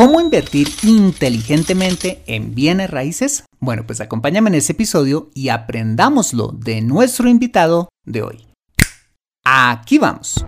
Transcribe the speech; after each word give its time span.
¿Cómo 0.00 0.18
invertir 0.18 0.66
inteligentemente 0.82 2.22
en 2.26 2.54
bienes 2.54 2.88
raíces? 2.88 3.44
Bueno, 3.58 3.84
pues 3.86 4.00
acompáñame 4.00 4.48
en 4.48 4.54
este 4.54 4.72
episodio 4.72 5.28
y 5.34 5.50
aprendámoslo 5.50 6.52
de 6.56 6.80
nuestro 6.80 7.28
invitado 7.28 7.90
de 8.06 8.22
hoy. 8.22 8.46
Aquí 9.44 9.98
vamos. 9.98 10.42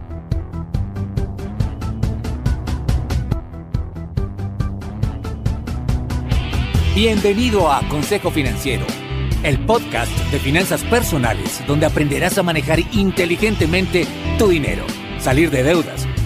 Bienvenido 6.95 7.71
a 7.71 7.87
Consejo 7.91 8.30
Financiero, 8.30 8.87
el 9.43 9.62
podcast 9.66 10.11
de 10.30 10.39
finanzas 10.39 10.82
personales 10.84 11.62
donde 11.66 11.84
aprenderás 11.84 12.39
a 12.39 12.43
manejar 12.43 12.79
inteligentemente 12.95 14.07
tu 14.39 14.48
dinero, 14.48 14.87
salir 15.19 15.50
de 15.50 15.62
deudas, 15.62 16.07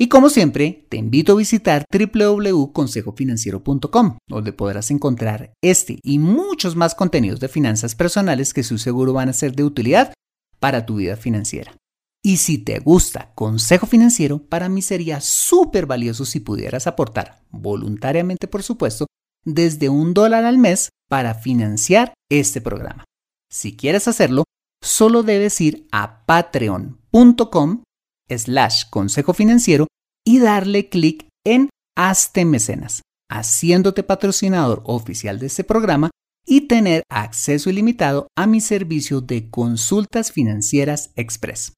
y 0.00 0.08
como 0.08 0.30
siempre, 0.30 0.86
te 0.88 0.96
invito 0.96 1.32
a 1.32 1.36
visitar 1.36 1.84
www.consejofinanciero.com, 1.90 4.18
donde 4.28 4.52
podrás 4.52 4.92
encontrar 4.92 5.52
este 5.60 5.98
y 6.04 6.20
muchos 6.20 6.76
más 6.76 6.94
contenidos 6.94 7.40
de 7.40 7.48
finanzas 7.48 7.96
personales 7.96 8.54
que 8.54 8.62
su 8.62 8.78
seguro 8.78 9.12
van 9.12 9.28
a 9.28 9.32
ser 9.32 9.56
de 9.56 9.64
utilidad 9.64 10.14
para 10.60 10.86
tu 10.86 10.94
vida 10.96 11.16
financiera. 11.16 11.74
Y 12.22 12.36
si 12.36 12.58
te 12.58 12.78
gusta 12.78 13.32
Consejo 13.34 13.86
Financiero, 13.86 14.38
para 14.38 14.68
mí 14.68 14.82
sería 14.82 15.20
súper 15.20 15.86
valioso 15.86 16.24
si 16.24 16.38
pudieras 16.38 16.86
aportar, 16.86 17.42
voluntariamente 17.50 18.46
por 18.46 18.62
supuesto, 18.62 19.08
desde 19.44 19.88
un 19.88 20.14
dólar 20.14 20.44
al 20.44 20.58
mes 20.58 20.90
para 21.08 21.34
financiar 21.34 22.14
este 22.30 22.60
programa. 22.60 23.02
Si 23.50 23.76
quieres 23.76 24.06
hacerlo, 24.06 24.44
solo 24.80 25.24
debes 25.24 25.60
ir 25.60 25.88
a 25.90 26.24
patreon.com 26.24 27.82
slash 28.28 28.84
consejo 28.90 29.34
financiero 29.34 29.86
y 30.24 30.38
darle 30.38 30.88
clic 30.88 31.26
en 31.44 31.70
Hazte 31.96 32.44
Mecenas, 32.44 33.02
haciéndote 33.30 34.02
patrocinador 34.02 34.82
oficial 34.84 35.38
de 35.38 35.46
este 35.46 35.64
programa 35.64 36.10
y 36.46 36.62
tener 36.62 37.02
acceso 37.10 37.70
ilimitado 37.70 38.28
a 38.36 38.46
mi 38.46 38.60
servicio 38.60 39.20
de 39.20 39.50
consultas 39.50 40.32
financieras 40.32 41.10
express. 41.16 41.74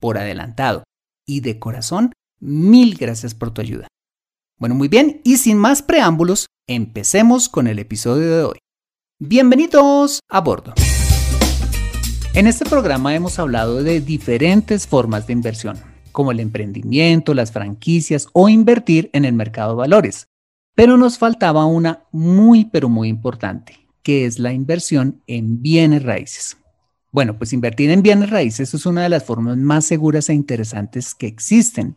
Por 0.00 0.18
adelantado 0.18 0.84
y 1.26 1.40
de 1.40 1.58
corazón, 1.58 2.12
mil 2.40 2.96
gracias 2.96 3.34
por 3.34 3.52
tu 3.52 3.60
ayuda. 3.60 3.88
Bueno, 4.58 4.74
muy 4.74 4.88
bien, 4.88 5.20
y 5.24 5.36
sin 5.36 5.56
más 5.56 5.82
preámbulos, 5.82 6.46
empecemos 6.68 7.48
con 7.48 7.68
el 7.68 7.78
episodio 7.78 8.36
de 8.36 8.42
hoy. 8.42 8.58
Bienvenidos 9.20 10.20
a 10.28 10.40
bordo. 10.40 10.74
En 12.34 12.46
este 12.46 12.64
programa 12.64 13.14
hemos 13.14 13.38
hablado 13.38 13.82
de 13.82 14.00
diferentes 14.00 14.86
formas 14.86 15.26
de 15.26 15.32
inversión, 15.32 15.78
como 16.12 16.30
el 16.30 16.40
emprendimiento, 16.40 17.34
las 17.34 17.52
franquicias 17.52 18.28
o 18.32 18.48
invertir 18.48 19.10
en 19.12 19.24
el 19.24 19.32
mercado 19.32 19.70
de 19.70 19.78
valores. 19.78 20.28
Pero 20.74 20.96
nos 20.96 21.18
faltaba 21.18 21.66
una 21.66 22.04
muy, 22.12 22.66
pero 22.66 22.88
muy 22.88 23.08
importante, 23.08 23.88
que 24.02 24.24
es 24.24 24.38
la 24.38 24.52
inversión 24.52 25.22
en 25.26 25.62
bienes 25.62 26.04
raíces. 26.04 26.56
Bueno, 27.10 27.38
pues 27.38 27.52
invertir 27.52 27.90
en 27.90 28.02
bienes 28.02 28.30
raíces 28.30 28.72
es 28.74 28.86
una 28.86 29.02
de 29.02 29.08
las 29.08 29.24
formas 29.24 29.56
más 29.56 29.86
seguras 29.86 30.28
e 30.28 30.34
interesantes 30.34 31.14
que 31.14 31.26
existen, 31.26 31.96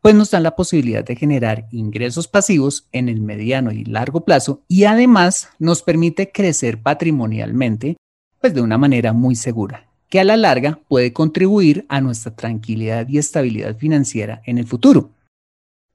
pues 0.00 0.14
nos 0.14 0.30
dan 0.30 0.42
la 0.42 0.56
posibilidad 0.56 1.04
de 1.04 1.16
generar 1.16 1.68
ingresos 1.70 2.28
pasivos 2.28 2.88
en 2.92 3.08
el 3.08 3.20
mediano 3.20 3.72
y 3.72 3.84
largo 3.84 4.24
plazo 4.24 4.62
y 4.68 4.84
además 4.84 5.50
nos 5.58 5.82
permite 5.82 6.32
crecer 6.32 6.82
patrimonialmente, 6.82 7.96
pues 8.40 8.54
de 8.54 8.60
una 8.60 8.78
manera 8.78 9.12
muy 9.12 9.34
segura 9.34 9.86
que 10.08 10.20
a 10.20 10.24
la 10.24 10.36
larga 10.36 10.78
puede 10.88 11.12
contribuir 11.12 11.84
a 11.88 12.00
nuestra 12.00 12.34
tranquilidad 12.34 13.08
y 13.08 13.18
estabilidad 13.18 13.76
financiera 13.76 14.42
en 14.44 14.58
el 14.58 14.66
futuro. 14.66 15.10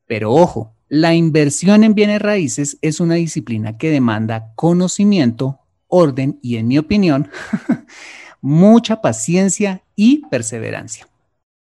Pero 0.06 0.34
ojo, 0.34 0.74
la 0.90 1.13
inversión 1.13 1.84
en 1.84 1.96
bienes 1.96 2.22
raíces 2.22 2.78
es 2.81 3.00
una 3.00 3.16
disciplina 3.16 3.78
que 3.78 3.90
demanda 3.90 4.51
conocimiento, 4.56 5.59
orden 5.88 6.38
y, 6.41 6.57
en 6.57 6.68
mi 6.68 6.78
opinión, 6.78 7.30
mucha 8.41 9.01
paciencia 9.01 9.84
y 9.96 10.25
perseverancia. 10.28 11.07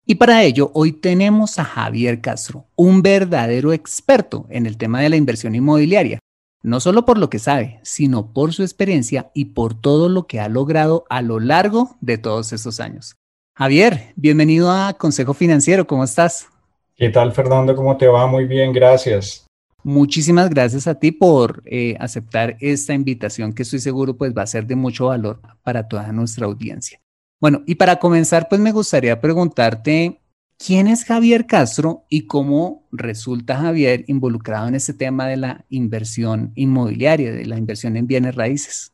Y 0.06 0.16
para 0.16 0.44
ello, 0.44 0.72
hoy 0.74 0.94
tenemos 0.94 1.60
a 1.60 1.64
Javier 1.64 2.22
Castro, 2.22 2.66
un 2.76 3.02
verdadero 3.02 3.74
experto 3.74 4.46
en 4.50 4.66
el 4.66 4.78
tema 4.78 5.02
de 5.02 5.10
la 5.10 5.16
inversión 5.16 5.56
inmobiliaria, 5.56 6.20
no 6.64 6.80
solo 6.80 7.06
por 7.06 7.18
lo 7.18 7.30
que 7.30 7.40
sabe, 7.40 7.80
sino 7.84 8.34
por 8.34 8.54
su 8.54 8.62
experiencia 8.62 9.32
y 9.34 9.46
por 9.46 9.74
todo 9.74 10.10
lo 10.10 10.28
que 10.28 10.40
ha 10.40 10.48
logrado 10.50 11.06
a 11.10 11.22
lo 11.22 11.40
largo 11.40 11.96
de 12.02 12.18
todos 12.18 12.54
estos 12.54 12.80
años. 12.80 13.16
Javier, 13.56 14.14
bienvenido 14.16 14.72
a 14.72 14.94
Consejo 14.94 15.34
Financiero, 15.34 15.88
¿cómo 15.88 16.04
estás? 16.04 16.48
¿Qué 16.96 17.10
tal, 17.10 17.32
Fernando? 17.32 17.76
¿Cómo 17.76 17.98
te 17.98 18.08
va? 18.08 18.28
Muy 18.28 18.46
bien, 18.46 18.72
gracias. 18.74 19.46
Muchísimas 19.84 20.50
gracias 20.50 20.86
a 20.88 20.96
ti 20.96 21.12
por 21.12 21.64
eh, 21.66 21.96
aceptar 22.00 22.56
esta 22.60 22.94
invitación 22.94 23.54
que 23.54 23.64
estoy 23.64 23.80
seguro 23.80 24.16
pues 24.16 24.32
va 24.38 24.44
a 24.44 24.48
ser 24.48 24.68
de 24.68 24.76
mucho 24.76 25.08
valor 25.08 25.42
para 25.64 25.88
toda 25.88 26.12
nuestra 26.12 26.46
audiencia. 26.46 27.02
Bueno, 27.40 27.64
y 27.66 27.76
para 27.76 27.98
comenzar 27.98 28.48
pues 28.48 28.62
me 28.62 28.72
gustaría 28.72 29.20
preguntarte 29.20 30.21
¿Quién 30.64 30.86
es 30.86 31.06
Javier 31.06 31.48
Castro 31.48 32.06
y 32.08 32.28
cómo 32.28 32.88
resulta 32.92 33.58
Javier 33.58 34.04
involucrado 34.06 34.68
en 34.68 34.76
este 34.76 34.94
tema 34.94 35.26
de 35.26 35.36
la 35.36 35.66
inversión 35.70 36.52
inmobiliaria, 36.54 37.32
de 37.32 37.48
la 37.48 37.58
inversión 37.58 37.98
en 37.98 38.06
bienes 38.06 38.36
raíces? 38.36 38.94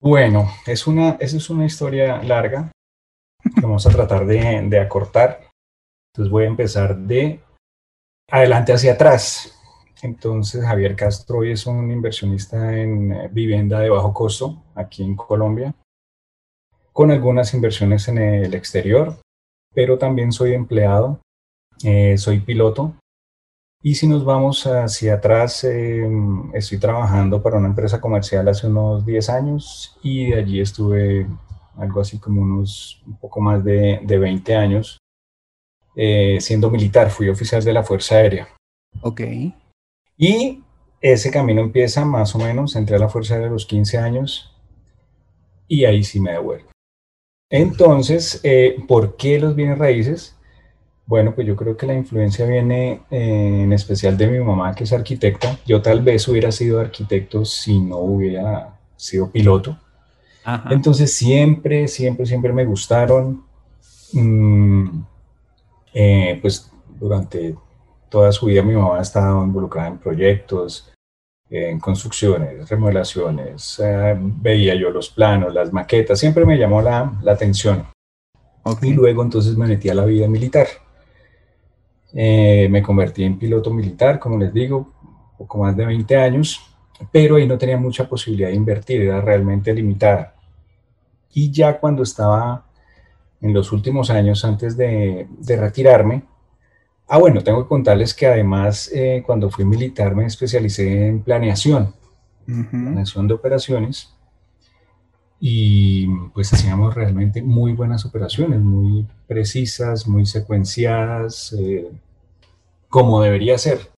Bueno, 0.00 0.48
es 0.64 0.86
una, 0.86 1.16
esa 1.18 1.36
es 1.38 1.50
una 1.50 1.66
historia 1.66 2.22
larga 2.22 2.70
que 3.42 3.60
vamos 3.60 3.88
a 3.88 3.90
tratar 3.90 4.24
de, 4.24 4.68
de 4.68 4.78
acortar. 4.78 5.50
Entonces 6.12 6.30
voy 6.30 6.44
a 6.44 6.48
empezar 6.48 6.96
de 6.96 7.40
adelante 8.30 8.72
hacia 8.72 8.92
atrás. 8.92 9.52
Entonces, 10.00 10.64
Javier 10.64 10.94
Castro 10.94 11.38
hoy 11.38 11.50
es 11.50 11.66
un 11.66 11.90
inversionista 11.90 12.76
en 12.76 13.34
vivienda 13.34 13.80
de 13.80 13.90
bajo 13.90 14.14
costo 14.14 14.62
aquí 14.76 15.02
en 15.02 15.16
Colombia, 15.16 15.74
con 16.92 17.10
algunas 17.10 17.52
inversiones 17.52 18.06
en 18.06 18.18
el 18.18 18.54
exterior, 18.54 19.18
pero 19.76 19.98
también 19.98 20.32
soy 20.32 20.54
empleado, 20.54 21.20
eh, 21.84 22.16
soy 22.16 22.40
piloto. 22.40 22.94
Y 23.82 23.94
si 23.96 24.08
nos 24.08 24.24
vamos 24.24 24.66
hacia 24.66 25.14
atrás, 25.16 25.64
em, 25.64 26.50
estoy 26.54 26.78
trabajando 26.78 27.42
para 27.42 27.58
una 27.58 27.68
empresa 27.68 28.00
comercial 28.00 28.48
hace 28.48 28.68
unos 28.68 29.04
10 29.04 29.28
años 29.28 29.98
y 30.02 30.30
de 30.30 30.38
allí 30.38 30.60
estuve 30.62 31.26
algo 31.76 32.00
así 32.00 32.18
como 32.18 32.40
unos 32.40 33.02
un 33.06 33.18
poco 33.18 33.42
más 33.42 33.62
de, 33.62 34.00
de 34.02 34.18
20 34.18 34.56
años 34.56 34.96
eh, 35.94 36.38
siendo 36.40 36.70
militar, 36.70 37.10
fui 37.10 37.28
oficial 37.28 37.62
de 37.62 37.72
la 37.74 37.82
Fuerza 37.82 38.16
Aérea. 38.16 38.48
Ok. 39.02 39.20
Y 40.16 40.62
ese 41.02 41.30
camino 41.30 41.60
empieza 41.60 42.06
más 42.06 42.34
o 42.34 42.38
menos, 42.38 42.76
entré 42.76 42.96
a 42.96 42.98
la 42.98 43.10
Fuerza 43.10 43.34
Aérea 43.34 43.50
a 43.50 43.52
los 43.52 43.66
15 43.66 43.98
años 43.98 44.56
y 45.68 45.84
ahí 45.84 46.02
sí 46.02 46.18
me 46.18 46.32
devuelvo. 46.32 46.70
Entonces, 47.48 48.40
eh, 48.42 48.76
¿por 48.88 49.16
qué 49.16 49.38
los 49.38 49.54
bienes 49.54 49.78
raíces? 49.78 50.36
Bueno, 51.06 51.34
pues 51.34 51.46
yo 51.46 51.54
creo 51.54 51.76
que 51.76 51.86
la 51.86 51.94
influencia 51.94 52.44
viene 52.46 53.02
eh, 53.10 53.60
en 53.62 53.72
especial 53.72 54.16
de 54.16 54.26
mi 54.26 54.40
mamá, 54.40 54.74
que 54.74 54.84
es 54.84 54.92
arquitecta. 54.92 55.58
Yo 55.64 55.80
tal 55.80 56.02
vez 56.02 56.26
hubiera 56.26 56.50
sido 56.50 56.80
arquitecto 56.80 57.44
si 57.44 57.80
no 57.80 57.98
hubiera 57.98 58.76
sido 58.96 59.30
piloto. 59.30 59.78
Entonces 60.70 61.12
siempre, 61.12 61.88
siempre, 61.88 62.24
siempre 62.26 62.52
me 62.52 62.64
gustaron. 62.64 63.44
Mm, 64.12 65.00
eh, 65.92 66.38
pues 66.40 66.70
durante 66.98 67.54
toda 68.08 68.30
su 68.32 68.46
vida 68.46 68.62
mi 68.62 68.74
mamá 68.74 68.98
ha 68.98 69.02
estado 69.02 69.44
involucrada 69.44 69.88
en 69.88 69.98
proyectos, 69.98 70.92
en 71.48 71.78
construcciones, 71.78 72.68
remodelaciones, 72.68 73.80
eh, 73.82 74.16
veía 74.18 74.74
yo 74.74 74.90
los 74.90 75.10
planos, 75.10 75.54
las 75.54 75.72
maquetas, 75.72 76.18
siempre 76.18 76.44
me 76.44 76.58
llamó 76.58 76.82
la, 76.82 77.12
la 77.22 77.32
atención. 77.32 77.86
Y 78.82 78.92
luego 78.92 79.22
entonces 79.22 79.56
me 79.56 79.66
metí 79.66 79.88
a 79.88 79.94
la 79.94 80.04
vida 80.04 80.26
militar. 80.26 80.66
Eh, 82.12 82.66
me 82.70 82.82
convertí 82.82 83.22
en 83.24 83.38
piloto 83.38 83.70
militar, 83.70 84.18
como 84.18 84.38
les 84.38 84.52
digo, 84.52 84.92
poco 85.38 85.58
más 85.58 85.76
de 85.76 85.86
20 85.86 86.16
años, 86.16 86.60
pero 87.12 87.36
ahí 87.36 87.46
no 87.46 87.58
tenía 87.58 87.76
mucha 87.76 88.08
posibilidad 88.08 88.48
de 88.48 88.54
invertir, 88.54 89.02
era 89.02 89.20
realmente 89.20 89.72
limitada. 89.72 90.34
Y 91.32 91.50
ya 91.52 91.78
cuando 91.78 92.02
estaba 92.02 92.64
en 93.40 93.52
los 93.52 93.70
últimos 93.70 94.10
años 94.10 94.44
antes 94.44 94.76
de, 94.76 95.28
de 95.38 95.56
retirarme, 95.56 96.24
Ah, 97.08 97.18
bueno, 97.18 97.42
tengo 97.42 97.62
que 97.62 97.68
contarles 97.68 98.12
que 98.14 98.26
además 98.26 98.90
eh, 98.92 99.22
cuando 99.24 99.48
fui 99.48 99.64
militar 99.64 100.14
me 100.14 100.26
especialicé 100.26 101.06
en 101.06 101.22
planeación, 101.22 101.94
planeación 102.44 103.28
de 103.28 103.34
operaciones, 103.34 104.16
y 105.38 106.08
pues 106.34 106.52
hacíamos 106.52 106.94
realmente 106.94 107.42
muy 107.42 107.72
buenas 107.72 108.04
operaciones, 108.04 108.60
muy 108.60 109.06
precisas, 109.26 110.08
muy 110.08 110.26
secuenciadas, 110.26 111.54
eh, 111.58 111.90
como 112.88 113.20
debería 113.22 113.58
ser. 113.58 113.90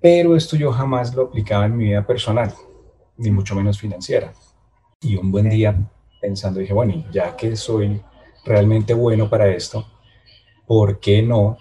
Pero 0.00 0.36
esto 0.36 0.56
yo 0.56 0.72
jamás 0.72 1.14
lo 1.14 1.24
aplicaba 1.24 1.66
en 1.66 1.76
mi 1.76 1.84
vida 1.86 2.06
personal, 2.06 2.52
ni 3.16 3.30
mucho 3.30 3.54
menos 3.54 3.78
financiera. 3.78 4.32
Y 5.00 5.16
un 5.16 5.30
buen 5.30 5.48
día 5.48 5.76
pensando 6.20 6.60
dije, 6.60 6.72
bueno, 6.72 7.04
ya 7.12 7.36
que 7.36 7.56
soy 7.56 8.00
realmente 8.44 8.94
bueno 8.94 9.30
para 9.30 9.48
esto, 9.48 9.86
¿por 10.66 10.98
qué 11.00 11.22
no 11.22 11.56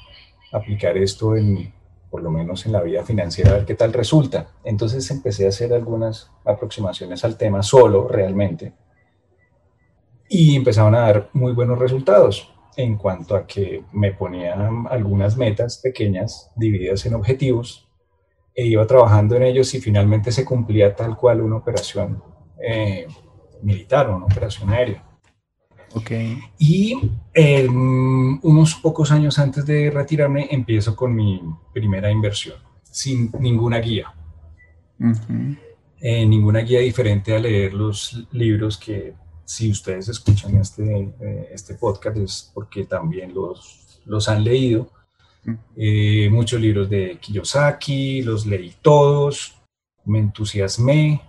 aplicar 0.51 0.97
esto 0.97 1.35
en, 1.35 1.73
por 2.09 2.21
lo 2.21 2.31
menos 2.31 2.65
en 2.65 2.71
la 2.71 2.81
vida 2.81 3.03
financiera, 3.03 3.51
a 3.51 3.55
ver 3.55 3.65
qué 3.65 3.75
tal 3.75 3.93
resulta. 3.93 4.47
Entonces 4.63 5.09
empecé 5.11 5.45
a 5.45 5.49
hacer 5.49 5.73
algunas 5.73 6.31
aproximaciones 6.45 7.23
al 7.23 7.37
tema 7.37 7.63
solo, 7.63 8.07
realmente, 8.07 8.73
y 10.29 10.55
empezaron 10.55 10.95
a 10.95 11.01
dar 11.01 11.29
muy 11.33 11.53
buenos 11.53 11.79
resultados 11.79 12.53
en 12.75 12.97
cuanto 12.97 13.35
a 13.35 13.47
que 13.47 13.83
me 13.91 14.13
ponían 14.13 14.85
algunas 14.89 15.35
metas 15.35 15.79
pequeñas 15.79 16.51
divididas 16.55 17.05
en 17.05 17.15
objetivos 17.15 17.89
e 18.53 18.65
iba 18.65 18.85
trabajando 18.85 19.35
en 19.35 19.43
ellos 19.43 19.73
y 19.73 19.81
finalmente 19.81 20.31
se 20.31 20.45
cumplía 20.45 20.95
tal 20.95 21.15
cual 21.15 21.41
una 21.41 21.57
operación 21.57 22.23
eh, 22.61 23.07
militar, 23.61 24.09
una 24.09 24.25
operación 24.25 24.69
aérea. 24.69 25.06
Y 26.57 26.99
em, 27.33 28.39
unos 28.41 28.75
pocos 28.75 29.11
años 29.11 29.39
antes 29.39 29.65
de 29.65 29.89
retirarme 29.89 30.47
empiezo 30.51 30.95
con 30.95 31.15
mi 31.15 31.41
primera 31.73 32.11
inversión, 32.11 32.57
sin 32.83 33.31
ninguna 33.39 33.79
guía. 33.79 34.13
Eh, 35.99 36.25
ninguna 36.25 36.59
guía 36.59 36.79
diferente 36.79 37.35
a 37.35 37.39
leer 37.39 37.73
los 37.73 38.27
libros 38.31 38.77
que 38.77 39.13
si 39.45 39.71
ustedes 39.71 40.09
escuchan 40.09 40.57
este, 40.57 41.13
eh, 41.21 41.49
este 41.51 41.75
podcast 41.75 42.17
es 42.17 42.51
porque 42.53 42.85
también 42.85 43.33
los, 43.33 44.01
los 44.05 44.27
han 44.27 44.43
leído. 44.43 44.91
Eh, 45.77 46.29
muchos 46.29 46.59
libros 46.59 46.89
de 46.89 47.17
Kiyosaki, 47.21 48.21
los 48.21 48.45
leí 48.45 48.75
todos, 48.81 49.55
me 50.03 50.19
entusiasmé, 50.19 51.21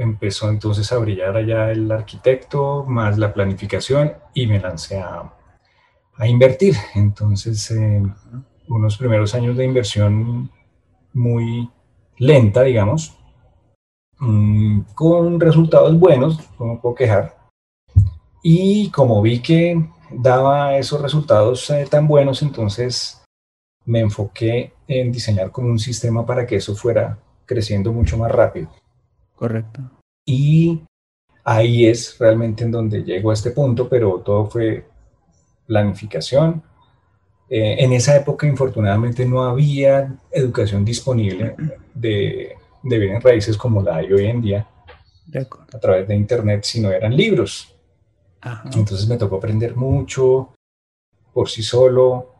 empezó 0.00 0.48
entonces 0.48 0.90
a 0.92 0.98
brillar 0.98 1.36
allá 1.36 1.70
el 1.70 1.90
arquitecto, 1.92 2.84
más 2.86 3.18
la 3.18 3.34
planificación 3.34 4.14
y 4.32 4.46
me 4.46 4.58
lancé 4.58 4.98
a, 4.98 5.30
a 6.16 6.26
invertir. 6.26 6.74
Entonces, 6.94 7.70
eh, 7.70 8.02
unos 8.68 8.96
primeros 8.96 9.34
años 9.34 9.56
de 9.56 9.64
inversión 9.64 10.50
muy 11.12 11.68
lenta, 12.16 12.62
digamos, 12.62 13.18
mm, 14.18 14.80
con 14.94 15.38
resultados 15.38 15.98
buenos, 15.98 16.38
no 16.58 16.66
me 16.66 16.76
puedo 16.76 16.94
quejar. 16.94 17.36
Y 18.42 18.90
como 18.90 19.20
vi 19.20 19.40
que 19.40 19.86
daba 20.10 20.78
esos 20.78 21.02
resultados 21.02 21.68
eh, 21.70 21.86
tan 21.90 22.08
buenos, 22.08 22.40
entonces 22.42 23.22
me 23.84 24.00
enfoqué 24.00 24.72
en 24.88 25.12
diseñar 25.12 25.50
como 25.50 25.68
un 25.68 25.78
sistema 25.78 26.24
para 26.24 26.46
que 26.46 26.56
eso 26.56 26.74
fuera 26.74 27.18
creciendo 27.44 27.92
mucho 27.92 28.16
más 28.16 28.30
rápido. 28.30 28.70
Correcto. 29.40 29.80
Y 30.26 30.82
ahí 31.44 31.86
es 31.86 32.18
realmente 32.18 32.62
en 32.62 32.70
donde 32.70 33.02
llego 33.02 33.30
a 33.30 33.32
este 33.32 33.52
punto, 33.52 33.88
pero 33.88 34.20
todo 34.20 34.50
fue 34.50 34.84
planificación. 35.66 36.62
Eh, 37.48 37.76
en 37.78 37.94
esa 37.94 38.14
época, 38.16 38.46
infortunadamente, 38.46 39.24
no 39.24 39.42
había 39.42 40.14
educación 40.30 40.84
disponible 40.84 41.56
de, 41.94 42.54
de 42.82 42.98
bienes 42.98 43.22
raíces 43.22 43.56
como 43.56 43.80
la 43.80 43.96
hay 43.96 44.12
hoy 44.12 44.26
en 44.26 44.42
día 44.42 44.68
a 45.72 45.78
través 45.78 46.06
de 46.06 46.16
Internet, 46.16 46.64
sino 46.64 46.90
eran 46.90 47.16
libros. 47.16 47.74
Entonces 48.66 49.08
me 49.08 49.16
tocó 49.16 49.36
aprender 49.36 49.74
mucho 49.74 50.52
por 51.32 51.48
sí 51.48 51.62
solo, 51.62 52.34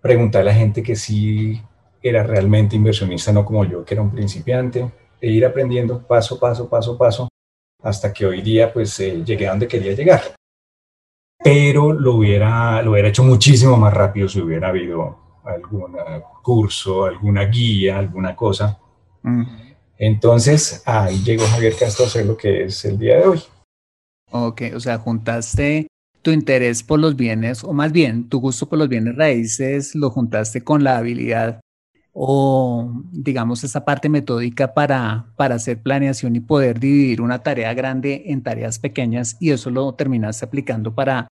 preguntar 0.00 0.42
a 0.42 0.44
la 0.44 0.54
gente 0.54 0.84
que 0.84 0.94
sí 0.94 1.60
era 2.00 2.22
realmente 2.22 2.76
inversionista, 2.76 3.32
no 3.32 3.44
como 3.44 3.64
yo, 3.64 3.84
que 3.84 3.94
era 3.94 4.02
un 4.02 4.12
principiante 4.12 4.88
e 5.22 5.30
ir 5.30 5.46
aprendiendo 5.46 6.04
paso, 6.04 6.36
paso, 6.36 6.68
paso, 6.68 6.98
paso, 6.98 7.28
hasta 7.80 8.12
que 8.12 8.26
hoy 8.26 8.42
día 8.42 8.72
pues 8.72 8.98
eh, 8.98 9.22
llegué 9.24 9.46
a 9.46 9.50
donde 9.50 9.68
quería 9.68 9.94
llegar. 9.94 10.20
Pero 11.38 11.92
lo 11.92 12.16
hubiera, 12.16 12.82
lo 12.82 12.90
hubiera 12.90 13.08
hecho 13.08 13.22
muchísimo 13.22 13.76
más 13.76 13.94
rápido 13.94 14.28
si 14.28 14.40
hubiera 14.40 14.68
habido 14.68 15.40
algún 15.44 15.96
curso, 16.42 17.04
alguna 17.04 17.44
guía, 17.44 17.98
alguna 17.98 18.34
cosa. 18.34 18.78
Entonces, 19.96 20.82
ahí 20.84 21.22
llegó 21.22 21.44
Javier 21.46 21.76
Castro 21.78 22.04
a 22.04 22.08
hacer 22.08 22.26
lo 22.26 22.36
que 22.36 22.64
es 22.64 22.84
el 22.84 22.98
día 22.98 23.18
de 23.18 23.26
hoy. 23.26 23.42
Ok, 24.32 24.62
o 24.74 24.80
sea, 24.80 24.98
juntaste 24.98 25.86
tu 26.22 26.30
interés 26.30 26.82
por 26.82 26.98
los 26.98 27.14
bienes, 27.14 27.62
o 27.62 27.72
más 27.72 27.92
bien 27.92 28.28
tu 28.28 28.40
gusto 28.40 28.68
por 28.68 28.78
los 28.78 28.88
bienes 28.88 29.16
raíces, 29.16 29.94
lo 29.94 30.10
juntaste 30.10 30.62
con 30.62 30.82
la 30.82 30.98
habilidad 30.98 31.60
o 32.12 33.02
digamos 33.10 33.64
esa 33.64 33.84
parte 33.84 34.08
metódica 34.08 34.74
para, 34.74 35.32
para 35.36 35.54
hacer 35.54 35.80
planeación 35.82 36.36
y 36.36 36.40
poder 36.40 36.78
dividir 36.78 37.22
una 37.22 37.42
tarea 37.42 37.72
grande 37.72 38.24
en 38.26 38.42
tareas 38.42 38.78
pequeñas 38.78 39.36
y 39.40 39.50
eso 39.50 39.70
lo 39.70 39.94
terminaste 39.94 40.44
aplicando 40.44 40.94
para, 40.94 41.28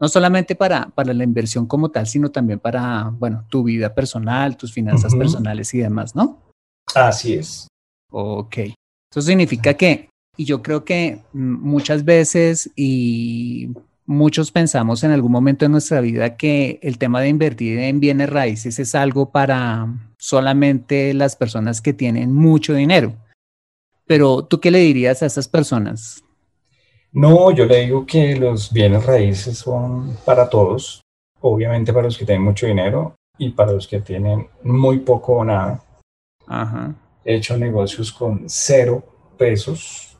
no 0.00 0.08
solamente 0.08 0.56
para, 0.56 0.88
para 0.88 1.14
la 1.14 1.22
inversión 1.22 1.66
como 1.66 1.90
tal, 1.90 2.06
sino 2.06 2.30
también 2.30 2.58
para, 2.58 3.10
bueno, 3.16 3.44
tu 3.48 3.62
vida 3.62 3.94
personal, 3.94 4.56
tus 4.56 4.72
finanzas 4.72 5.14
personales 5.14 5.72
y 5.74 5.78
demás, 5.78 6.16
¿no? 6.16 6.42
Así 6.94 7.34
es. 7.34 7.68
Ok. 8.10 8.56
Eso 9.10 9.22
significa 9.22 9.74
que, 9.74 10.08
y 10.36 10.44
yo 10.44 10.62
creo 10.62 10.84
que 10.84 11.22
muchas 11.32 12.04
veces, 12.04 12.70
y 12.74 13.70
muchos 14.04 14.50
pensamos 14.50 15.04
en 15.04 15.12
algún 15.12 15.30
momento 15.30 15.64
de 15.64 15.68
nuestra 15.68 16.00
vida 16.00 16.36
que 16.36 16.80
el 16.82 16.98
tema 16.98 17.20
de 17.20 17.28
invertir 17.28 17.78
en 17.78 18.00
bienes 18.00 18.30
raíces 18.30 18.78
es 18.78 18.94
algo 18.94 19.30
para 19.30 19.88
solamente 20.18 21.14
las 21.14 21.36
personas 21.36 21.80
que 21.80 21.92
tienen 21.92 22.32
mucho 22.34 22.74
dinero. 22.74 23.14
Pero 24.06 24.44
tú 24.44 24.60
qué 24.60 24.70
le 24.70 24.78
dirías 24.78 25.22
a 25.22 25.26
esas 25.26 25.48
personas? 25.48 26.24
No, 27.12 27.50
yo 27.50 27.64
le 27.64 27.86
digo 27.86 28.04
que 28.04 28.36
los 28.36 28.72
bienes 28.72 29.06
raíces 29.06 29.58
son 29.58 30.16
para 30.24 30.48
todos, 30.48 31.00
obviamente 31.40 31.92
para 31.92 32.04
los 32.04 32.18
que 32.18 32.26
tienen 32.26 32.44
mucho 32.44 32.66
dinero 32.66 33.14
y 33.38 33.50
para 33.50 33.72
los 33.72 33.86
que 33.86 34.00
tienen 34.00 34.48
muy 34.62 34.98
poco 34.98 35.36
o 35.36 35.44
nada. 35.44 35.82
He 37.24 37.36
hecho 37.36 37.56
negocios 37.56 38.12
con 38.12 38.44
cero 38.46 39.04
pesos, 39.38 40.18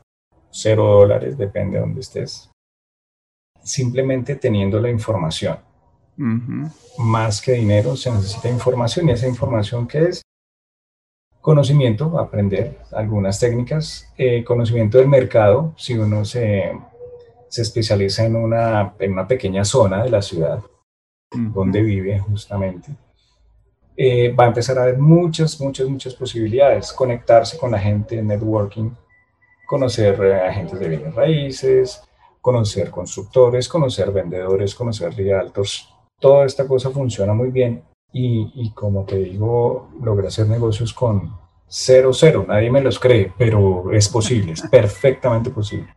cero 0.49 0.85
dólares, 0.85 1.37
depende 1.37 1.75
de 1.75 1.81
dónde 1.81 2.01
estés 2.01 2.49
simplemente 3.69 4.35
teniendo 4.35 4.79
la 4.79 4.89
información. 4.89 5.59
Más 6.97 7.41
que 7.41 7.53
dinero, 7.53 7.95
se 7.95 8.11
necesita 8.11 8.49
información 8.49 9.07
y 9.07 9.13
esa 9.13 9.27
información 9.27 9.87
que 9.87 9.99
es 9.99 10.21
conocimiento, 11.39 12.19
aprender 12.19 12.79
algunas 12.91 13.39
técnicas, 13.39 14.11
eh, 14.17 14.43
conocimiento 14.43 14.97
del 14.97 15.07
mercado, 15.07 15.73
si 15.77 15.97
uno 15.97 16.25
se, 16.25 16.77
se 17.47 17.61
especializa 17.61 18.25
en 18.25 18.35
una, 18.35 18.93
en 18.99 19.13
una, 19.13 19.27
pequeña 19.27 19.63
zona 19.63 20.03
de 20.03 20.09
la 20.09 20.21
ciudad 20.21 20.61
donde 21.31 21.81
vive 21.81 22.19
justamente, 22.19 22.89
eh, 23.95 24.33
va 24.33 24.43
a 24.43 24.47
empezar 24.47 24.77
a 24.77 24.83
haber 24.83 24.97
muchas, 24.97 25.59
muchas, 25.61 25.87
muchas 25.87 26.13
posibilidades, 26.15 26.91
conectarse 26.91 27.57
con 27.57 27.71
la 27.71 27.79
gente, 27.79 28.21
networking, 28.21 28.91
conocer 29.65 30.21
eh, 30.21 30.41
agentes 30.41 30.79
de 30.79 30.89
bienes 30.89 31.15
raíces, 31.15 32.01
conocer 32.41 32.89
constructores, 32.89 33.69
conocer 33.69 34.11
vendedores, 34.11 34.75
conocer 34.75 35.13
realtors 35.15 35.87
toda 36.19 36.45
esta 36.45 36.67
cosa 36.67 36.89
funciona 36.91 37.33
muy 37.33 37.49
bien 37.49 37.83
y, 38.11 38.51
y 38.55 38.71
como 38.71 39.05
te 39.05 39.17
digo, 39.17 39.89
logré 40.01 40.27
hacer 40.27 40.47
negocios 40.47 40.93
con 40.93 41.31
cero, 41.67 42.11
cero. 42.13 42.45
Nadie 42.47 42.71
me 42.71 42.81
los 42.81 42.99
cree, 42.99 43.31
pero 43.37 43.91
es 43.91 44.09
posible, 44.09 44.53
es 44.53 44.61
perfectamente 44.71 45.49
posible. 45.49 45.87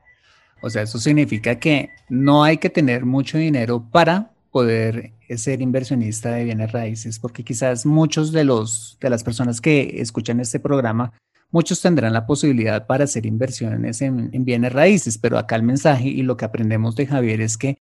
O 0.63 0.71
sea, 0.71 0.83
eso 0.83 0.99
significa 0.99 1.59
que 1.59 1.91
no 2.09 2.45
hay 2.45 2.59
que 2.59 2.71
tener 2.71 3.05
mucho 3.05 3.37
dinero 3.39 3.85
para 3.91 4.31
poder 4.53 5.13
ser 5.37 5.61
inversionista 5.61 6.31
de 6.33 6.45
bienes 6.45 6.71
raíces, 6.71 7.19
porque 7.19 7.43
quizás 7.43 7.87
muchos 7.87 8.33
de 8.33 8.45
los 8.45 8.99
de 9.01 9.11
las 9.11 9.25
personas 9.25 9.61
que 9.61 10.01
escuchan 10.01 10.41
este 10.41 10.61
programa, 10.61 11.15
muchos 11.51 11.81
tendrán 11.81 12.13
la 12.13 12.27
posibilidad 12.27 12.87
para 12.87 13.05
hacer 13.05 13.27
inversiones 13.27 14.03
en, 14.03 14.31
en 14.33 14.45
bienes 14.45 14.73
raíces, 14.73 15.19
pero 15.19 15.39
acá 15.39 15.57
el 15.57 15.63
mensaje 15.63 16.09
y 16.09 16.23
lo 16.23 16.37
que 16.37 16.45
aprendemos 16.45 16.95
de 16.95 17.07
Javier 17.07 17.41
es 17.41 17.57
que 17.57 17.79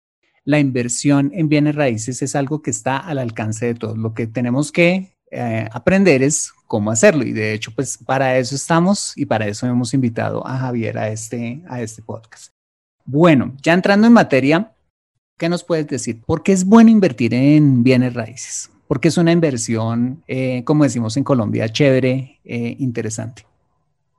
la 0.47 0.59
inversión 0.59 1.29
en 1.33 1.49
bienes 1.49 1.75
raíces 1.75 2.21
es 2.21 2.33
algo 2.33 2.61
que 2.61 2.71
está 2.71 2.95
al 2.95 3.19
alcance 3.19 3.65
de 3.65 3.73
todos. 3.75 3.97
Lo 3.97 4.13
que 4.13 4.27
tenemos 4.27 4.71
que 4.71 5.11
eh, 5.29 5.67
aprender 5.73 6.23
es 6.23 6.53
cómo 6.67 6.89
hacerlo. 6.89 7.25
Y 7.25 7.33
de 7.33 7.51
hecho, 7.51 7.71
pues 7.75 7.97
para 7.97 8.37
eso 8.37 8.55
estamos 8.55 9.11
y 9.17 9.25
para 9.25 9.45
eso 9.45 9.67
hemos 9.67 9.93
invitado 9.93 10.47
a 10.47 10.57
Javier 10.57 10.97
a 10.99 11.09
este, 11.09 11.61
a 11.67 11.81
este 11.81 12.01
podcast. 12.01 12.53
Bueno, 13.03 13.57
ya 13.61 13.73
entrando 13.73 14.07
en 14.07 14.13
materia, 14.13 14.71
¿qué 15.37 15.49
nos 15.49 15.65
puedes 15.65 15.85
decir? 15.85 16.21
¿Por 16.25 16.43
qué 16.43 16.53
es 16.53 16.63
bueno 16.63 16.89
invertir 16.91 17.33
en 17.33 17.83
bienes 17.83 18.13
raíces? 18.13 18.71
Porque 18.87 19.09
es 19.09 19.17
una 19.17 19.33
inversión, 19.33 20.23
eh, 20.29 20.63
como 20.63 20.85
decimos 20.85 21.17
en 21.17 21.25
Colombia, 21.25 21.67
chévere, 21.67 22.39
eh, 22.45 22.75
interesante. 22.79 23.45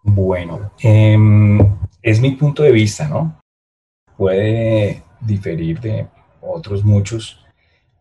Bueno, 0.03 0.73
em, 0.81 1.59
es 2.03 2.21
mi 2.21 2.33
punto 2.33 2.63
de 2.63 2.73
vista, 2.73 3.09
¿no? 3.09 3.41
Puede 4.15 5.03
diferir 5.23 5.81
de 5.81 6.07
otros 6.49 6.85
muchos, 6.85 7.45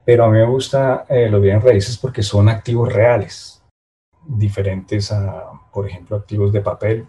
pero 0.06 0.24
a 0.24 0.30
mí 0.30 0.38
me 0.38 0.46
gusta 0.46 1.06
eh, 1.10 1.30
los 1.30 1.42
bienes 1.42 1.63
raíces 1.63 1.98
porque 1.98 2.24
son 2.24 2.50
activos 2.50 2.92
reales, 2.92 3.62
diferentes 4.25 5.12
a, 5.12 5.51
por 5.72 5.88
ejemplo, 5.88 6.16
activos 6.16 6.51
de 6.51 6.62
papel. 6.62 7.08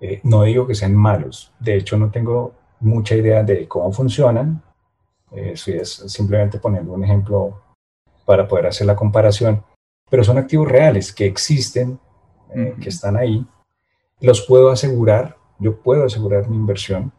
Eh, 0.00 0.20
no 0.24 0.42
digo 0.42 0.66
que 0.66 0.74
sean 0.74 0.94
malos, 0.94 1.52
de 1.58 1.76
hecho 1.76 1.96
no 1.96 2.10
tengo 2.10 2.54
mucha 2.80 3.14
idea 3.14 3.42
de 3.42 3.66
cómo 3.66 3.92
funcionan, 3.92 4.62
eh, 5.32 5.52
estoy 5.54 5.84
simplemente 5.84 6.58
poniendo 6.58 6.92
un 6.92 7.04
ejemplo 7.04 7.62
para 8.26 8.46
poder 8.46 8.66
hacer 8.66 8.86
la 8.86 8.96
comparación, 8.96 9.64
pero 10.10 10.22
son 10.22 10.38
activos 10.38 10.68
reales 10.68 11.12
que 11.12 11.26
existen, 11.26 11.98
que 12.80 12.88
están 12.88 13.16
ahí, 13.16 13.44
los 14.20 14.46
puedo 14.46 14.70
asegurar, 14.70 15.36
yo 15.58 15.80
puedo 15.80 16.04
asegurar 16.04 16.48
mi 16.48 16.56
inversión, 16.56 17.12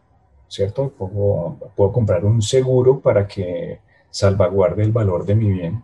¿cierto? 0.48 0.90
puedo 0.90 1.92
comprar 1.92 2.26
un 2.26 2.42
seguro 2.42 3.00
para 3.00 3.28
que 3.28 3.80
salvaguarde 4.10 4.84
el 4.84 4.92
valor 4.92 5.26
de 5.26 5.36
mi 5.36 5.52
bien, 5.52 5.84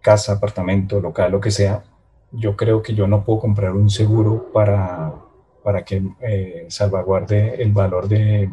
casa, 0.00 0.32
apartamento, 0.32 1.00
local, 1.00 1.32
lo 1.32 1.40
que 1.40 1.50
sea, 1.50 1.84
yo 2.32 2.56
creo 2.56 2.82
que 2.82 2.94
yo 2.94 3.06
no 3.06 3.24
puedo 3.24 3.40
comprar 3.40 3.72
un 3.72 3.90
seguro 3.90 4.50
para, 4.52 5.14
para 5.62 5.84
que 5.84 6.02
eh, 6.20 6.66
salvaguarde 6.68 7.62
el 7.62 7.72
valor 7.72 8.08
de 8.08 8.50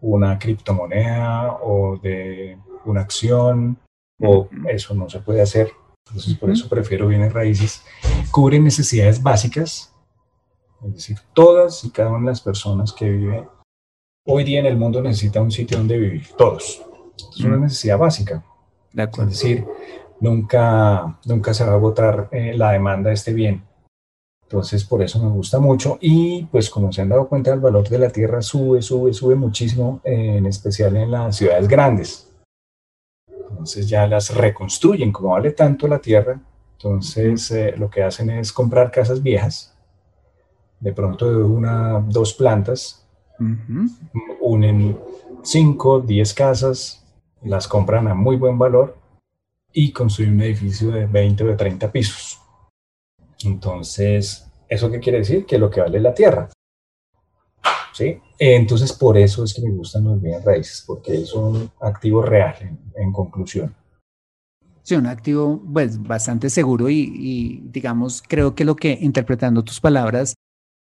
una 0.00 0.38
criptomoneda 0.38 1.58
o 1.62 1.96
de 1.96 2.58
una 2.84 3.00
acción, 3.00 3.78
o 4.20 4.48
eso 4.68 4.94
no 4.94 5.08
se 5.08 5.20
puede 5.20 5.42
hacer. 5.42 5.72
Entonces, 6.06 6.36
por 6.36 6.50
eso 6.50 6.68
prefiero 6.68 7.08
bienes 7.08 7.32
raíces. 7.32 7.84
Cubren 8.30 8.64
necesidades 8.64 9.22
básicas, 9.22 9.92
es 10.84 10.94
decir, 10.94 11.18
todas 11.34 11.84
y 11.84 11.90
cada 11.90 12.10
una 12.10 12.20
de 12.20 12.26
las 12.26 12.40
personas 12.40 12.92
que 12.92 13.10
viven 13.10 13.48
hoy 14.26 14.44
día 14.44 14.60
en 14.60 14.66
el 14.66 14.76
mundo 14.76 15.00
necesitan 15.00 15.44
un 15.44 15.50
sitio 15.50 15.78
donde 15.78 15.98
vivir, 15.98 16.26
todos. 16.36 16.82
Es 17.30 17.40
una 17.44 17.56
necesidad 17.56 17.98
básica. 17.98 18.44
Es 18.94 19.28
decir, 19.28 19.64
nunca, 20.20 21.18
nunca 21.24 21.54
se 21.54 21.64
va 21.64 21.72
a 21.72 21.74
agotar 21.74 22.28
eh, 22.32 22.54
la 22.56 22.72
demanda 22.72 23.08
de 23.08 23.14
este 23.14 23.32
bien. 23.32 23.62
Entonces, 24.42 24.84
por 24.84 25.02
eso 25.02 25.22
me 25.22 25.30
gusta 25.30 25.58
mucho. 25.58 25.98
Y 26.00 26.44
pues 26.44 26.70
como 26.70 26.92
se 26.92 27.02
han 27.02 27.08
dado 27.08 27.28
cuenta, 27.28 27.52
el 27.52 27.60
valor 27.60 27.88
de 27.88 27.98
la 27.98 28.10
tierra 28.10 28.42
sube, 28.42 28.80
sube, 28.80 29.12
sube 29.12 29.34
muchísimo, 29.34 30.00
eh, 30.04 30.36
en 30.36 30.46
especial 30.46 30.96
en 30.96 31.10
las 31.10 31.36
ciudades 31.36 31.68
grandes. 31.68 32.32
Entonces 33.28 33.88
ya 33.88 34.06
las 34.06 34.34
reconstruyen, 34.34 35.12
como 35.12 35.30
vale 35.30 35.52
tanto 35.52 35.88
la 35.88 35.98
tierra. 35.98 36.40
Entonces 36.72 37.50
eh, 37.50 37.74
lo 37.76 37.90
que 37.90 38.02
hacen 38.02 38.30
es 38.30 38.52
comprar 38.52 38.90
casas 38.90 39.22
viejas, 39.22 39.74
de 40.78 40.92
pronto 40.92 41.30
de 41.30 41.42
una, 41.42 42.04
dos 42.06 42.34
plantas, 42.34 43.05
unen 44.40 44.98
cinco, 45.42 46.00
diez 46.00 46.34
casas, 46.34 47.04
las 47.42 47.68
compran 47.68 48.08
a 48.08 48.14
muy 48.14 48.36
buen 48.36 48.58
valor 48.58 48.96
y 49.72 49.92
construyen 49.92 50.34
un 50.34 50.42
edificio 50.42 50.90
de 50.90 51.06
20 51.06 51.44
o 51.44 51.46
de 51.48 51.56
30 51.56 51.92
pisos. 51.92 52.40
Entonces, 53.44 54.50
¿eso 54.68 54.90
qué 54.90 55.00
quiere 55.00 55.18
decir? 55.18 55.44
Que 55.44 55.58
lo 55.58 55.70
que 55.70 55.80
vale 55.80 55.98
es 55.98 56.02
la 56.02 56.14
tierra. 56.14 56.48
¿Sí? 57.92 58.18
Entonces, 58.38 58.92
por 58.92 59.16
eso 59.16 59.44
es 59.44 59.54
que 59.54 59.62
me 59.62 59.70
gustan 59.70 60.04
los 60.04 60.20
bienes 60.20 60.44
raíces, 60.44 60.84
porque 60.86 61.14
es 61.14 61.32
un 61.34 61.70
activo 61.80 62.22
real, 62.22 62.54
en, 62.94 63.12
conclusión. 63.12 63.74
Sí, 64.82 64.94
un 64.94 65.06
activo 65.06 65.62
pues, 65.72 66.02
bastante 66.02 66.50
seguro 66.50 66.90
y, 66.90 67.10
y, 67.14 67.62
digamos, 67.70 68.22
creo 68.26 68.54
que 68.54 68.64
lo 68.64 68.76
que, 68.76 68.98
interpretando 69.00 69.64
tus 69.64 69.80
palabras, 69.80 70.34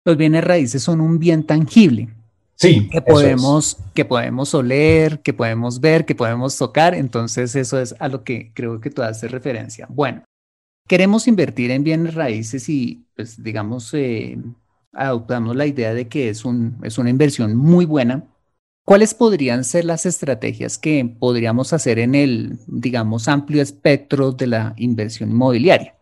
los 0.06 0.18
bienes 0.18 0.44
raíces 0.44 0.82
son 0.82 1.02
un 1.02 1.20
bien 1.20 1.46
tangible. 1.46 2.10
Sí, 2.56 2.88
que 2.90 3.02
podemos, 3.02 3.78
que 3.94 4.06
podemos 4.06 4.54
oler, 4.54 5.22
que 5.22 5.34
podemos 5.34 5.80
ver, 5.80 6.06
que 6.06 6.16
podemos 6.16 6.58
tocar. 6.58 6.94
Entonces, 6.94 7.56
eso 7.56 7.80
es 7.80 7.96
a 8.00 8.08
lo 8.08 8.24
que 8.24 8.52
creo 8.54 8.80
que 8.80 8.90
tú 8.90 9.02
haces 9.02 9.32
referencia. 9.32 9.88
Bueno, 9.90 10.24
queremos 10.88 11.28
invertir 11.28 11.72
en 11.72 11.84
bienes 11.84 12.14
raíces 12.14 12.70
y, 12.70 13.06
pues, 13.16 13.42
digamos, 13.42 13.94
eh, 13.94 14.38
adoptamos 14.94 15.56
la 15.56 15.66
idea 15.66 15.94
de 15.94 16.08
que 16.08 16.30
es, 16.30 16.46
un, 16.46 16.78
es 16.84 16.98
una 16.98 17.10
inversión 17.10 17.56
muy 17.56 17.86
buena. 17.86 18.28
¿Cuáles 18.86 19.14
podrían 19.14 19.64
ser 19.64 19.86
las 19.86 20.06
estrategias 20.06 20.78
que 20.78 21.16
podríamos 21.20 21.72
hacer 21.72 22.00
en 22.00 22.16
el, 22.16 22.60
digamos, 22.68 23.28
amplio 23.28 23.62
espectro 23.62 24.34
de 24.34 24.48
la 24.48 24.74
inversión 24.78 25.32
inmobiliaria? 25.32 25.96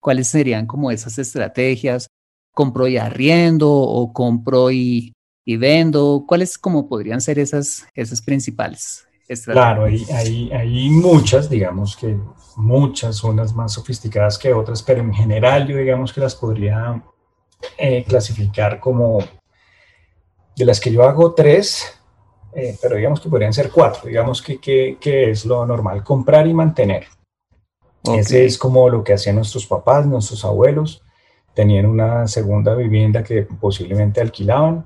¿Cuáles 0.00 0.28
serían 0.28 0.66
como 0.66 0.90
esas 0.90 1.18
estrategias? 1.18 2.06
¿Compro 2.52 2.88
y 2.88 2.98
arriendo 2.98 3.70
o 3.70 4.12
compro 4.12 4.70
y 4.70 5.12
y 5.48 5.56
vendo? 5.56 6.24
¿Cuáles 6.26 6.58
como 6.58 6.88
podrían 6.88 7.20
ser 7.22 7.38
esas, 7.38 7.86
esas 7.94 8.20
principales 8.20 9.06
estrategias? 9.28 9.54
Claro, 9.54 9.84
hay, 9.84 10.04
hay, 10.12 10.50
hay, 10.50 10.90
muchas, 10.90 11.48
digamos 11.48 11.96
que 11.96 12.18
muchas, 12.56 13.22
unas 13.22 13.54
más 13.54 13.72
sofisticadas 13.72 14.36
que 14.36 14.52
otras, 14.52 14.82
pero 14.82 15.00
en 15.00 15.14
general 15.14 15.68
yo 15.68 15.76
digamos 15.76 16.12
que 16.12 16.20
las 16.20 16.34
podría 16.34 17.00
eh, 17.78 18.04
clasificar 18.06 18.80
como, 18.80 19.20
de 20.56 20.64
las 20.64 20.80
que 20.80 20.92
yo 20.92 21.04
hago 21.04 21.32
tres, 21.32 21.96
eh, 22.52 22.76
pero 22.82 22.96
digamos 22.96 23.20
que 23.20 23.28
podrían 23.28 23.52
ser 23.52 23.70
cuatro, 23.70 24.08
digamos 24.08 24.42
que, 24.42 24.58
que, 24.58 24.98
que 25.00 25.30
es 25.30 25.46
lo 25.46 25.64
normal, 25.64 26.02
comprar 26.02 26.46
y 26.46 26.52
mantener. 26.52 27.06
Ese 28.14 28.44
es 28.44 28.56
como 28.58 28.88
lo 28.88 29.02
que 29.02 29.14
hacían 29.14 29.34
nuestros 29.34 29.66
papás, 29.66 30.06
nuestros 30.06 30.44
abuelos, 30.44 31.02
tenían 31.54 31.86
una 31.86 32.28
segunda 32.28 32.74
vivienda 32.74 33.24
que 33.24 33.42
posiblemente 33.42 34.20
alquilaban 34.20 34.84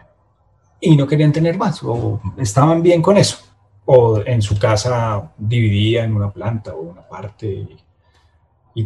y 0.81 0.97
no 0.97 1.07
querían 1.07 1.33
tener 1.33 1.59
más, 1.59 1.83
o 1.83 2.21
estaban 2.39 2.83
bien 2.83 3.03
con 3.03 3.17
eso, 3.17 3.39
o 3.85 4.21
en 4.25 4.41
su 4.41 4.59
casa 4.59 5.33
dividían 5.37 6.15
una 6.15 6.33
planta 6.33 6.75
o 6.75 6.81
una 6.81 7.07
parte 7.07 7.47
y, 7.47 7.77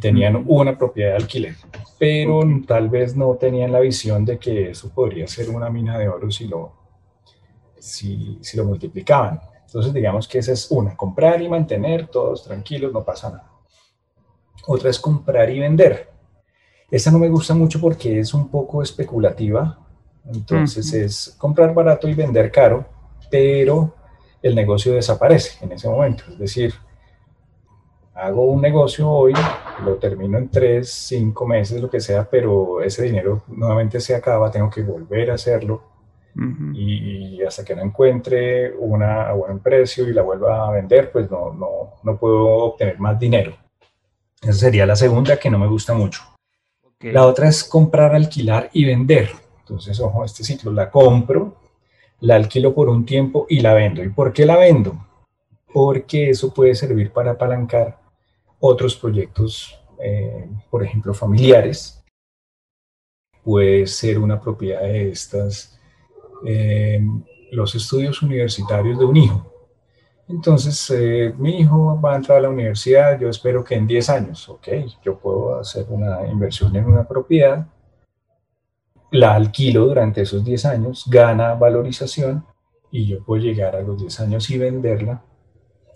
tenían 0.01 0.45
una 0.49 0.77
propiedad 0.77 1.11
de 1.11 1.17
alquiler, 1.17 1.55
pero 2.01 2.41
tal 2.67 2.89
vez 2.89 3.15
no 3.15 3.33
tenían 3.35 3.71
la 3.71 3.79
visión 3.79 4.25
de 4.25 4.41
que 4.41 4.71
eso 4.71 4.91
podría 4.93 5.29
ser 5.29 5.49
una 5.51 5.71
mina 5.71 5.97
de 5.97 6.09
oro 6.09 6.33
si 6.33 6.49
lo, 6.49 6.73
si, 7.79 8.39
si 8.43 8.57
lo 8.57 8.65
multiplicaban. 8.65 9.41
Entonces 9.65 9.93
digamos 9.93 10.27
que 10.27 10.39
esa 10.39 10.51
es 10.51 10.69
una, 10.69 10.97
comprar 10.97 11.41
y 11.41 11.49
mantener, 11.49 12.09
todos 12.09 12.43
tranquilos, 12.43 12.93
no 12.93 13.05
pasa 13.05 13.31
nada. 13.31 13.53
Otra 14.67 14.91
es 14.91 14.99
comprar 14.99 15.49
y 15.51 15.61
vender. 15.61 16.11
Esa 16.91 17.11
no 17.11 17.19
me 17.19 17.29
gusta 17.29 17.55
mucho 17.55 17.81
porque 17.81 18.19
es 18.19 18.35
un 18.35 18.49
poco 18.49 18.83
especulativa, 18.83 19.84
entonces 20.33 20.93
es 20.93 21.35
comprar 21.39 21.75
barato 21.75 22.09
y 22.09 22.15
vender 22.15 22.51
caro, 22.51 22.85
pero 23.31 23.95
el 24.43 24.55
negocio 24.55 24.93
desaparece 24.93 25.65
en 25.65 25.73
ese 25.73 25.89
momento. 25.89 26.25
Es 26.31 26.39
decir, 26.39 26.75
hago 28.15 28.45
un 28.45 28.63
negocio 28.63 29.09
hoy, 29.11 29.33
lo 29.85 29.97
termino 29.97 30.39
en 30.39 30.49
tres, 30.49 30.91
cinco 30.91 31.47
meses, 31.47 31.81
lo 31.81 31.91
que 31.91 32.01
sea, 32.01 32.29
pero 32.29 32.83
ese 32.83 33.05
dinero 33.05 33.43
nuevamente 33.49 34.01
se 34.01 34.15
acaba, 34.15 34.51
tengo 34.51 34.71
que 34.71 34.83
volver 34.83 35.31
a 35.31 35.35
hacerlo. 35.35 35.83
y, 36.75 37.43
hasta 37.43 37.65
que 37.65 37.77
no 37.77 37.83
encuentre 37.83 38.75
una 38.77 39.29
a 39.29 39.35
buen 39.35 39.61
precio 39.61 40.09
y 40.09 40.13
la 40.13 40.23
vuelva 40.23 40.67
a 40.67 40.73
vender, 40.73 41.13
pues 41.13 41.31
no, 41.31 41.53
no, 41.53 41.95
no 42.03 42.17
puedo 42.17 42.47
obtener 42.47 42.99
más 42.99 43.19
dinero. 43.19 43.55
Esa 44.43 44.53
sería 44.53 44.87
la 44.87 44.97
segunda 44.97 45.37
que 45.37 45.51
no 45.51 45.59
me 45.59 45.67
gusta 45.67 45.95
mucho. 45.95 46.23
La 47.01 47.27
otra 47.27 47.49
es 47.49 47.65
comprar, 47.65 48.15
alquilar 48.15 48.71
y 48.73 48.85
vender. 48.85 49.31
Entonces, 49.67 49.99
ojo, 50.01 50.25
este 50.25 50.45
ciclo 50.45 50.73
la 50.73 50.91
compro, 50.91 51.57
la 52.21 52.37
alquilo 52.37 52.75
por 52.75 52.89
un 52.89 53.05
tiempo 53.05 53.47
y 53.49 53.61
la 53.61 53.75
vendo. 53.75 54.03
¿Y 54.03 54.11
por 54.11 54.33
qué 54.33 54.47
la 54.47 54.57
vendo? 54.57 54.97
porque 55.75 56.31
eso 56.31 56.55
puede 56.55 56.73
servir 56.77 57.13
para 57.13 57.33
apalancar 57.33 57.99
otros 58.61 58.95
proyectos, 58.95 59.77
eh, 60.01 60.49
por 60.71 60.85
ejemplo, 60.85 61.13
familiares. 61.13 62.01
Puede 63.43 63.85
ser 63.89 64.21
una 64.21 64.41
propiedad 64.41 64.83
de 64.83 65.11
estas, 65.11 65.77
eh, 66.47 67.05
los 67.51 67.75
estudios 67.75 68.23
universitarios 68.23 69.01
de 69.01 69.05
un 69.05 69.17
hijo. 69.17 69.53
Entonces, 70.29 70.89
eh, 70.91 71.35
mi 71.37 71.59
hijo 71.59 72.01
va 72.01 72.13
a 72.13 72.17
entrar 72.17 72.39
a 72.39 72.43
la 72.43 72.51
universidad, 72.51 73.19
yo 73.19 73.29
espero 73.29 73.65
que 73.65 73.75
en 73.75 73.89
10 73.89 74.09
años, 74.11 74.49
ok, 74.49 74.69
yo 75.05 75.19
puedo 75.19 75.59
hacer 75.59 75.87
una 75.89 76.25
inversión 76.29 76.75
en 76.77 76.85
una 76.85 77.03
propiedad, 77.07 77.67
la 79.15 79.35
alquilo 79.35 79.87
durante 79.87 80.23
esos 80.23 80.45
10 80.45 80.65
años, 80.67 81.05
gana 81.07 81.55
valorización 81.55 82.45
y 82.91 83.07
yo 83.07 83.25
puedo 83.25 83.43
llegar 83.43 83.77
a 83.77 83.83
los 83.83 84.01
10 84.01 84.21
años 84.21 84.51
y 84.51 84.59
venderla 84.59 85.23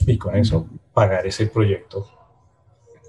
y 0.00 0.16
con 0.16 0.36
eso 0.36 0.66
pagar 0.92 1.26
ese 1.26 1.46
proyecto 1.46 2.06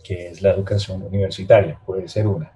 que 0.04 0.30
es 0.30 0.42
la 0.42 0.52
educación 0.52 1.04
universitaria, 1.04 1.80
puede 1.86 2.08
ser 2.08 2.26
una. 2.26 2.52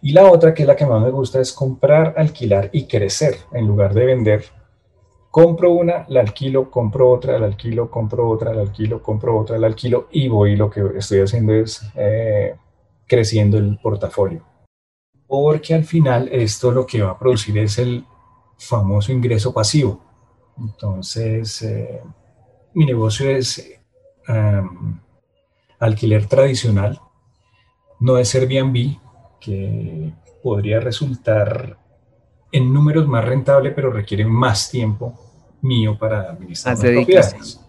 Y 0.00 0.12
la 0.12 0.30
otra, 0.30 0.54
que 0.54 0.62
es 0.62 0.66
la 0.66 0.76
que 0.76 0.86
más 0.86 1.02
me 1.02 1.10
gusta, 1.10 1.38
es 1.40 1.52
comprar, 1.52 2.14
alquilar 2.16 2.70
y 2.72 2.86
crecer 2.86 3.36
en 3.52 3.66
lugar 3.66 3.92
de 3.92 4.06
vender 4.06 4.44
compro 5.30 5.72
una, 5.72 6.06
la 6.08 6.20
alquilo, 6.20 6.70
compro 6.70 7.10
otra, 7.10 7.38
la 7.38 7.46
alquilo, 7.46 7.90
compro 7.90 8.28
otra, 8.28 8.52
la 8.52 8.62
alquilo, 8.62 9.02
compro 9.02 9.38
otra, 9.38 9.58
la 9.58 9.66
alquilo 9.66 10.08
y 10.10 10.28
voy 10.28 10.56
lo 10.56 10.70
que 10.70 10.82
estoy 10.96 11.20
haciendo 11.20 11.54
es 11.54 11.82
eh, 11.94 12.56
creciendo 13.06 13.58
el 13.58 13.78
portafolio. 13.78 14.49
Porque 15.30 15.74
al 15.74 15.84
final 15.84 16.28
esto 16.32 16.72
lo 16.72 16.84
que 16.84 17.02
va 17.02 17.12
a 17.12 17.18
producir 17.18 17.56
es 17.58 17.78
el 17.78 18.04
famoso 18.58 19.12
ingreso 19.12 19.54
pasivo. 19.54 20.02
Entonces, 20.58 21.62
eh, 21.62 22.02
mi 22.74 22.84
negocio 22.84 23.30
es 23.30 23.80
em, 24.26 24.98
alquiler 25.78 26.26
tradicional, 26.26 27.00
no 28.00 28.18
es 28.18 28.34
Airbnb, 28.34 28.98
que 29.40 30.12
podría 30.42 30.80
resultar 30.80 31.78
en 32.50 32.74
números 32.74 33.06
más 33.06 33.24
rentable, 33.24 33.70
pero 33.70 33.92
requiere 33.92 34.24
más 34.24 34.68
tiempo 34.68 35.14
mío 35.62 35.96
para 35.96 36.22
administrar 36.22 36.74
más 36.74 36.84
propiedades. 36.84 37.60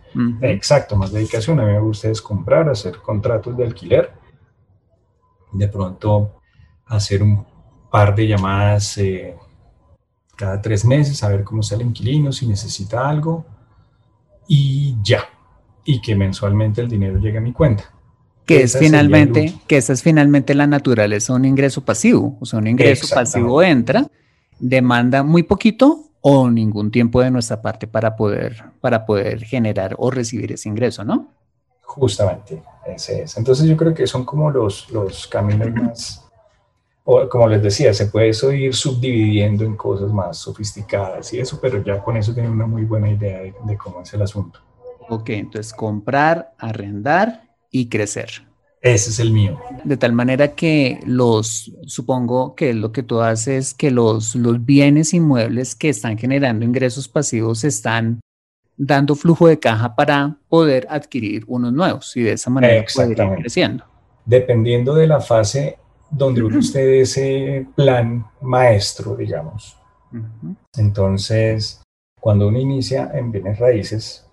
Exacto, 0.41 0.95
más 0.95 1.11
dedicación. 1.11 1.59
A 1.59 1.65
mí 1.65 1.73
me 1.73 1.79
gusta 1.79 2.09
es 2.09 2.23
comprar, 2.23 2.67
hacer 2.69 2.97
contratos 2.97 3.55
de 3.55 3.65
alquiler, 3.65 4.11
de 5.51 5.67
pronto 5.67 6.41
hacer 6.87 7.21
un 7.21 7.50
par 7.91 8.15
de 8.15 8.27
llamadas 8.27 8.97
eh, 8.97 9.35
cada 10.35 10.59
tres 10.59 10.83
meses, 10.85 11.21
a 11.23 11.29
ver 11.29 11.43
cómo 11.43 11.61
está 11.61 11.75
el 11.75 11.81
inquilino, 11.81 12.31
si 12.31 12.47
necesita 12.47 13.07
algo, 13.07 13.45
y 14.47 14.95
ya. 15.03 15.25
Y 15.85 16.01
que 16.01 16.15
mensualmente 16.15 16.81
el 16.81 16.87
dinero 16.87 17.19
llegue 17.19 17.37
a 17.37 17.41
mi 17.41 17.53
cuenta. 17.53 17.83
Que 18.45 18.63
es 18.63 18.77
finalmente, 18.77 19.53
que 19.67 19.77
esa 19.77 19.93
es 19.93 20.01
finalmente 20.01 20.55
la 20.55 20.65
naturaleza, 20.65 21.33
un 21.33 21.45
ingreso 21.45 21.85
pasivo. 21.85 22.37
O 22.39 22.45
sea, 22.45 22.59
un 22.59 22.67
ingreso 22.67 23.13
pasivo 23.13 23.61
entra 23.61 24.07
demanda 24.61 25.23
muy 25.23 25.43
poquito 25.43 26.11
o 26.21 26.49
ningún 26.49 26.91
tiempo 26.91 27.21
de 27.21 27.31
nuestra 27.31 27.61
parte 27.61 27.87
para 27.87 28.15
poder, 28.15 28.63
para 28.79 29.05
poder 29.05 29.43
generar 29.43 29.95
o 29.97 30.11
recibir 30.11 30.51
ese 30.53 30.69
ingreso, 30.69 31.03
¿no? 31.03 31.31
Justamente, 31.81 32.61
ese 32.85 33.23
es. 33.23 33.37
Entonces 33.37 33.67
yo 33.67 33.75
creo 33.75 33.93
que 33.93 34.07
son 34.07 34.23
como 34.23 34.49
los, 34.51 34.89
los 34.91 35.27
caminos 35.27 35.71
más, 35.71 36.20
o 37.03 37.27
como 37.27 37.47
les 37.47 37.63
decía, 37.63 37.93
se 37.93 38.07
puede 38.07 38.29
eso 38.29 38.51
ir 38.51 38.75
subdividiendo 38.75 39.63
en 39.65 39.75
cosas 39.75 40.11
más 40.11 40.37
sofisticadas 40.37 41.33
y 41.33 41.39
eso, 41.39 41.59
pero 41.61 41.83
ya 41.83 42.01
con 42.01 42.17
eso 42.17 42.33
tienen 42.33 42.51
una 42.51 42.65
muy 42.65 42.83
buena 42.83 43.09
idea 43.09 43.39
de, 43.39 43.53
de 43.65 43.77
cómo 43.77 44.01
es 44.01 44.13
el 44.13 44.21
asunto. 44.21 44.59
Ok, 45.09 45.29
entonces 45.29 45.73
comprar, 45.73 46.53
arrendar 46.57 47.49
y 47.71 47.89
crecer. 47.89 48.43
Ese 48.81 49.11
es 49.11 49.19
el 49.19 49.31
mío. 49.31 49.59
De 49.83 49.95
tal 49.95 50.11
manera 50.11 50.55
que 50.55 50.99
los, 51.05 51.71
supongo 51.85 52.55
que 52.55 52.73
lo 52.73 52.91
que 52.91 53.03
tú 53.03 53.21
haces, 53.21 53.75
que 53.75 53.91
los, 53.91 54.35
los 54.35 54.65
bienes 54.65 55.13
inmuebles 55.13 55.75
que 55.75 55.89
están 55.89 56.17
generando 56.17 56.65
ingresos 56.65 57.07
pasivos 57.07 57.63
están 57.63 58.21
dando 58.77 59.15
flujo 59.15 59.47
de 59.47 59.59
caja 59.59 59.95
para 59.95 60.37
poder 60.49 60.87
adquirir 60.89 61.43
unos 61.47 61.71
nuevos 61.71 62.17
y 62.17 62.21
de 62.21 62.33
esa 62.33 62.49
manera 62.49 62.83
poder 62.93 63.11
ir 63.11 63.35
creciendo. 63.41 63.85
Dependiendo 64.25 64.95
de 64.95 65.05
la 65.05 65.19
fase 65.19 65.77
donde 66.11 66.43
uno 66.43 66.59
esté 66.59 67.01
ese 67.01 67.67
plan 67.75 68.25
maestro, 68.41 69.15
digamos. 69.15 69.77
Entonces, 70.77 71.81
cuando 72.19 72.49
uno 72.49 72.59
inicia 72.59 73.11
en 73.13 73.31
bienes 73.31 73.57
raíces, 73.57 74.27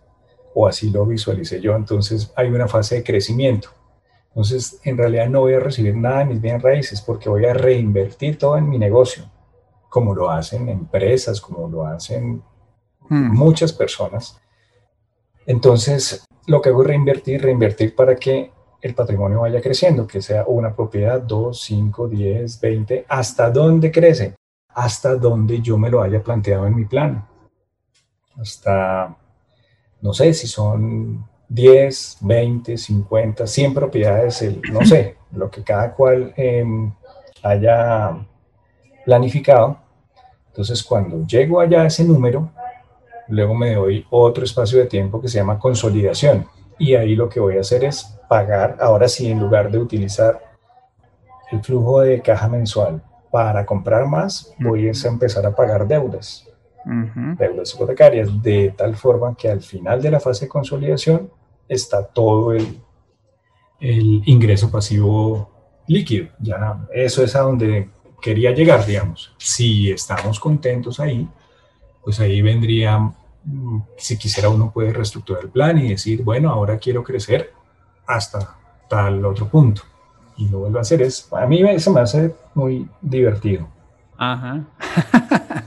o 0.55 0.67
así 0.67 0.91
lo 0.91 1.07
visualicé 1.07 1.61
yo, 1.61 1.77
entonces 1.77 2.33
hay 2.37 2.49
una 2.49 2.67
fase 2.67 2.97
de 2.97 3.05
crecimiento 3.05 3.71
entonces, 4.39 4.79
en 4.85 4.97
realidad 4.97 5.29
no 5.29 5.41
voy 5.41 5.55
a 5.55 5.59
recibir 5.59 5.97
nada 5.97 6.21
de 6.21 6.27
mis 6.27 6.41
bienes 6.41 6.63
raíces 6.63 7.01
porque 7.01 7.29
voy 7.29 7.45
a 7.47 7.55
reinvertir 7.55 8.39
todo 8.39 8.57
en 8.57 8.69
mi 8.69 8.79
negocio, 8.79 9.29
como 9.89 10.15
lo 10.15 10.31
hacen 10.31 10.69
empresas, 10.69 11.41
como 11.41 11.69
lo 11.69 11.85
hacen 11.85 12.43
hmm. 13.09 13.37
muchas 13.37 13.73
personas. 13.73 14.41
Entonces, 15.45 16.25
lo 16.47 16.63
que 16.63 16.69
hago 16.69 16.83
es 16.83 16.87
reinvertir, 16.89 17.43
reinvertir 17.43 17.97
para 17.97 18.15
que 18.15 18.53
el 18.81 18.95
patrimonio 18.95 19.41
vaya 19.41 19.61
creciendo, 19.61 20.07
que 20.07 20.23
sea 20.23 20.45
una 20.47 20.75
propiedad, 20.75 21.21
dos, 21.21 21.63
cinco, 21.63 22.09
diez, 22.09 22.61
veinte, 22.61 23.05
hasta 23.09 23.51
dónde 23.51 23.91
crece, 23.91 24.35
hasta 24.69 25.17
donde 25.17 25.61
yo 25.61 25.77
me 25.77 25.91
lo 25.91 26.03
haya 26.03 26.23
planteado 26.23 26.67
en 26.67 26.77
mi 26.77 26.85
plan. 26.85 27.27
Hasta, 28.37 29.17
no 30.01 30.13
sé 30.13 30.33
si 30.33 30.47
son 30.47 31.27
10, 31.49 32.19
20, 32.21 32.77
50, 32.77 33.47
100 33.47 33.75
propiedades, 33.75 34.45
no 34.71 34.85
sé, 34.85 35.17
lo 35.33 35.51
que 35.51 35.65
cada 35.65 35.95
cual 35.95 36.33
em, 36.37 36.93
haya 37.43 38.17
planificado. 39.05 39.79
Entonces, 40.49 40.83
cuando 40.83 41.27
llego 41.27 41.61
allá 41.61 41.83
a 41.83 41.87
ese 41.87 42.05
número, 42.05 42.51
luego 43.29 43.55
me 43.55 43.75
doy 43.75 44.07
otro 44.11 44.45
espacio 44.45 44.79
de 44.79 44.87
tiempo 44.87 45.21
que 45.21 45.29
se 45.29 45.39
llama 45.39 45.59
consolidación. 45.59 46.47
Y 46.79 46.95
ahí 46.95 47.17
lo 47.17 47.29
que 47.29 47.41
voy 47.41 47.57
a 47.57 47.61
hacer 47.61 47.85
es 47.85 48.18
pagar, 48.29 48.77
ahora 48.81 49.09
sí, 49.09 49.31
en 49.31 49.41
lugar 49.41 49.71
de 49.71 49.79
utilizar 49.79 50.41
el 51.51 51.63
flujo 51.63 52.01
de 52.01 52.21
caja 52.21 52.49
mensual 52.49 53.03
para 53.31 53.65
comprar 53.65 54.07
más, 54.07 54.55
voy 54.59 54.89
a 54.89 54.93
empezar 55.09 55.45
a 55.47 55.55
pagar 55.55 55.87
deudas, 55.87 56.47
deudas 57.39 57.75
hipotecarias, 57.75 58.43
de 58.43 58.75
tal 58.77 58.97
forma 58.97 59.35
que 59.37 59.51
al 59.51 59.61
final 59.61 60.01
de 60.01 60.11
la 60.11 60.21
fase 60.21 60.45
de 60.45 60.49
consolidación 60.49 61.31
está 61.69 62.07
todo 62.07 62.53
el, 62.53 62.81
el 63.81 64.23
ingreso 64.27 64.71
pasivo 64.71 65.51
líquido. 65.87 66.29
Ya 66.39 66.87
eso 66.93 67.23
es 67.23 67.35
a 67.37 67.41
donde 67.41 67.91
quería 68.21 68.53
llegar, 68.53 68.85
digamos. 68.87 69.35
Si 69.39 69.91
estamos 69.91 70.41
contentos 70.41 71.01
ahí, 71.01 71.29
pues 72.03 72.21
ahí 72.21 72.41
vendría, 72.41 72.99
mm, 72.99 73.81
si 73.97 74.17
quisiera 74.17 74.49
uno 74.49 74.71
puede 74.71 74.93
reestructurar 74.93 75.45
el 75.45 75.51
plan 75.51 75.79
y 75.79 75.91
decir, 75.91 76.23
bueno, 76.23 76.51
ahora 76.51 76.79
quiero 76.79 77.03
crecer 77.03 77.53
hasta 78.09 78.57
tal 78.89 79.25
otro 79.25 79.47
punto. 79.47 79.83
Y 80.37 80.49
lo 80.49 80.61
vuelvo 80.61 80.79
a 80.79 80.81
hacer. 80.81 81.03
Es, 81.03 81.29
a 81.33 81.47
mí 81.47 81.63
eso 81.63 81.93
me 81.93 82.01
hace 82.01 82.35
muy 82.55 82.89
divertido. 83.01 83.69
Ajá. 84.17 84.65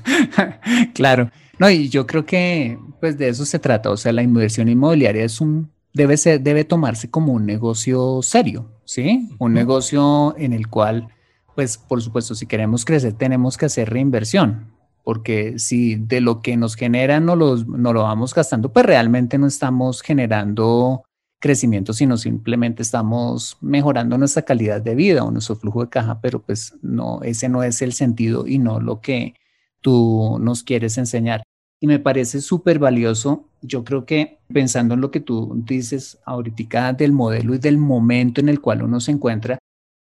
claro. 0.93 1.30
No, 1.58 1.69
y 1.69 1.88
yo 1.88 2.06
creo 2.06 2.25
que 2.25 2.77
pues 2.99 3.17
de 3.17 3.30
eso 3.30 3.45
se 3.45 3.60
trata. 3.60 3.89
O 3.89 3.97
sea, 3.97 4.12
la 4.12 4.23
inversión 4.23 4.67
inmobiliaria 4.67 5.23
es 5.23 5.39
un 5.39 5.71
debe, 5.93 6.17
ser, 6.17 6.41
debe 6.41 6.63
tomarse 6.63 7.10
como 7.10 7.34
un 7.34 7.45
negocio 7.45 8.21
serio, 8.21 8.69
¿sí? 8.86 9.30
Un 9.39 9.54
negocio 9.54 10.36
en 10.38 10.54
el 10.54 10.67
cual, 10.67 11.10
pues, 11.56 11.77
por 11.77 12.01
supuesto, 12.01 12.36
si 12.36 12.45
queremos 12.45 12.86
crecer, 12.86 13.13
tenemos 13.13 13.58
que 13.58 13.65
hacer 13.65 13.89
reinversión, 13.89 14.71
porque 15.04 15.60
si 15.60 15.95
de 15.95 16.21
lo 16.21 16.41
que 16.41 16.58
nos 16.58 16.75
genera 16.75 17.19
no, 17.19 17.36
los, 17.36 17.67
no 17.67 17.93
lo 17.93 18.04
vamos 18.04 18.34
gastando, 18.34 18.71
pues 18.71 18.86
realmente 18.86 19.38
no 19.38 19.47
estamos 19.47 20.01
generando 20.01 21.04
crecimiento, 21.41 21.91
sino 21.91 22.15
simplemente 22.15 22.82
estamos 22.82 23.58
mejorando 23.60 24.17
nuestra 24.17 24.43
calidad 24.43 24.82
de 24.82 24.95
vida 24.95 25.25
o 25.25 25.32
nuestro 25.32 25.58
flujo 25.58 25.82
de 25.84 25.89
caja, 25.89 26.21
pero 26.21 26.41
pues 26.41 26.75
no, 26.82 27.21
ese 27.23 27.49
no 27.49 27.63
es 27.63 27.82
el 27.82 27.91
sentido 27.91 28.47
y 28.47 28.60
no 28.60 28.80
lo 28.80 29.01
que 29.01 29.34
tú 29.82 30.38
nos 30.39 30.63
quieres 30.63 30.97
enseñar 30.97 31.43
y 31.82 31.88
me 31.88 31.99
parece 31.99 32.39
súper 32.39 32.80
valioso. 32.80 33.49
Yo 33.62 33.84
creo 33.84 34.06
que 34.06 34.38
pensando 34.54 34.93
en 34.93 35.01
lo 35.01 35.12
que 35.12 35.19
tú 35.19 35.51
dices 35.65 36.19
ahorita 36.25 36.93
del 36.93 37.12
modelo 37.12 37.56
y 37.56 37.58
del 37.58 37.77
momento 37.77 38.39
en 38.39 38.49
el 38.49 38.62
cual 38.62 38.84
uno 38.84 38.99
se 38.99 39.12
encuentra, 39.12 39.58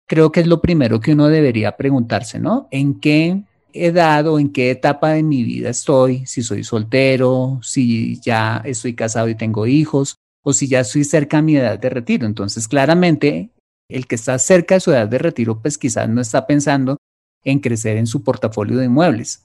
creo 0.08 0.32
que 0.32 0.40
es 0.40 0.46
lo 0.46 0.62
primero 0.62 1.00
que 1.00 1.12
uno 1.12 1.28
debería 1.28 1.76
preguntarse, 1.76 2.40
¿no? 2.40 2.66
¿En 2.70 2.98
qué 2.98 3.42
edad 3.74 4.26
o 4.26 4.38
en 4.38 4.50
qué 4.50 4.70
etapa 4.70 5.10
de 5.10 5.22
mi 5.22 5.44
vida 5.44 5.68
estoy? 5.68 6.24
Si 6.24 6.42
soy 6.42 6.64
soltero, 6.64 7.60
si 7.62 8.20
ya 8.20 8.62
estoy 8.64 8.94
casado 8.94 9.28
y 9.28 9.34
tengo 9.34 9.66
hijos, 9.66 10.16
o 10.46 10.52
si 10.52 10.68
ya 10.68 10.80
estoy 10.80 11.04
cerca 11.04 11.38
de 11.38 11.42
mi 11.42 11.56
edad 11.56 11.78
de 11.78 11.90
retiro. 11.90 12.26
Entonces, 12.26 12.68
claramente, 12.68 13.50
el 13.88 14.06
que 14.06 14.14
está 14.14 14.38
cerca 14.38 14.76
de 14.76 14.80
su 14.80 14.92
edad 14.92 15.08
de 15.08 15.18
retiro, 15.18 15.60
pues 15.60 15.78
quizás 15.78 16.08
no 16.08 16.20
está 16.20 16.46
pensando 16.46 16.98
en 17.44 17.58
crecer 17.58 17.96
en 17.96 18.06
su 18.06 18.22
portafolio 18.22 18.78
de 18.78 18.86
inmuebles 18.86 19.42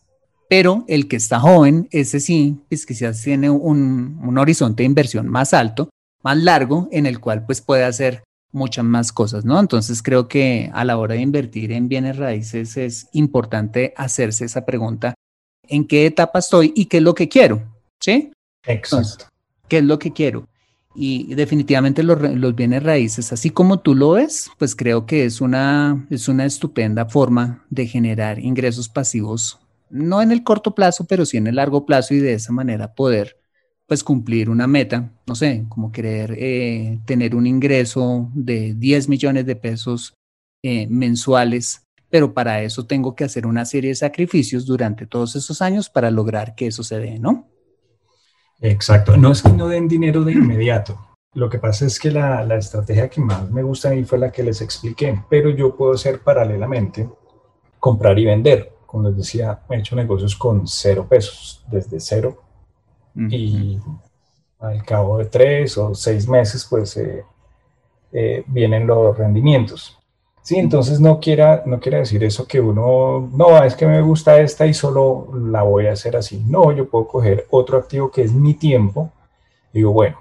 pero 0.50 0.84
el 0.90 1.08
que 1.08 1.16
está 1.16 1.40
joven, 1.40 1.88
ese 1.92 2.20
sí, 2.20 2.58
pues 2.68 2.86
quizás 2.86 3.22
tiene 3.24 3.50
un, 3.50 4.20
un 4.22 4.38
horizonte 4.38 4.84
de 4.84 4.88
inversión 4.88 5.30
más 5.30 5.54
alto 5.54 5.90
más 6.24 6.38
largo 6.38 6.88
en 6.92 7.06
el 7.06 7.20
cual 7.20 7.46
pues 7.46 7.62
puede 7.62 7.84
hacer 7.84 8.24
muchas 8.52 8.84
más 8.84 9.12
cosas, 9.12 9.46
¿no? 9.46 9.60
Entonces 9.60 10.04
creo 10.04 10.28
que 10.28 10.70
a 10.74 10.84
la 10.84 10.98
hora 10.98 11.16
de 11.16 11.22
invertir 11.22 11.72
en 11.72 11.88
bienes 11.88 12.18
raíces 12.18 12.76
es 12.78 13.08
importante 13.14 13.94
hacerse 13.96 14.46
esa 14.46 14.66
pregunta, 14.66 15.14
¿en 15.68 15.88
qué 15.88 16.06
etapa 16.06 16.40
estoy 16.40 16.74
y 16.76 16.86
qué 16.86 16.98
es 16.98 17.04
lo 17.04 17.16
que 17.16 17.30
quiero? 17.30 17.64
¿Sí? 18.02 18.32
Exacto. 18.66 19.28
¿Qué 19.68 19.78
es 19.78 19.84
lo 19.84 20.00
que 20.00 20.12
quiero? 20.12 20.48
Y 20.94 21.34
definitivamente 21.36 22.04
los, 22.04 22.22
los, 22.22 22.54
bienes 22.54 22.84
raíces, 22.84 23.32
así 23.32 23.50
como 23.50 23.80
tú 23.80 23.96
lo 23.96 24.12
ves, 24.12 24.52
pues 24.58 24.76
creo 24.76 25.06
que 25.06 25.24
es 25.24 25.40
una, 25.40 26.06
es 26.10 26.28
una 26.28 26.46
estupenda 26.46 27.06
forma 27.06 27.66
de 27.70 27.88
generar 27.88 28.40
ingresos 28.40 28.90
pasivos, 28.90 29.60
no 29.90 30.22
en 30.22 30.32
el 30.32 30.44
corto 30.44 30.76
plazo, 30.76 31.06
pero 31.06 31.26
sí 31.26 31.38
en 31.38 31.48
el 31.48 31.56
largo 31.56 31.86
plazo 31.86 32.14
y 32.14 32.20
de 32.20 32.34
esa 32.34 32.52
manera 32.52 32.94
poder 32.94 33.38
pues 33.92 34.06
cumplir 34.06 34.50
una 34.50 34.68
meta, 34.68 35.12
no 35.28 35.36
sé, 35.36 35.66
como 35.68 35.92
querer 35.92 36.34
eh, 36.38 37.00
tener 37.06 37.36
un 37.36 37.46
ingreso 37.46 38.30
de 38.34 38.74
10 38.74 39.10
millones 39.10 39.46
de 39.46 39.58
pesos 39.58 40.14
eh, 40.64 40.88
mensuales, 40.88 41.86
pero 42.10 42.34
para 42.34 42.64
eso 42.64 42.86
tengo 42.86 43.16
que 43.16 43.26
hacer 43.26 43.46
una 43.46 43.66
serie 43.66 43.90
de 43.90 43.96
sacrificios 43.96 44.66
durante 44.66 45.06
todos 45.06 45.36
esos 45.36 45.62
años 45.62 45.90
para 45.90 46.10
lograr 46.10 46.56
que 46.56 46.68
eso 46.68 46.84
se 46.84 47.00
dé, 47.00 47.20
¿no? 47.20 47.51
Exacto, 48.62 49.18
no 49.18 49.32
es 49.32 49.42
que 49.42 49.52
no 49.52 49.68
den 49.68 49.88
dinero 49.88 50.24
de 50.24 50.34
inmediato. 50.34 50.98
Lo 51.34 51.50
que 51.50 51.58
pasa 51.58 51.86
es 51.86 52.00
que 52.00 52.12
la, 52.12 52.44
la 52.46 52.58
estrategia 52.58 53.10
que 53.10 53.22
más 53.22 53.50
me 53.50 53.64
gusta 53.64 53.90
a 53.90 53.92
mí 53.94 54.04
fue 54.04 54.20
la 54.20 54.32
que 54.32 54.44
les 54.44 54.62
expliqué, 54.62 55.20
pero 55.30 55.50
yo 55.50 55.76
puedo 55.76 55.94
hacer 55.94 56.20
paralelamente 56.20 57.10
comprar 57.80 58.18
y 58.20 58.26
vender. 58.26 58.74
Como 58.86 59.08
les 59.10 59.18
decía, 59.18 59.62
he 59.70 59.78
hecho 59.78 59.96
negocios 59.96 60.36
con 60.36 60.68
cero 60.68 61.08
pesos, 61.10 61.66
desde 61.70 62.00
cero 62.00 62.42
y 63.16 63.80
al 64.60 64.84
cabo 64.84 65.18
de 65.18 65.26
tres 65.26 65.78
o 65.78 65.96
seis 65.96 66.28
meses, 66.28 66.66
pues 66.70 66.96
eh, 66.98 67.26
eh, 68.12 68.44
vienen 68.48 68.86
los 68.86 69.18
rendimientos. 69.18 69.98
Sí, 70.44 70.58
entonces 70.58 71.00
no 71.00 71.20
quiera, 71.20 71.64
no 71.66 71.80
quiere 71.80 72.00
decir 72.00 72.24
eso 72.24 72.48
que 72.48 72.60
uno, 72.60 73.30
no, 73.34 73.64
es 73.64 73.76
que 73.76 73.86
me 73.86 74.02
gusta 74.02 74.40
esta 74.42 74.66
y 74.66 74.74
solo 74.74 75.30
la 75.36 75.62
voy 75.64 75.88
a 75.88 75.94
hacer 75.94 76.16
así. 76.18 76.44
No, 76.48 76.72
yo 76.72 76.90
puedo 76.90 77.08
coger 77.08 77.46
otro 77.52 77.78
activo 77.78 78.10
que 78.12 78.24
es 78.24 78.34
mi 78.34 78.56
tiempo. 78.56 79.12
Digo, 79.74 79.92
bueno, 79.92 80.18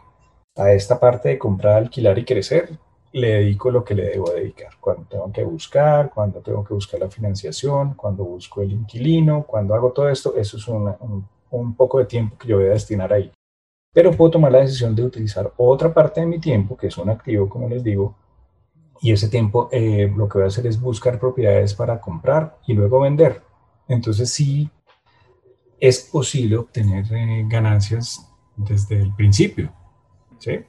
a 0.57 0.73
esta 0.73 1.01
parte 1.01 1.31
de 1.31 1.39
comprar, 1.39 1.77
alquilar 1.77 2.19
y 2.19 2.25
crecer, 2.25 2.79
le 3.13 3.29
dedico 3.29 3.71
lo 3.71 3.85
que 3.85 3.95
le 3.95 4.05
debo 4.11 4.31
dedicar. 4.31 4.71
Cuando 4.81 5.05
tengo 5.05 5.33
que 5.33 5.45
buscar, 5.45 6.11
cuando 6.11 6.41
tengo 6.41 6.65
que 6.65 6.75
buscar 6.75 7.01
la 7.01 7.09
financiación, 7.11 7.95
cuando 7.95 8.25
busco 8.25 8.63
el 8.63 8.73
inquilino, 8.73 9.45
cuando 9.47 9.75
hago 9.75 9.93
todo 9.93 10.09
esto, 10.09 10.35
eso 10.37 10.57
es 10.59 10.69
un 10.69 11.25
un 11.51 11.75
poco 11.75 11.99
de 11.99 12.07
tiempo 12.07 12.37
que 12.39 12.49
yo 12.49 12.57
voy 12.57 12.67
a 12.67 12.71
destinar 12.71 13.13
ahí. 13.13 13.31
Pero 13.93 14.13
puedo 14.13 14.33
tomar 14.33 14.53
la 14.53 14.61
decisión 14.61 14.95
de 14.95 15.05
utilizar 15.05 15.53
otra 15.57 15.93
parte 15.93 16.21
de 16.21 16.27
mi 16.27 16.39
tiempo, 16.39 16.77
que 16.77 16.87
es 16.87 16.99
un 16.99 17.11
activo, 17.11 17.49
como 17.49 17.69
les 17.69 17.83
digo, 17.83 18.15
y 19.01 19.13
ese 19.13 19.29
tiempo 19.29 19.69
eh, 19.73 20.13
lo 20.15 20.29
que 20.29 20.39
voy 20.39 20.45
a 20.45 20.49
hacer 20.49 20.67
es 20.67 20.81
buscar 20.81 21.19
propiedades 21.19 21.75
para 21.75 22.01
comprar 22.01 22.59
y 22.67 22.75
luego 22.75 23.01
vender. 23.01 23.43
Entonces 23.89 24.31
sí 24.31 24.71
es 25.79 26.01
posible 26.01 26.57
obtener 26.57 27.07
eh, 27.13 27.45
ganancias 27.49 28.29
desde 28.57 29.01
el 29.01 29.15
principio. 29.15 29.73
¿Sí? 30.39 30.61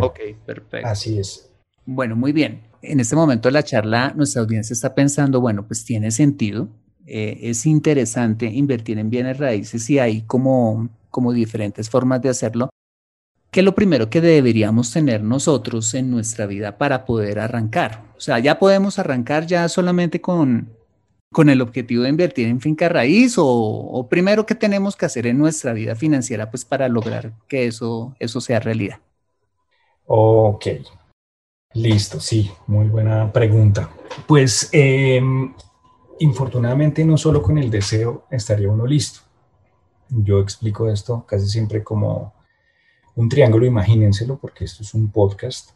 Ok, 0.00 0.20
perfecto. 0.46 0.86
Así 0.86 1.18
es. 1.18 1.50
Bueno, 1.84 2.16
muy 2.16 2.32
bien. 2.32 2.62
En 2.82 3.00
este 3.00 3.16
momento 3.16 3.48
de 3.48 3.52
la 3.52 3.62
charla, 3.62 4.12
nuestra 4.16 4.42
audiencia 4.42 4.72
está 4.72 4.94
pensando, 4.94 5.40
bueno, 5.40 5.66
pues 5.66 5.84
tiene 5.84 6.10
sentido 6.10 6.68
eh, 7.12 7.50
es 7.50 7.66
interesante 7.66 8.46
invertir 8.46 8.98
en 8.98 9.10
bienes 9.10 9.38
raíces 9.38 9.88
y 9.90 9.98
hay 9.98 10.22
como, 10.22 10.88
como 11.10 11.32
diferentes 11.32 11.90
formas 11.90 12.22
de 12.22 12.28
hacerlo. 12.28 12.70
¿Qué 13.50 13.60
es 13.60 13.66
lo 13.66 13.74
primero 13.74 14.10
que 14.10 14.20
deberíamos 14.20 14.92
tener 14.92 15.24
nosotros 15.24 15.92
en 15.94 16.08
nuestra 16.08 16.46
vida 16.46 16.78
para 16.78 17.04
poder 17.04 17.40
arrancar? 17.40 18.04
O 18.16 18.20
sea, 18.20 18.38
ya 18.38 18.60
podemos 18.60 19.00
arrancar 19.00 19.44
ya 19.44 19.68
solamente 19.68 20.20
con, 20.20 20.70
con 21.32 21.50
el 21.50 21.60
objetivo 21.60 22.04
de 22.04 22.10
invertir 22.10 22.46
en 22.46 22.60
finca 22.60 22.88
raíz 22.88 23.34
o, 23.38 24.06
primero 24.08 24.46
qué 24.46 24.54
tenemos 24.54 24.94
que 24.94 25.06
hacer 25.06 25.26
en 25.26 25.38
nuestra 25.38 25.72
vida 25.72 25.96
financiera 25.96 26.48
pues 26.48 26.64
para 26.64 26.88
lograr 26.88 27.32
que 27.48 27.66
eso, 27.66 28.14
eso 28.20 28.40
sea 28.40 28.60
realidad. 28.60 29.00
Ok, 30.06 30.66
listo, 31.74 32.20
sí, 32.20 32.52
muy 32.68 32.86
buena 32.86 33.32
pregunta. 33.32 33.90
Pues 34.28 34.68
eh, 34.72 35.20
infortunadamente 36.20 37.04
no 37.04 37.16
solo 37.16 37.42
con 37.42 37.58
el 37.58 37.68
deseo 37.68 38.26
estaría 38.30 38.70
uno 38.70 38.86
listo. 38.86 39.22
Yo 40.08 40.38
explico 40.38 40.88
esto 40.88 41.24
casi 41.26 41.48
siempre 41.48 41.82
como 41.82 42.32
un 43.20 43.28
triángulo, 43.28 43.66
imagínenselo, 43.66 44.38
porque 44.38 44.64
esto 44.64 44.82
es 44.82 44.94
un 44.94 45.10
podcast. 45.10 45.70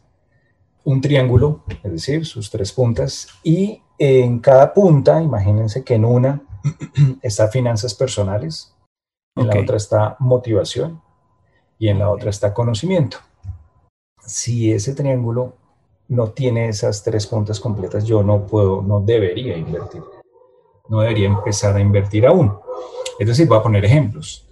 Un 0.83 1.01
triángulo, 1.01 1.63
es 1.83 1.91
decir, 1.91 2.25
sus 2.25 2.49
tres 2.49 2.71
puntas, 2.71 3.27
y 3.43 3.81
en 3.97 4.39
cada 4.39 4.73
punta, 4.73 5.21
imagínense 5.21 5.83
que 5.83 5.95
en 5.95 6.05
una 6.05 6.41
está 7.21 7.47
finanzas 7.47 7.93
personales, 7.93 8.75
en 9.35 9.47
la 9.47 9.59
otra 9.59 9.77
está 9.77 10.15
motivación 10.19 11.01
y 11.77 11.89
en 11.89 11.99
la 11.99 12.09
otra 12.09 12.29
está 12.29 12.53
conocimiento. 12.53 13.17
Si 14.25 14.71
ese 14.71 14.95
triángulo 14.95 15.55
no 16.07 16.29
tiene 16.31 16.69
esas 16.69 17.03
tres 17.03 17.27
puntas 17.27 17.59
completas, 17.59 18.05
yo 18.05 18.23
no 18.23 18.45
puedo, 18.45 18.81
no 18.81 19.01
debería 19.01 19.57
invertir 19.57 20.01
no 20.89 21.01
debería 21.01 21.27
empezar 21.27 21.75
a 21.75 21.81
invertir 21.81 22.25
aún. 22.25 22.53
Es 23.19 23.27
decir, 23.27 23.47
voy 23.47 23.57
a 23.57 23.63
poner 23.63 23.85
ejemplos. 23.85 24.47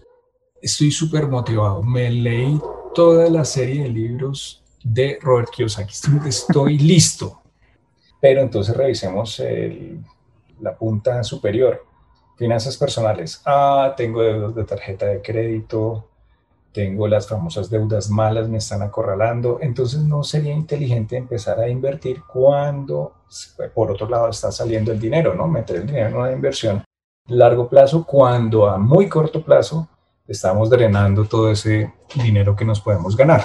Estoy 0.62 0.92
súper 0.92 1.28
motivado. 1.28 1.84
Me 1.84 2.10
leí 2.10 2.60
toda 2.94 3.30
la 3.30 3.44
serie 3.44 3.84
de 3.84 3.90
libros 3.90 4.64
de 4.84 5.18
Robert 5.22 5.50
Kiyosaki. 5.50 5.94
Estoy 6.28 6.78
listo. 6.78 7.42
Pero 8.22 8.42
entonces 8.42 8.76
revisemos 8.76 9.42
la 10.62 10.76
punta 10.78 11.24
superior. 11.24 11.86
Finanzas 12.38 12.78
personales. 12.78 13.42
Ah, 13.46 13.94
tengo 13.96 14.22
deudas 14.22 14.56
de 14.56 14.64
tarjeta 14.64 15.06
de 15.06 15.22
crédito, 15.22 16.08
tengo 16.74 17.08
las 17.08 17.28
famosas 17.28 17.70
deudas 17.70 18.10
malas, 18.10 18.50
me 18.50 18.58
están 18.58 18.82
acorralando, 18.82 19.60
entonces 19.62 20.00
no 20.02 20.24
sería 20.24 20.54
inteligente 20.54 21.16
empezar 21.16 21.60
a 21.60 21.70
invertir 21.70 22.24
cuando, 22.24 23.14
por 23.76 23.92
otro 23.92 24.10
lado, 24.10 24.30
está 24.30 24.52
saliendo 24.52 24.92
el 24.92 25.00
dinero, 25.00 25.36
¿no? 25.36 25.48
Meter 25.48 25.78
el 25.78 25.86
dinero 25.86 26.08
en 26.10 26.16
una 26.16 26.32
inversión 26.32 26.84
largo 27.28 27.70
plazo 27.70 28.04
cuando 28.06 28.68
a 28.68 28.78
muy 28.78 29.08
corto 29.08 29.44
plazo 29.44 29.88
estamos 30.28 30.70
drenando 30.70 31.26
todo 31.26 31.52
ese 31.52 31.94
dinero 32.16 32.56
que 32.56 32.66
nos 32.66 32.82
podemos 32.82 33.16
ganar. 33.16 33.44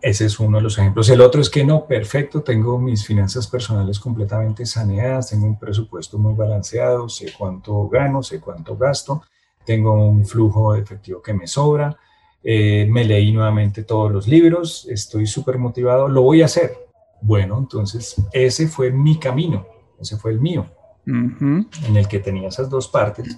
Ese 0.00 0.26
es 0.26 0.38
uno 0.38 0.58
de 0.58 0.62
los 0.62 0.78
ejemplos. 0.78 1.08
El 1.08 1.20
otro 1.20 1.40
es 1.40 1.50
que 1.50 1.64
no, 1.64 1.86
perfecto, 1.86 2.42
tengo 2.42 2.78
mis 2.78 3.04
finanzas 3.04 3.48
personales 3.48 3.98
completamente 3.98 4.64
saneadas, 4.64 5.30
tengo 5.30 5.46
un 5.46 5.58
presupuesto 5.58 6.18
muy 6.18 6.34
balanceado, 6.34 7.08
sé 7.08 7.32
cuánto 7.36 7.88
gano, 7.88 8.22
sé 8.22 8.40
cuánto 8.40 8.76
gasto, 8.76 9.22
tengo 9.64 9.92
un 9.92 10.24
flujo 10.24 10.74
de 10.74 10.80
efectivo 10.80 11.20
que 11.20 11.34
me 11.34 11.48
sobra, 11.48 11.96
eh, 12.44 12.86
me 12.88 13.04
leí 13.04 13.32
nuevamente 13.32 13.82
todos 13.82 14.12
los 14.12 14.28
libros, 14.28 14.86
estoy 14.88 15.26
súper 15.26 15.58
motivado, 15.58 16.06
lo 16.06 16.22
voy 16.22 16.42
a 16.42 16.44
hacer. 16.44 16.76
Bueno, 17.20 17.58
entonces 17.58 18.14
ese 18.32 18.68
fue 18.68 18.92
mi 18.92 19.18
camino, 19.18 19.66
ese 20.00 20.16
fue 20.16 20.30
el 20.30 20.40
mío, 20.40 20.66
en 21.04 21.96
el 21.96 22.06
que 22.06 22.20
tenía 22.20 22.48
esas 22.48 22.70
dos 22.70 22.86
partes, 22.86 23.36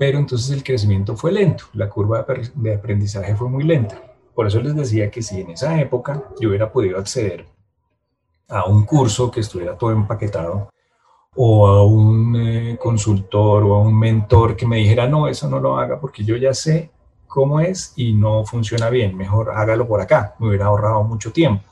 pero 0.00 0.18
entonces 0.18 0.50
el 0.56 0.64
crecimiento 0.64 1.14
fue 1.14 1.30
lento, 1.30 1.64
la 1.74 1.90
curva 1.90 2.24
de 2.54 2.74
aprendizaje 2.74 3.36
fue 3.36 3.50
muy 3.50 3.64
lenta. 3.64 4.00
Por 4.34 4.46
eso 4.46 4.58
les 4.62 4.74
decía 4.74 5.10
que 5.10 5.20
si 5.20 5.42
en 5.42 5.50
esa 5.50 5.78
época 5.78 6.24
yo 6.40 6.48
hubiera 6.48 6.72
podido 6.72 6.98
acceder 6.98 7.44
a 8.48 8.64
un 8.64 8.86
curso 8.86 9.30
que 9.30 9.40
estuviera 9.40 9.76
todo 9.76 9.90
empaquetado, 9.90 10.70
o 11.36 11.66
a 11.66 11.84
un 11.84 12.34
eh, 12.34 12.78
consultor 12.80 13.62
o 13.62 13.74
a 13.74 13.80
un 13.82 13.98
mentor 13.98 14.56
que 14.56 14.66
me 14.66 14.78
dijera, 14.78 15.06
no, 15.06 15.28
eso 15.28 15.50
no 15.50 15.60
lo 15.60 15.76
haga 15.76 16.00
porque 16.00 16.24
yo 16.24 16.34
ya 16.38 16.54
sé 16.54 16.90
cómo 17.26 17.60
es 17.60 17.92
y 17.94 18.14
no 18.14 18.46
funciona 18.46 18.88
bien, 18.88 19.14
mejor 19.14 19.50
hágalo 19.50 19.86
por 19.86 20.00
acá, 20.00 20.34
me 20.38 20.48
hubiera 20.48 20.64
ahorrado 20.64 21.04
mucho 21.04 21.30
tiempo. 21.30 21.62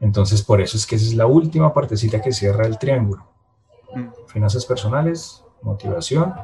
Entonces, 0.00 0.42
por 0.42 0.60
eso 0.60 0.76
es 0.76 0.88
que 0.88 0.96
esa 0.96 1.06
es 1.06 1.14
la 1.14 1.26
última 1.26 1.72
partecita 1.72 2.20
que 2.20 2.32
cierra 2.32 2.66
el 2.66 2.78
triángulo. 2.80 3.24
Mm. 3.94 4.08
Finanzas 4.26 4.66
personales, 4.66 5.44
motivación 5.62 6.34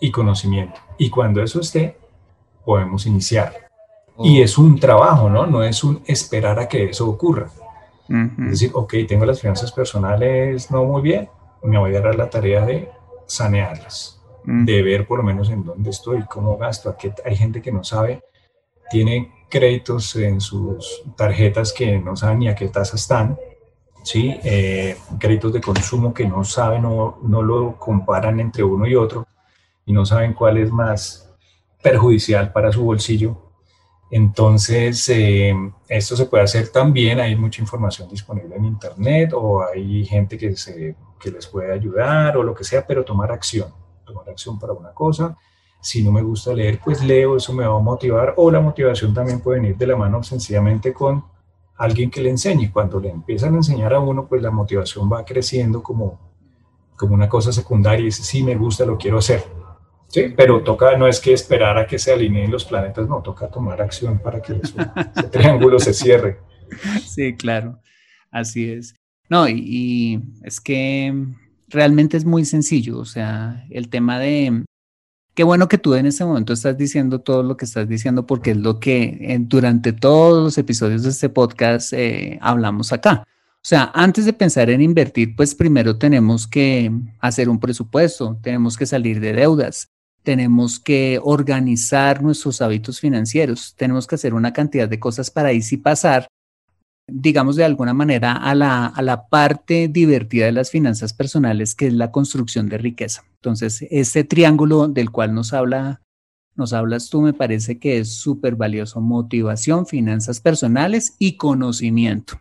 y 0.00 0.10
conocimiento. 0.10 0.80
Y 0.98 1.10
cuando 1.10 1.42
eso 1.42 1.60
esté, 1.60 1.96
podemos 2.64 3.06
iniciar. 3.06 3.52
Y 4.18 4.40
oh. 4.40 4.44
es 4.44 4.58
un 4.58 4.78
trabajo, 4.78 5.30
¿no? 5.30 5.46
No 5.46 5.62
es 5.62 5.84
un 5.84 6.02
esperar 6.06 6.58
a 6.58 6.68
que 6.68 6.84
eso 6.84 7.08
ocurra. 7.08 7.48
Es 8.10 8.50
decir, 8.50 8.72
ok, 8.74 8.94
tengo 9.06 9.24
las 9.24 9.40
finanzas 9.40 9.70
personales 9.70 10.68
no 10.68 10.82
muy 10.84 11.00
bien, 11.00 11.28
me 11.62 11.78
voy 11.78 11.94
a 11.94 12.00
dar 12.00 12.16
la 12.16 12.28
tarea 12.28 12.66
de 12.66 12.90
sanearlas 13.26 14.20
de 14.44 14.82
ver 14.82 15.06
por 15.06 15.18
lo 15.18 15.24
menos 15.24 15.50
en 15.50 15.64
dónde 15.64 15.90
estoy, 15.90 16.24
cómo 16.24 16.56
gasto. 16.56 16.90
Aquí 16.90 17.12
hay 17.24 17.36
gente 17.36 17.62
que 17.62 17.72
no 17.72 17.84
sabe, 17.84 18.22
tiene 18.90 19.32
créditos 19.48 20.16
en 20.16 20.40
sus 20.40 21.02
tarjetas 21.16 21.72
que 21.72 21.98
no 21.98 22.16
saben 22.16 22.40
ni 22.40 22.48
a 22.48 22.54
qué 22.54 22.68
tasa 22.68 22.96
están, 22.96 23.38
¿sí? 24.02 24.36
Eh, 24.44 24.96
créditos 25.18 25.52
de 25.52 25.60
consumo 25.60 26.14
que 26.14 26.26
no 26.26 26.44
saben 26.44 26.84
o 26.84 27.18
no 27.22 27.42
lo 27.42 27.76
comparan 27.76 28.40
entre 28.40 28.64
uno 28.64 28.86
y 28.86 28.94
otro 28.94 29.26
y 29.90 29.92
no 29.92 30.06
saben 30.06 30.34
cuál 30.34 30.56
es 30.58 30.70
más 30.70 31.34
perjudicial 31.82 32.52
para 32.52 32.70
su 32.70 32.84
bolsillo. 32.84 33.36
Entonces, 34.08 35.08
eh, 35.08 35.52
esto 35.88 36.16
se 36.16 36.26
puede 36.26 36.44
hacer 36.44 36.68
también, 36.68 37.18
hay 37.18 37.34
mucha 37.34 37.60
información 37.60 38.08
disponible 38.08 38.54
en 38.54 38.66
Internet 38.66 39.32
o 39.34 39.64
hay 39.64 40.04
gente 40.04 40.38
que, 40.38 40.54
se, 40.56 40.94
que 41.18 41.32
les 41.32 41.48
puede 41.48 41.72
ayudar 41.72 42.36
o 42.36 42.44
lo 42.44 42.54
que 42.54 42.62
sea, 42.62 42.86
pero 42.86 43.04
tomar 43.04 43.32
acción, 43.32 43.72
tomar 44.04 44.28
acción 44.28 44.60
para 44.60 44.74
una 44.74 44.92
cosa. 44.92 45.36
Si 45.80 46.04
no 46.04 46.12
me 46.12 46.22
gusta 46.22 46.52
leer, 46.52 46.78
pues 46.84 47.02
leo, 47.02 47.36
eso 47.36 47.52
me 47.52 47.66
va 47.66 47.76
a 47.76 47.80
motivar 47.80 48.34
o 48.36 48.48
la 48.48 48.60
motivación 48.60 49.12
también 49.12 49.40
puede 49.40 49.58
venir 49.58 49.76
de 49.76 49.88
la 49.88 49.96
mano 49.96 50.22
sencillamente 50.22 50.92
con 50.92 51.24
alguien 51.78 52.12
que 52.12 52.20
le 52.20 52.30
enseñe. 52.30 52.70
Cuando 52.72 53.00
le 53.00 53.10
empiezan 53.10 53.54
a 53.54 53.56
enseñar 53.56 53.92
a 53.92 53.98
uno, 53.98 54.28
pues 54.28 54.40
la 54.40 54.52
motivación 54.52 55.10
va 55.12 55.24
creciendo 55.24 55.82
como, 55.82 56.20
como 56.96 57.14
una 57.14 57.28
cosa 57.28 57.50
secundaria 57.50 58.02
y 58.02 58.06
dice, 58.06 58.22
sí, 58.22 58.44
me 58.44 58.54
gusta, 58.54 58.84
lo 58.84 58.96
quiero 58.96 59.18
hacer 59.18 59.59
Sí, 60.10 60.34
pero 60.36 60.62
toca, 60.64 60.96
no 60.96 61.06
es 61.06 61.20
que 61.20 61.32
esperar 61.32 61.78
a 61.78 61.86
que 61.86 61.96
se 61.96 62.12
alineen 62.12 62.50
los 62.50 62.64
planetas, 62.64 63.08
no, 63.08 63.22
toca 63.22 63.48
tomar 63.48 63.80
acción 63.80 64.18
para 64.18 64.42
que 64.42 64.54
ese 65.16 65.28
triángulo 65.30 65.78
se 65.78 65.94
cierre. 65.94 66.40
Sí, 67.06 67.36
claro, 67.36 67.80
así 68.32 68.70
es. 68.70 68.96
No, 69.28 69.48
y, 69.48 70.20
es 70.42 70.60
que 70.60 71.14
realmente 71.68 72.16
es 72.16 72.24
muy 72.24 72.44
sencillo, 72.44 72.98
o 72.98 73.04
sea, 73.04 73.64
el 73.70 73.88
tema 73.88 74.18
de, 74.18 74.64
qué 75.34 75.44
bueno 75.44 75.68
que 75.68 75.78
tú 75.78 75.94
en 75.94 76.06
este 76.06 76.24
momento 76.24 76.54
estás 76.54 76.76
diciendo 76.76 77.20
todo 77.20 77.44
lo 77.44 77.56
que 77.56 77.64
estás 77.64 77.88
diciendo 77.88 78.26
porque 78.26 78.50
es 78.50 78.56
lo 78.56 78.80
que 78.80 79.38
durante 79.42 79.92
todos 79.92 80.42
los 80.42 80.58
episodios 80.58 81.04
de 81.04 81.10
este 81.10 81.28
podcast 81.28 81.92
eh, 81.92 82.36
hablamos 82.42 82.92
acá. 82.92 83.24
O 83.62 83.68
sea, 83.68 83.92
antes 83.94 84.24
de 84.24 84.32
pensar 84.32 84.70
en 84.70 84.80
invertir, 84.80 85.36
pues 85.36 85.54
primero 85.54 85.98
tenemos 85.98 86.48
que 86.48 86.90
hacer 87.20 87.48
un 87.48 87.60
presupuesto, 87.60 88.38
tenemos 88.42 88.76
que 88.76 88.86
salir 88.86 89.20
de 89.20 89.34
deudas, 89.34 89.90
tenemos 90.22 90.78
que 90.78 91.20
organizar 91.22 92.22
nuestros 92.22 92.62
hábitos 92.62 93.00
financieros, 93.00 93.74
tenemos 93.76 94.06
que 94.06 94.16
hacer 94.16 94.34
una 94.34 94.52
cantidad 94.52 94.88
de 94.88 95.00
cosas 95.00 95.30
para 95.30 95.48
ahí 95.48 95.62
sí 95.62 95.76
pasar, 95.76 96.26
digamos 97.06 97.56
de 97.56 97.64
alguna 97.64 97.94
manera, 97.94 98.32
a 98.32 98.54
la, 98.54 98.86
a 98.86 99.02
la 99.02 99.28
parte 99.28 99.88
divertida 99.88 100.46
de 100.46 100.52
las 100.52 100.70
finanzas 100.70 101.12
personales, 101.12 101.74
que 101.74 101.86
es 101.86 101.92
la 101.92 102.10
construcción 102.12 102.68
de 102.68 102.78
riqueza. 102.78 103.24
Entonces, 103.36 103.86
este 103.90 104.24
triángulo 104.24 104.88
del 104.88 105.10
cual 105.10 105.34
nos 105.34 105.52
habla 105.52 106.02
nos 106.56 106.74
hablas 106.74 107.08
tú, 107.08 107.22
me 107.22 107.32
parece 107.32 107.78
que 107.78 107.98
es 107.98 108.12
súper 108.12 108.54
valioso. 108.54 109.00
Motivación, 109.00 109.86
finanzas 109.86 110.40
personales 110.40 111.14
y 111.18 111.38
conocimiento. 111.38 112.38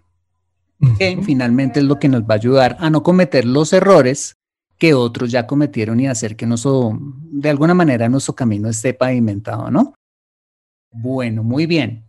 Que 0.97 1.17
finalmente 1.23 1.79
es 1.79 1.85
lo 1.85 1.99
que 1.99 2.09
nos 2.09 2.23
va 2.23 2.33
a 2.33 2.37
ayudar 2.37 2.77
a 2.79 2.89
no 2.89 3.01
cometer 3.01 3.45
los 3.45 3.71
errores 3.71 4.35
que 4.79 4.93
otros 4.93 5.29
ya 5.29 5.45
cometieron 5.45 5.99
y 5.99 6.07
hacer 6.07 6.35
que 6.35 6.47
nuestro, 6.47 6.97
de 6.99 7.49
alguna 7.49 7.73
manera 7.73 8.09
nuestro 8.09 8.33
camino 8.33 8.69
esté 8.69 8.93
pavimentado, 8.93 9.69
¿no? 9.69 9.93
Bueno, 10.91 11.43
muy 11.43 11.65
bien. 11.65 12.05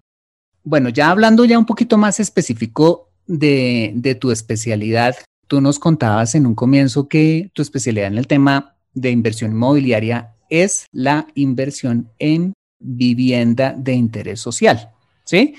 Bueno, 0.63 0.89
ya 0.89 1.11
hablando 1.11 1.45
ya 1.45 1.59
un 1.59 1.67
poquito 1.67 1.99
más 1.99 2.21
específico 2.21 3.11
de, 3.27 3.93
de 3.97 4.15
tu 4.15 4.31
especialidad, 4.31 5.17
tú 5.49 5.61
nos 5.61 5.79
contabas 5.79 6.35
en 6.35 6.47
un 6.47 6.55
comienzo 6.55 7.09
que 7.09 7.51
tu 7.53 7.61
especialidad 7.61 8.07
en 8.07 8.19
el 8.19 8.27
tema 8.27 8.77
de 8.95 9.11
inversión 9.11 9.51
inmobiliaria 9.51 10.35
es 10.49 10.87
la 10.93 11.27
inversión 11.35 12.11
en 12.19 12.55
vivienda 12.79 13.75
de 13.77 13.95
interés 13.95 14.41
social. 14.41 14.91
¿sí? 15.31 15.55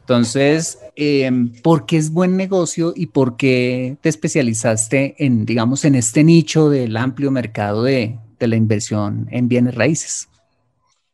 Entonces, 0.00 0.78
em, 0.96 1.52
¿por 1.62 1.86
qué 1.86 1.96
es 1.96 2.12
buen 2.12 2.36
negocio 2.36 2.92
y 2.94 3.06
por 3.06 3.36
qué 3.36 3.96
te 4.00 4.08
especializaste 4.08 5.14
en, 5.18 5.44
digamos, 5.44 5.84
en 5.84 5.94
este 5.94 6.24
nicho 6.24 6.70
del 6.70 6.96
amplio 6.96 7.30
mercado 7.30 7.82
de, 7.82 8.18
la 8.40 8.56
inversión 8.56 9.28
en 9.30 9.46
bienes 9.46 9.76
raíces? 9.76 10.28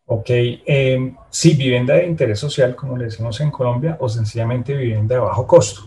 Ok, 0.06 0.30
eh, 0.30 1.14
sí, 1.28 1.54
vivienda 1.54 1.94
de 1.94 2.06
interés 2.06 2.38
social, 2.38 2.74
como 2.74 2.96
le 2.96 3.04
decimos 3.04 3.38
en 3.42 3.50
Colombia, 3.50 3.98
o 4.00 4.08
sencillamente 4.08 4.74
vivienda 4.74 5.16
de 5.16 5.20
bajo 5.20 5.46
costo. 5.46 5.82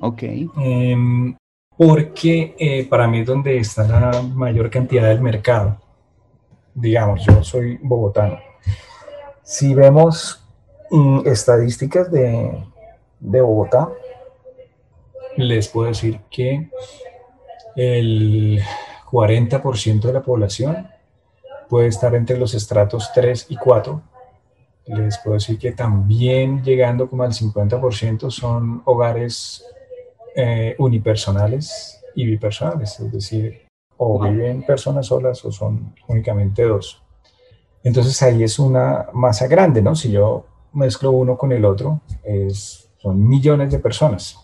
Ok. 0.00 0.22
Em, 0.58 1.34
porque 1.74 2.54
eh, 2.58 2.86
para 2.86 3.08
mí 3.08 3.20
es 3.20 3.26
donde 3.26 3.56
está 3.56 3.88
la 3.88 4.20
mayor 4.20 4.68
cantidad 4.68 5.08
del 5.08 5.22
mercado. 5.22 5.80
Digamos, 6.74 7.24
yo 7.24 7.42
soy 7.42 7.78
bogotano. 7.82 8.38
Si 9.42 9.74
vemos 9.74 10.44
estadísticas 11.24 12.10
de, 12.10 12.50
de 13.20 13.40
Bogotá, 13.40 13.88
les 15.36 15.68
puedo 15.68 15.88
decir 15.88 16.20
que 16.30 16.70
el 17.76 18.60
40% 19.10 20.00
de 20.00 20.12
la 20.12 20.22
población 20.22 20.88
puede 21.68 21.88
estar 21.88 22.14
entre 22.14 22.38
los 22.38 22.54
estratos 22.54 23.12
3 23.14 23.46
y 23.50 23.56
4. 23.56 24.02
Les 24.86 25.18
puedo 25.18 25.34
decir 25.34 25.58
que 25.58 25.72
también 25.72 26.62
llegando 26.64 27.08
como 27.08 27.22
al 27.22 27.32
50% 27.32 28.30
son 28.30 28.82
hogares 28.84 29.64
eh, 30.34 30.74
unipersonales 30.78 32.02
y 32.14 32.24
bipersonales, 32.24 32.98
es 33.00 33.12
decir, 33.12 33.66
o 33.96 34.18
viven 34.20 34.62
personas 34.62 35.06
solas 35.06 35.44
o 35.44 35.52
son 35.52 35.94
únicamente 36.06 36.62
dos. 36.62 37.02
Entonces 37.84 38.20
ahí 38.22 38.42
es 38.42 38.58
una 38.58 39.06
masa 39.12 39.46
grande, 39.46 39.82
¿no? 39.82 39.94
Si 39.94 40.10
yo 40.10 40.46
mezclo 40.72 41.10
uno 41.10 41.36
con 41.36 41.52
el 41.52 41.64
otro, 41.64 42.00
es, 42.24 42.87
son 42.98 43.26
millones 43.26 43.70
de 43.70 43.78
personas. 43.78 44.38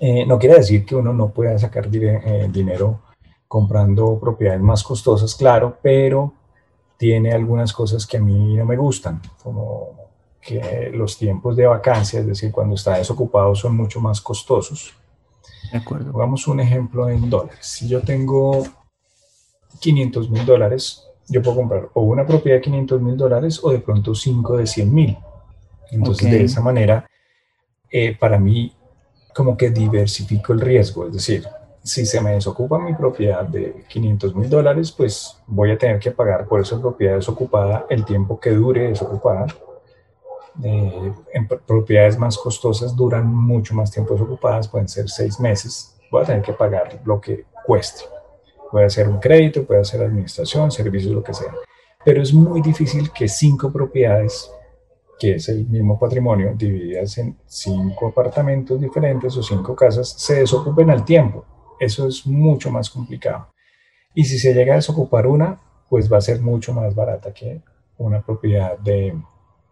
Eh, 0.00 0.24
no 0.26 0.38
quiere 0.38 0.56
decir 0.56 0.84
que 0.84 0.94
uno 0.94 1.12
no 1.12 1.30
pueda 1.30 1.58
sacar 1.58 1.88
eh, 1.92 2.48
dinero 2.50 3.00
comprando 3.48 4.18
propiedades 4.18 4.60
más 4.60 4.82
costosas, 4.82 5.34
claro, 5.34 5.78
pero 5.82 6.34
tiene 6.96 7.32
algunas 7.32 7.72
cosas 7.72 8.06
que 8.06 8.18
a 8.18 8.20
mí 8.20 8.56
no 8.56 8.64
me 8.64 8.76
gustan, 8.76 9.20
como 9.42 10.08
que 10.40 10.90
los 10.94 11.18
tiempos 11.18 11.56
de 11.56 11.66
vacancia, 11.66 12.20
es 12.20 12.26
decir, 12.26 12.52
cuando 12.52 12.74
está 12.74 12.98
desocupado, 12.98 13.54
son 13.54 13.76
mucho 13.76 14.00
más 14.00 14.20
costosos. 14.20 14.94
De 15.72 15.78
acuerdo. 15.78 16.10
Hagamos 16.14 16.46
un 16.46 16.60
ejemplo 16.60 17.08
en 17.08 17.28
dólares. 17.28 17.58
Si 17.60 17.88
yo 17.88 18.00
tengo 18.02 18.64
500 19.80 20.30
mil 20.30 20.46
dólares, 20.46 21.04
yo 21.28 21.42
puedo 21.42 21.56
comprar 21.56 21.88
o 21.94 22.02
una 22.02 22.26
propiedad 22.26 22.58
de 22.58 22.62
500 22.62 23.02
mil 23.02 23.16
dólares 23.16 23.60
o 23.62 23.70
de 23.70 23.80
pronto 23.80 24.14
5 24.14 24.56
de 24.56 24.66
100 24.66 24.94
mil. 24.94 25.18
Entonces, 25.90 26.30
de 26.30 26.44
esa 26.44 26.60
manera, 26.60 27.06
eh, 27.90 28.16
para 28.18 28.38
mí, 28.38 28.74
como 29.34 29.56
que 29.56 29.70
diversifico 29.70 30.52
el 30.52 30.60
riesgo. 30.60 31.06
Es 31.06 31.12
decir, 31.14 31.46
si 31.82 32.04
se 32.04 32.20
me 32.20 32.32
desocupa 32.32 32.78
mi 32.78 32.94
propiedad 32.94 33.44
de 33.44 33.84
500 33.88 34.34
mil 34.34 34.50
dólares, 34.50 34.92
pues 34.92 35.38
voy 35.46 35.70
a 35.70 35.78
tener 35.78 35.98
que 35.98 36.10
pagar 36.10 36.46
por 36.46 36.60
esa 36.60 36.78
propiedad 36.80 37.14
desocupada 37.16 37.86
el 37.88 38.04
tiempo 38.04 38.38
que 38.38 38.50
dure 38.50 38.88
desocupada. 38.88 39.46
Eh, 40.62 41.12
en 41.32 41.46
propiedades 41.46 42.18
más 42.18 42.36
costosas 42.36 42.94
duran 42.96 43.26
mucho 43.26 43.74
más 43.74 43.90
tiempo 43.90 44.14
desocupadas, 44.14 44.68
pueden 44.68 44.88
ser 44.88 45.08
seis 45.08 45.38
meses. 45.38 45.96
Voy 46.10 46.22
a 46.22 46.26
tener 46.26 46.42
que 46.42 46.52
pagar 46.52 47.00
lo 47.04 47.20
que 47.20 47.44
cueste. 47.64 48.02
Puede 48.70 48.90
ser 48.90 49.08
un 49.08 49.18
crédito, 49.18 49.64
puede 49.64 49.84
ser 49.84 50.02
administración, 50.02 50.70
servicios, 50.70 51.14
lo 51.14 51.22
que 51.22 51.32
sea. 51.32 51.54
Pero 52.04 52.22
es 52.22 52.34
muy 52.34 52.60
difícil 52.60 53.10
que 53.12 53.28
cinco 53.28 53.72
propiedades 53.72 54.50
que 55.18 55.34
es 55.34 55.48
el 55.48 55.66
mismo 55.66 55.98
patrimonio, 55.98 56.54
divididas 56.56 57.18
en 57.18 57.36
cinco 57.46 58.08
apartamentos 58.08 58.80
diferentes 58.80 59.36
o 59.36 59.42
cinco 59.42 59.74
casas, 59.74 60.08
se 60.16 60.40
desocupen 60.40 60.90
al 60.90 61.04
tiempo. 61.04 61.44
Eso 61.80 62.06
es 62.06 62.26
mucho 62.26 62.70
más 62.70 62.90
complicado. 62.90 63.48
Y 64.14 64.24
si 64.24 64.38
se 64.38 64.54
llega 64.54 64.74
a 64.74 64.76
desocupar 64.76 65.26
una, 65.26 65.58
pues 65.88 66.12
va 66.12 66.18
a 66.18 66.22
ser 66.22 66.40
mucho 66.40 66.72
más 66.72 66.94
barata 66.94 67.32
que 67.32 67.62
una 67.98 68.20
propiedad 68.20 68.78
de 68.78 69.14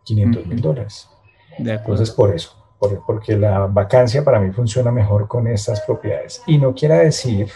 500 0.04 0.46
mil 0.46 0.60
dólares. 0.60 1.08
Entonces, 1.58 2.10
por 2.10 2.34
eso, 2.34 2.54
porque 3.06 3.36
la 3.36 3.66
vacancia 3.66 4.24
para 4.24 4.40
mí 4.40 4.52
funciona 4.52 4.90
mejor 4.90 5.26
con 5.28 5.46
estas 5.46 5.80
propiedades. 5.80 6.42
Y 6.46 6.58
no 6.58 6.74
quiera 6.74 6.98
decir 6.98 7.48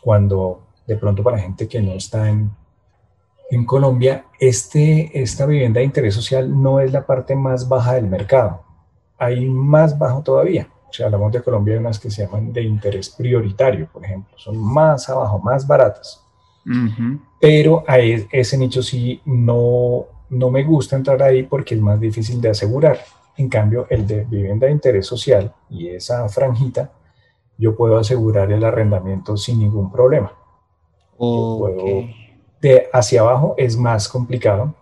cuando 0.00 0.62
de 0.86 0.96
pronto 0.96 1.22
para 1.22 1.38
gente 1.38 1.68
que 1.68 1.82
no 1.82 1.92
está 1.92 2.28
en 2.28 2.50
en 3.50 3.64
Colombia, 3.64 4.26
este, 4.38 5.10
esta 5.20 5.46
vivienda 5.46 5.80
de 5.80 5.86
interés 5.86 6.14
social 6.14 6.60
no 6.60 6.80
es 6.80 6.92
la 6.92 7.06
parte 7.06 7.34
más 7.34 7.68
baja 7.68 7.94
del 7.94 8.06
mercado. 8.06 8.62
Hay 9.16 9.46
más 9.46 9.98
bajo 9.98 10.22
todavía. 10.22 10.68
O 10.88 10.92
sea, 10.92 11.06
hablamos 11.06 11.32
de 11.32 11.42
Colombia, 11.42 11.74
hay 11.74 11.80
unas 11.80 11.98
que 11.98 12.10
se 12.10 12.24
llaman 12.24 12.52
de 12.52 12.62
interés 12.62 13.10
prioritario, 13.10 13.88
por 13.92 14.04
ejemplo. 14.04 14.36
Son 14.36 14.56
más 14.56 15.08
abajo, 15.08 15.38
más 15.38 15.66
baratas. 15.66 16.22
Pero 17.40 17.82
a 17.86 17.98
ese 17.98 18.58
nicho 18.58 18.82
sí 18.82 19.22
no, 19.24 20.04
no 20.28 20.50
me 20.50 20.62
gusta 20.64 20.96
entrar 20.96 21.22
ahí 21.22 21.44
porque 21.44 21.74
es 21.74 21.80
más 21.80 21.98
difícil 21.98 22.40
de 22.42 22.50
asegurar. 22.50 22.98
En 23.38 23.48
cambio, 23.48 23.86
el 23.88 24.06
de 24.06 24.24
vivienda 24.24 24.66
de 24.66 24.72
interés 24.72 25.06
social 25.06 25.54
y 25.70 25.88
esa 25.88 26.28
franjita, 26.28 26.92
yo 27.56 27.74
puedo 27.74 27.96
asegurar 27.96 28.52
el 28.52 28.62
arrendamiento 28.64 29.36
sin 29.36 29.60
ningún 29.60 29.90
problema. 29.90 30.32
Okay 31.16 32.27
de 32.60 32.88
hacia 32.92 33.20
abajo 33.20 33.54
es 33.56 33.76
más 33.76 34.08
complicado 34.08 34.74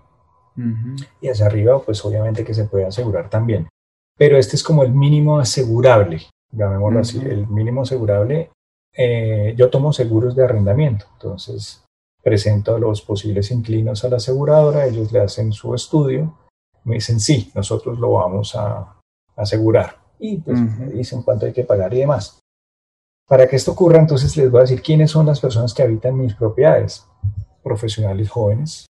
y 1.20 1.28
hacia 1.28 1.46
arriba 1.46 1.80
pues 1.82 2.02
obviamente 2.04 2.44
que 2.44 2.54
se 2.54 2.64
puede 2.64 2.86
asegurar 2.86 3.28
también. 3.28 3.68
Pero 4.16 4.38
este 4.38 4.56
es 4.56 4.62
como 4.62 4.82
el 4.82 4.92
mínimo 4.92 5.38
asegurable, 5.38 6.22
llamémoslo 6.50 7.00
así, 7.00 7.18
el 7.18 7.46
mínimo 7.46 7.82
asegurable. 7.82 8.50
Eh, 8.96 9.54
yo 9.58 9.68
tomo 9.68 9.92
seguros 9.92 10.34
de 10.34 10.44
arrendamiento, 10.44 11.04
entonces 11.12 11.84
presento 12.22 12.78
los 12.78 13.02
posibles 13.02 13.50
inclinos 13.50 14.04
a 14.04 14.08
la 14.08 14.16
aseguradora, 14.16 14.86
ellos 14.86 15.12
le 15.12 15.20
hacen 15.20 15.52
su 15.52 15.74
estudio, 15.74 16.36
Me 16.84 16.94
dicen, 16.94 17.18
sí, 17.18 17.50
nosotros 17.54 17.98
lo 17.98 18.12
vamos 18.12 18.54
a 18.54 18.96
asegurar. 19.36 19.96
Y 20.18 20.38
pues 20.38 20.58
me 20.58 20.86
dicen 20.86 21.22
cuánto 21.22 21.44
hay 21.46 21.52
que 21.52 21.64
pagar 21.64 21.92
y 21.92 21.98
demás. 21.98 22.38
Para 23.28 23.48
que 23.48 23.56
esto 23.56 23.72
ocurra, 23.72 23.98
entonces 23.98 24.36
les 24.36 24.50
voy 24.50 24.58
a 24.58 24.62
decir 24.62 24.82
quiénes 24.82 25.10
son 25.10 25.26
las 25.26 25.40
personas 25.40 25.74
que 25.74 25.82
habitan 25.82 26.16
mis 26.16 26.34
propiedades. 26.34 27.04
Profesionales 27.66 28.30
jóvenes, 28.30 28.86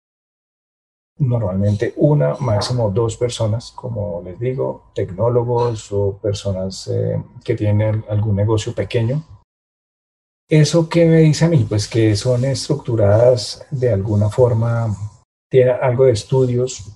normalmente 1.17 1.93
una, 1.95 2.35
máximo 2.35 2.89
dos 2.89 3.15
personas, 3.15 3.71
como 3.71 4.21
les 4.21 4.37
digo, 4.37 4.91
tecnólogos 4.93 5.91
o 5.93 6.17
personas 6.17 6.89
eh, 6.89 7.23
que 7.41 7.55
tienen 7.55 8.03
algún 8.09 8.35
negocio 8.35 8.73
pequeño. 8.73 9.23
¿Eso 10.49 10.89
qué 10.89 11.05
me 11.05 11.19
dice 11.19 11.45
a 11.45 11.47
mí? 11.47 11.65
Pues 11.67 11.87
que 11.87 12.17
son 12.17 12.43
estructuradas 12.43 13.65
de 13.71 13.93
alguna 13.93 14.29
forma, 14.29 14.93
tienen 15.49 15.77
algo 15.81 16.03
de 16.03 16.11
estudios. 16.11 16.93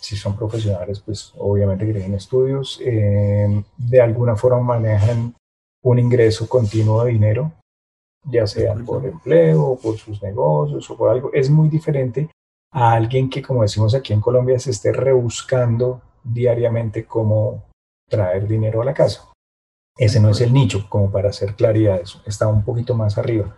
Si 0.00 0.16
son 0.16 0.36
profesionales, 0.36 1.00
pues 1.00 1.32
obviamente 1.36 1.84
tienen 1.84 2.14
estudios. 2.14 2.80
Eh, 2.80 3.64
de 3.76 4.00
alguna 4.00 4.36
forma 4.36 4.60
manejan 4.60 5.34
un 5.82 5.98
ingreso 5.98 6.48
continuo 6.48 7.04
de 7.04 7.12
dinero, 7.12 7.52
ya 8.26 8.46
sea 8.46 8.74
por 8.74 9.04
empleo 9.04 9.78
por 9.80 9.96
sus 9.96 10.22
negocios 10.22 10.90
o 10.90 10.96
por 10.96 11.10
algo. 11.10 11.30
Es 11.32 11.48
muy 11.50 11.68
diferente 11.68 12.28
a 12.72 12.92
alguien 12.92 13.30
que, 13.30 13.42
como 13.42 13.62
decimos 13.62 13.94
aquí 13.94 14.12
en 14.12 14.20
Colombia, 14.20 14.58
se 14.58 14.70
esté 14.70 14.92
rebuscando 14.92 16.02
diariamente 16.22 17.04
cómo 17.04 17.64
traer 18.08 18.46
dinero 18.46 18.82
a 18.82 18.84
la 18.84 18.94
casa. 18.94 19.28
Ese 19.96 20.20
no 20.20 20.30
es 20.30 20.40
el 20.40 20.52
nicho, 20.52 20.86
como 20.88 21.10
para 21.10 21.30
hacer 21.30 21.54
claridad, 21.54 22.00
eso 22.00 22.20
está 22.26 22.46
un 22.48 22.62
poquito 22.62 22.94
más 22.94 23.16
arriba. 23.16 23.56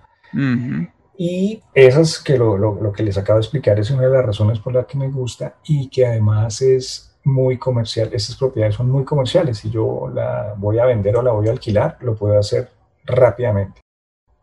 Y 1.16 1.60
esas 1.74 2.22
que 2.22 2.38
lo, 2.38 2.56
lo, 2.56 2.92
que 2.92 3.02
les 3.02 3.18
acabo 3.18 3.38
de 3.38 3.44
explicar 3.44 3.78
es 3.80 3.90
una 3.90 4.02
de 4.02 4.10
las 4.10 4.24
razones 4.24 4.60
por 4.60 4.72
las 4.72 4.86
que 4.86 4.96
me 4.96 5.08
gusta 5.08 5.56
y 5.64 5.88
que 5.88 6.06
además 6.06 6.62
es 6.62 7.18
muy 7.24 7.58
comercial. 7.58 8.10
Esas 8.12 8.36
propiedades 8.36 8.76
son 8.76 8.88
muy 8.88 9.04
comerciales. 9.04 9.58
Si 9.58 9.70
yo 9.70 10.08
la 10.14 10.54
voy 10.56 10.78
a 10.78 10.84
vender 10.84 11.16
o 11.16 11.22
la 11.22 11.32
voy 11.32 11.48
a 11.48 11.50
alquilar, 11.50 11.98
lo 12.02 12.14
puedo 12.14 12.38
hacer 12.38 12.70
rápidamente. 13.04 13.80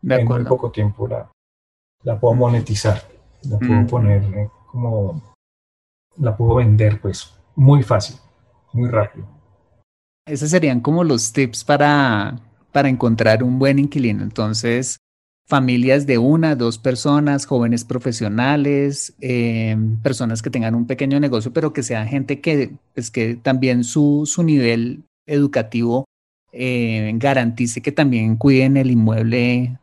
En 0.02 0.24
muy 0.26 0.44
poco 0.44 0.70
tiempo 0.70 1.06
la, 1.06 1.30
la 2.02 2.18
puedo 2.18 2.34
monetizar, 2.34 3.02
la 3.42 3.58
puedo 3.58 3.86
poner 3.86 4.48
como 4.70 5.22
la 6.18 6.36
puedo 6.36 6.56
vender 6.56 7.00
pues 7.00 7.32
muy 7.54 7.82
fácil, 7.82 8.16
muy 8.72 8.88
rápido. 8.88 9.26
Esos 10.26 10.50
serían 10.50 10.80
como 10.80 11.04
los 11.04 11.32
tips 11.32 11.64
para, 11.64 12.38
para 12.72 12.88
encontrar 12.88 13.42
un 13.42 13.58
buen 13.58 13.78
inquilino. 13.78 14.22
Entonces, 14.22 14.98
familias 15.46 16.06
de 16.06 16.18
una, 16.18 16.56
dos 16.56 16.78
personas, 16.78 17.46
jóvenes 17.46 17.84
profesionales, 17.84 19.14
em, 19.20 19.96
personas 20.02 20.42
que 20.42 20.50
tengan 20.50 20.74
un 20.74 20.86
pequeño 20.86 21.20
negocio, 21.20 21.52
pero 21.52 21.72
que 21.72 21.82
sean 21.82 22.08
gente 22.08 22.40
que, 22.40 22.74
pues, 22.94 23.10
que 23.10 23.36
también 23.36 23.84
su, 23.84 24.24
su 24.26 24.42
nivel 24.42 25.04
educativo 25.26 26.04
eh, 26.52 27.12
garantice 27.16 27.80
que 27.80 27.92
también 27.92 28.36
cuiden 28.36 28.76
el 28.76 28.90
inmueble 28.90 29.78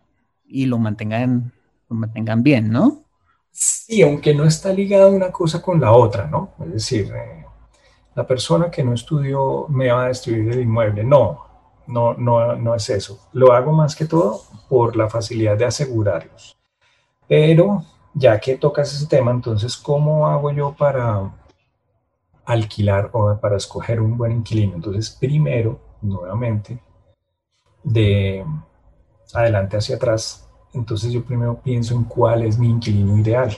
y 0.54 0.68
lo 0.68 0.78
mantengan, 0.78 1.52
lo 1.90 1.96
mantengan 1.96 2.44
bien, 2.44 2.70
¿no? 2.72 3.04
Sí, 3.52 4.04
aunque 4.04 4.36
no 4.36 4.46
está 4.46 4.72
ligada 4.72 5.08
una 5.08 5.32
cosa 5.32 5.62
con 5.62 5.82
la 5.82 5.92
otra, 5.92 6.28
¿no? 6.28 6.52
Es 6.64 6.74
decir, 6.74 7.12
eh, 7.14 7.46
la 8.16 8.26
persona 8.26 8.70
que 8.70 8.84
no 8.84 8.94
estudió 8.94 9.66
me 9.70 9.92
va 9.92 10.06
a 10.06 10.08
destruir 10.10 10.48
el 10.52 10.62
inmueble. 10.62 11.04
No, 11.04 11.46
no, 11.88 12.14
no, 12.14 12.56
no 12.56 12.76
es 12.76 12.88
eso. 12.90 13.28
Lo 13.34 13.52
hago 13.52 13.72
más 13.72 13.96
que 13.96 14.06
todo 14.06 14.42
por 14.70 14.96
la 14.96 15.10
facilidad 15.10 15.58
de 15.58 15.66
asegurarlos. 15.66 16.56
Pero 17.28 17.84
ya 18.14 18.40
que 18.40 18.58
tocas 18.58 18.94
ese 18.94 19.08
tema, 19.08 19.32
entonces, 19.32 19.76
¿cómo 19.76 20.28
hago 20.28 20.52
yo 20.52 20.76
para 20.78 21.32
alquilar 22.46 23.10
o 23.14 23.36
para 23.40 23.58
escoger 23.58 24.00
un 24.00 24.18
buen 24.18 24.34
inquilino? 24.34 24.76
Entonces, 24.76 25.10
primero, 25.20 25.80
nuevamente, 26.02 26.80
de 27.84 28.46
adelante 29.34 29.78
hacia 29.78 29.96
atrás, 29.96 30.48
entonces 30.74 31.12
yo 31.12 31.24
primero 31.24 31.60
pienso 31.62 31.94
en 31.94 32.04
cuál 32.04 32.44
es 32.44 32.58
mi 32.58 32.70
inquilino 32.70 33.18
ideal. 33.18 33.56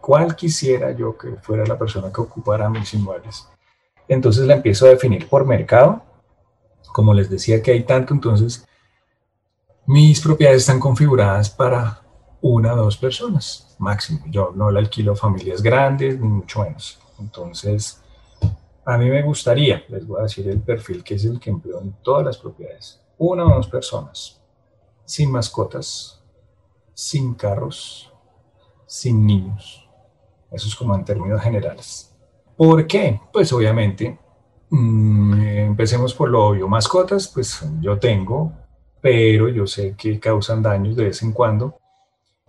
¿Cuál 0.00 0.36
quisiera 0.36 0.92
yo 0.92 1.16
que 1.16 1.36
fuera 1.42 1.66
la 1.66 1.78
persona 1.78 2.12
que 2.12 2.20
ocupara 2.20 2.70
mis 2.70 2.94
inmuebles? 2.94 3.46
Entonces 4.08 4.46
la 4.46 4.54
empiezo 4.54 4.86
a 4.86 4.90
definir 4.90 5.28
por 5.28 5.46
mercado. 5.46 6.02
Como 6.92 7.12
les 7.12 7.28
decía 7.28 7.62
que 7.62 7.72
hay 7.72 7.82
tanto, 7.82 8.14
entonces 8.14 8.66
mis 9.86 10.20
propiedades 10.20 10.62
están 10.62 10.80
configuradas 10.80 11.50
para 11.50 12.02
una 12.40 12.74
o 12.74 12.76
dos 12.76 12.96
personas 12.96 13.74
máximo. 13.78 14.20
Yo 14.26 14.52
no 14.54 14.70
la 14.70 14.80
alquilo 14.80 15.12
a 15.12 15.16
familias 15.16 15.62
grandes, 15.62 16.18
ni 16.18 16.28
mucho 16.28 16.62
menos. 16.62 16.98
Entonces, 17.18 18.02
a 18.84 18.98
mí 18.98 19.08
me 19.08 19.22
gustaría, 19.22 19.82
les 19.88 20.06
voy 20.06 20.20
a 20.20 20.24
decir 20.24 20.48
el 20.48 20.60
perfil 20.60 21.02
que 21.02 21.14
es 21.14 21.24
el 21.24 21.40
que 21.40 21.50
empleo 21.50 21.80
en 21.80 21.92
todas 22.02 22.24
las 22.24 22.38
propiedades. 22.38 23.00
Una 23.18 23.46
o 23.46 23.56
dos 23.56 23.68
personas 23.68 24.43
sin 25.04 25.30
mascotas, 25.30 26.22
sin 26.94 27.34
carros, 27.34 28.12
sin 28.86 29.26
niños. 29.26 29.88
Eso 30.50 30.68
es 30.68 30.74
como 30.74 30.94
en 30.94 31.04
términos 31.04 31.42
generales. 31.42 32.14
¿Por 32.56 32.86
qué? 32.86 33.20
Pues 33.32 33.52
obviamente, 33.52 34.18
mm, 34.70 35.40
empecemos 35.42 36.14
por 36.14 36.30
lo 36.30 36.46
obvio. 36.46 36.68
Mascotas, 36.68 37.28
pues 37.28 37.66
yo 37.80 37.98
tengo, 37.98 38.52
pero 39.00 39.48
yo 39.48 39.66
sé 39.66 39.94
que 39.96 40.20
causan 40.20 40.62
daños 40.62 40.96
de 40.96 41.04
vez 41.04 41.22
en 41.22 41.32
cuando. 41.32 41.78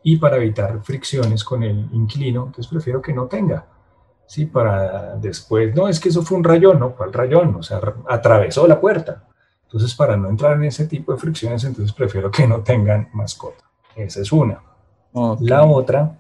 Y 0.04 0.18
para 0.18 0.38
evitar 0.38 0.84
fricciones 0.84 1.44
con 1.44 1.64
el 1.64 1.90
inquilino, 1.92 2.46
entonces 2.46 2.68
prefiero 2.68 3.02
que 3.02 3.14
no 3.14 3.26
tenga. 3.26 3.68
Sí, 4.28 4.46
para 4.46 5.16
después, 5.16 5.76
no, 5.76 5.88
es 5.88 6.00
que 6.00 6.10
eso 6.10 6.22
fue 6.22 6.38
un 6.38 6.44
rayón, 6.44 6.80
¿no? 6.80 6.96
¿Cuál 6.96 7.14
rayón? 7.14 7.56
O 7.56 7.64
sea, 7.64 7.82
atravesó 8.08 8.68
la 8.68 8.80
puerta. 8.80 9.28
Entonces, 9.76 9.94
para 9.94 10.16
no 10.16 10.30
entrar 10.30 10.54
en 10.54 10.64
ese 10.64 10.88
tipo 10.88 11.12
de 11.12 11.18
fricciones, 11.18 11.66
entonces 11.66 11.92
prefiero 11.92 12.32
que 12.32 12.48
no 12.48 12.62
tengan 12.62 13.10
mascota. 13.12 13.66
Esa 13.94 14.22
es 14.22 14.32
una. 14.32 14.62
La 15.42 15.66
otra, 15.66 16.18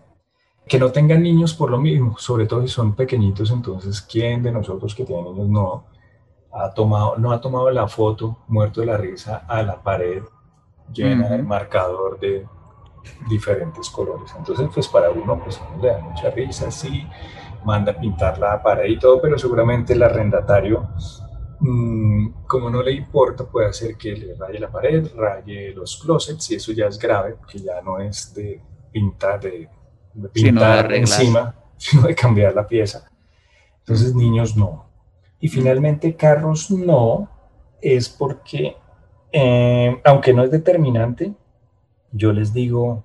que 0.68 0.78
no 0.78 0.92
tengan 0.92 1.24
niños 1.24 1.54
por 1.54 1.72
lo 1.72 1.78
mismo, 1.78 2.18
sobre 2.18 2.48
todo 2.48 2.64
si 2.64 2.68
son 2.68 2.96
pequeñitos, 2.96 3.52
entonces, 3.52 4.02
¿quién 4.02 4.44
de 4.44 4.52
nosotros 4.52 4.94
que 4.94 5.06
tiene 5.06 5.22
niños 5.22 5.48
no 5.48 5.86
ha 6.52 6.74
tomado, 6.74 7.16
no 7.18 7.32
ha 7.32 7.40
tomado 7.40 7.72
la 7.72 7.88
foto 7.88 8.40
muerto 8.50 8.82
de 8.82 8.88
la 8.88 8.98
risa 8.98 9.46
a 9.48 9.64
la 9.64 9.82
pared 9.82 10.22
llena 10.92 11.30
de 11.30 11.42
marcador 11.42 12.20
de 12.20 12.46
diferentes 13.30 13.90
colores? 13.90 14.34
Entonces, 14.38 14.68
pues 14.74 14.90
para 14.90 15.12
uno, 15.12 15.40
pues 15.42 15.62
le 15.82 15.88
da 15.88 16.00
mucha 16.00 16.30
risa, 16.30 16.70
sí, 16.70 17.08
manda 17.64 17.94
a 17.94 17.96
pintar 17.98 18.38
la 18.38 18.62
pared 18.62 18.90
y 18.90 19.00
todo, 19.00 19.22
pero 19.22 19.40
seguramente 19.40 19.94
el 19.94 20.04
arrendatario 20.04 20.90
Mm, 20.90 21.25
como 22.48 22.70
no 22.70 22.82
le 22.82 22.92
importa, 22.92 23.46
puede 23.46 23.68
hacer 23.68 23.96
que 23.96 24.16
le 24.16 24.36
raye 24.36 24.60
la 24.60 24.72
pared, 24.72 25.08
raye 25.16 25.74
los 25.74 25.98
closets, 25.98 26.52
y 26.52 26.56
eso 26.56 26.72
ya 26.72 26.88
es 26.88 26.98
grave, 26.98 27.36
porque 27.36 27.60
ya 27.60 27.82
no 27.82 28.00
es 28.00 28.34
de 28.34 28.62
pintar, 28.92 29.40
de, 29.42 29.70
pintar 30.32 30.94
encima, 30.94 31.56
sino 31.78 32.04
de 32.04 32.16
cambiar 32.16 32.56
la 32.56 32.68
pieza. 32.68 33.10
Entonces, 33.80 34.16
niños 34.16 34.56
no. 34.56 34.90
Y 35.40 35.48
finalmente, 35.48 36.16
carros 36.16 36.72
no, 36.72 37.30
es 37.82 38.10
porque, 38.10 38.76
eh, 39.32 40.02
aunque 40.04 40.34
no 40.34 40.44
es 40.44 40.52
determinante, 40.52 41.34
yo 42.12 42.32
les 42.32 42.54
digo 42.54 43.04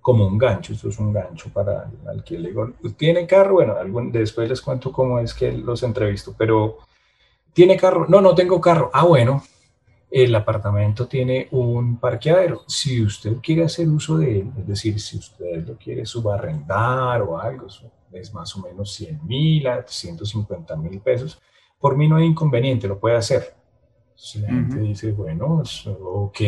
como 0.00 0.26
un 0.26 0.38
gancho, 0.38 0.72
esto 0.72 0.88
es 0.88 0.98
un 0.98 1.12
gancho 1.12 1.50
para 1.52 1.90
el 2.12 2.24
que 2.24 2.38
le 2.38 2.48
digo, 2.48 2.72
¿tiene 2.96 3.26
carro? 3.26 3.54
Bueno, 3.54 3.76
después 4.10 4.48
les 4.48 4.60
cuento 4.60 4.92
cómo 4.92 5.18
es 5.18 5.34
que 5.34 5.52
los 5.52 5.82
entrevisto, 5.82 6.34
pero 6.36 6.78
¿Tiene 7.52 7.76
carro? 7.76 8.06
No, 8.08 8.20
no 8.20 8.34
tengo 8.34 8.60
carro. 8.60 8.90
Ah, 8.92 9.04
bueno, 9.04 9.42
el 10.10 10.34
apartamento 10.34 11.06
tiene 11.06 11.48
un 11.52 11.98
parqueadero. 11.98 12.62
Si 12.66 13.02
usted 13.02 13.36
quiere 13.42 13.64
hacer 13.64 13.88
uso 13.88 14.18
de 14.18 14.40
él, 14.40 14.52
es 14.58 14.66
decir, 14.66 15.00
si 15.00 15.18
usted 15.18 15.66
lo 15.66 15.76
quiere 15.76 16.04
subarrendar 16.04 17.22
o 17.22 17.38
algo, 17.38 17.66
es 18.12 18.34
más 18.34 18.56
o 18.56 18.62
menos 18.62 18.92
100 18.94 19.26
mil 19.26 19.66
a 19.68 19.84
150 19.86 20.76
mil 20.76 21.00
pesos, 21.00 21.40
por 21.78 21.96
mí 21.96 22.08
no 22.08 22.16
hay 22.16 22.26
inconveniente, 22.26 22.88
lo 22.88 22.98
puede 22.98 23.16
hacer. 23.16 23.54
Si 24.14 24.40
la 24.40 24.48
gente 24.48 24.80
dice, 24.80 25.12
bueno, 25.12 25.62
ok, 25.62 26.40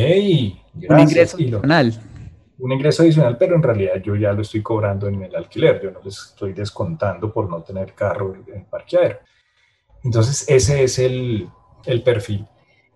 gracias. 0.75 0.91
Un 0.91 1.01
ingreso 1.01 1.37
adicional. 1.37 2.03
Un 2.59 2.73
ingreso 2.73 3.03
adicional, 3.03 3.39
pero 3.39 3.57
en 3.57 3.63
realidad 3.63 3.95
yo 4.03 4.15
ya 4.15 4.33
lo 4.33 4.43
estoy 4.43 4.63
cobrando 4.63 5.09
en 5.09 5.23
el 5.23 5.35
alquiler, 5.35 5.81
yo 5.83 5.91
no 5.91 6.01
les 6.05 6.19
estoy 6.19 6.53
descontando 6.53 7.33
por 7.33 7.49
no 7.49 7.63
tener 7.63 7.95
carro 7.95 8.35
en 8.35 8.45
el 8.55 8.65
parqueadero. 8.65 9.21
Entonces, 10.05 10.45
ese 10.49 10.83
es 10.83 10.99
el, 10.99 11.51
perfil. 12.05 12.47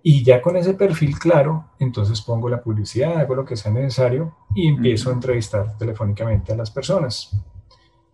Y 0.02 0.22
ya 0.24 0.40
con 0.40 0.57
ese 0.57 0.74
perfil 0.74 1.18
claro, 1.18 1.66
entonces 1.78 2.20
pongo 2.20 2.48
la 2.48 2.62
publicidad, 2.62 3.18
hago 3.18 3.34
lo 3.34 3.44
que 3.44 3.57
sea 3.57 3.72
necesario 3.72 4.36
y 4.54 4.68
empiezo 4.68 5.11
a 5.11 5.14
entrevistar 5.14 5.76
telefónicamente 5.78 6.52
a 6.52 6.57
las 6.57 6.70
personas. 6.70 7.36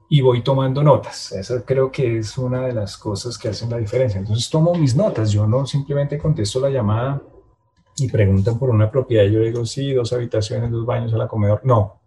Y 0.09 0.21
voy 0.21 0.43
tomando 0.43 0.83
notas. 0.83 1.33
Esa 1.33 1.65
creo 1.65 1.91
que 1.91 2.19
es 2.19 2.37
una 2.37 2.67
de 2.67 2.73
las 2.73 2.97
cosas 2.99 3.39
que 3.39 3.49
hacen 3.49 3.71
la 3.71 3.79
diferencia. 3.79 4.19
Entonces 4.19 4.49
tomo 4.51 4.75
mis 4.75 4.95
notas. 4.95 5.31
Yo 5.31 5.47
no 5.47 5.67
simplemente 5.67 6.19
contesto 6.19 6.61
la 6.61 6.69
llamada 6.69 7.23
y 7.97 8.11
preguntan 8.11 8.59
por 8.59 8.71
una 8.71 8.91
propiedad. 8.91 9.25
Yo 9.25 9.41
digo, 9.41 9.65
sí, 9.65 9.93
dos 9.93 10.13
habitaciones, 10.13 10.71
dos 10.71 10.85
baños, 10.85 11.15
a 11.15 11.19
la 11.19 11.29
comedor. 11.29 11.61
No. 11.65 12.01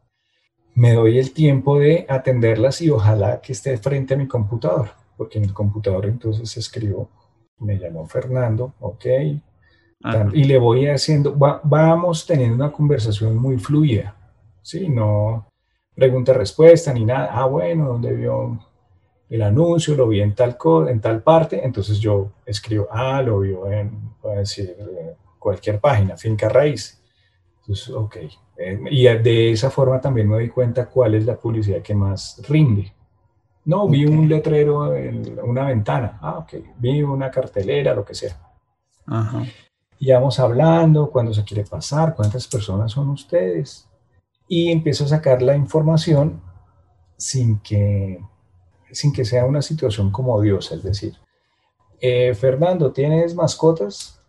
Me 0.75 0.93
doy 0.93 1.17
el 1.17 1.31
tiempo 1.31 1.79
de 1.79 2.05
atenderlas 2.07 2.81
y 2.81 2.91
ojalá 2.91 3.41
que 3.41 3.53
esté 3.53 3.77
frente 3.77 4.13
a 4.13 4.17
mi 4.17 4.27
computador 4.27 4.89
porque 5.17 5.37
en 5.37 5.45
el 5.45 5.53
computador 5.53 6.05
entonces 6.05 6.55
escribo, 6.57 7.09
me 7.59 7.77
llamó 7.77 8.05
Fernando, 8.07 8.73
ok, 8.79 9.05
y 10.33 10.43
le 10.43 10.57
voy 10.59 10.87
haciendo, 10.87 11.35
vamos 11.35 12.25
teniendo 12.25 12.55
una 12.55 12.71
conversación 12.71 13.35
muy 13.37 13.57
fluida, 13.57 14.15
¿sí? 14.61 14.87
No 14.89 15.47
pregunta-respuesta 15.95 16.93
ni 16.93 17.05
nada, 17.05 17.29
ah, 17.31 17.45
bueno, 17.45 17.87
¿dónde 17.87 18.13
vio 18.13 18.59
el 19.29 19.41
anuncio? 19.41 19.95
Lo 19.95 20.09
vi 20.09 20.21
en 20.21 20.35
tal, 20.35 20.57
en 20.89 20.99
tal 20.99 21.23
parte, 21.23 21.65
entonces 21.65 21.99
yo 21.99 22.33
escribo, 22.45 22.87
ah, 22.91 23.21
lo 23.21 23.39
vio 23.39 23.71
en, 23.71 24.11
decir, 24.35 24.75
cualquier 25.39 25.79
página, 25.79 26.17
finca 26.17 26.49
raíz. 26.49 27.01
Entonces, 27.61 27.89
ok. 27.89 28.17
Eh, 28.57 28.79
y 28.91 29.03
de 29.03 29.51
esa 29.51 29.69
forma 29.71 29.99
también 29.99 30.29
me 30.29 30.35
doy 30.35 30.49
cuenta 30.49 30.87
cuál 30.87 31.15
es 31.15 31.25
la 31.25 31.37
publicidad 31.37 31.81
que 31.81 31.95
más 31.95 32.41
rinde. 32.47 32.93
No, 33.65 33.87
vi 33.87 34.05
un 34.05 34.29
letrero 34.29 34.95
en 34.95 35.39
una 35.43 35.65
ventana. 35.65 36.19
Ah, 36.21 36.37
ok. 36.39 36.53
Vi 36.77 37.01
una 37.01 37.31
cartelera, 37.31 37.95
lo 37.95 38.05
que 38.05 38.13
sea. 38.13 38.37
Ajá. 39.07 39.43
Y 39.97 40.11
vamos 40.11 40.39
hablando, 40.39 41.09
cuándo 41.09 41.33
se 41.33 41.43
quiere 41.43 41.63
pasar, 41.63 42.15
cuántas 42.15 42.47
personas 42.47 42.91
son 42.91 43.09
ustedes. 43.09 43.87
Y 44.47 44.71
empiezo 44.71 45.05
a 45.05 45.07
sacar 45.07 45.41
la 45.41 45.55
información 45.55 46.41
sin 47.17 47.59
que, 47.59 48.19
sin 48.91 49.11
que 49.11 49.25
sea 49.25 49.45
una 49.45 49.61
situación 49.61 50.11
como 50.11 50.39
Dios. 50.41 50.71
Es 50.71 50.83
decir, 50.83 51.15
eh, 51.99 52.35
Fernando, 52.35 52.91
¿tienes 52.91 53.33
mascotas? 53.33 54.19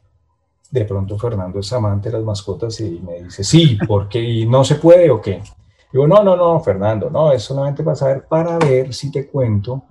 De 0.70 0.84
pronto 0.84 1.18
Fernando 1.18 1.60
es 1.60 1.72
amante 1.72 2.08
de 2.08 2.16
las 2.16 2.24
mascotas 2.24 2.80
y 2.80 3.00
me 3.00 3.24
dice, 3.24 3.44
sí, 3.44 3.78
porque 3.86 4.20
y 4.20 4.46
no 4.46 4.64
se 4.64 4.76
puede 4.76 5.10
o 5.10 5.20
qué. 5.20 5.42
Digo, 5.92 6.06
no, 6.06 6.22
no, 6.22 6.36
no, 6.36 6.60
Fernando, 6.60 7.08
no, 7.10 7.32
es 7.32 7.42
solamente 7.42 7.82
para 7.82 7.96
saber, 7.96 8.26
para 8.26 8.58
ver 8.58 8.92
si 8.92 9.10
te 9.10 9.26
cuento 9.28 9.84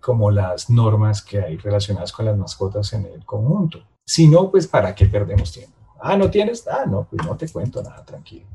como 0.00 0.30
las 0.30 0.68
normas 0.68 1.22
que 1.22 1.40
hay 1.40 1.56
relacionadas 1.56 2.12
con 2.12 2.26
las 2.26 2.36
mascotas 2.36 2.92
en 2.92 3.06
el 3.06 3.24
conjunto. 3.24 3.82
Si 4.04 4.28
no, 4.28 4.50
pues 4.50 4.66
¿para 4.66 4.94
qué 4.94 5.06
perdemos 5.06 5.50
tiempo? 5.50 5.72
Ah, 5.98 6.16
¿no 6.16 6.30
tienes? 6.30 6.66
Ah, 6.68 6.84
no, 6.86 7.06
pues 7.08 7.24
no 7.26 7.36
te 7.36 7.48
cuento 7.48 7.82
nada, 7.82 8.04
tranquilo. 8.04 8.46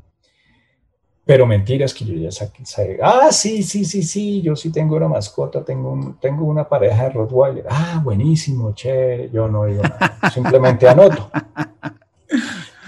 Pero 1.24 1.46
mentiras 1.46 1.92
que 1.92 2.04
yo 2.04 2.14
ya 2.14 2.30
saqué. 2.30 2.62
Ah, 3.02 3.28
sí, 3.32 3.62
sí, 3.62 3.84
sí, 3.84 4.02
sí, 4.02 4.42
yo 4.42 4.54
sí 4.54 4.70
tengo 4.70 4.96
una 4.96 5.08
mascota, 5.08 5.64
tengo, 5.64 5.90
un, 5.90 6.18
tengo 6.18 6.44
una 6.44 6.68
pareja 6.68 7.04
de 7.04 7.10
Rottweiler. 7.10 7.66
Ah, 7.68 8.00
buenísimo, 8.02 8.72
che, 8.74 9.28
yo 9.32 9.48
no 9.48 9.64
digo 9.64 9.82
nada, 9.82 10.18
simplemente 10.32 10.88
anoto. 10.88 11.30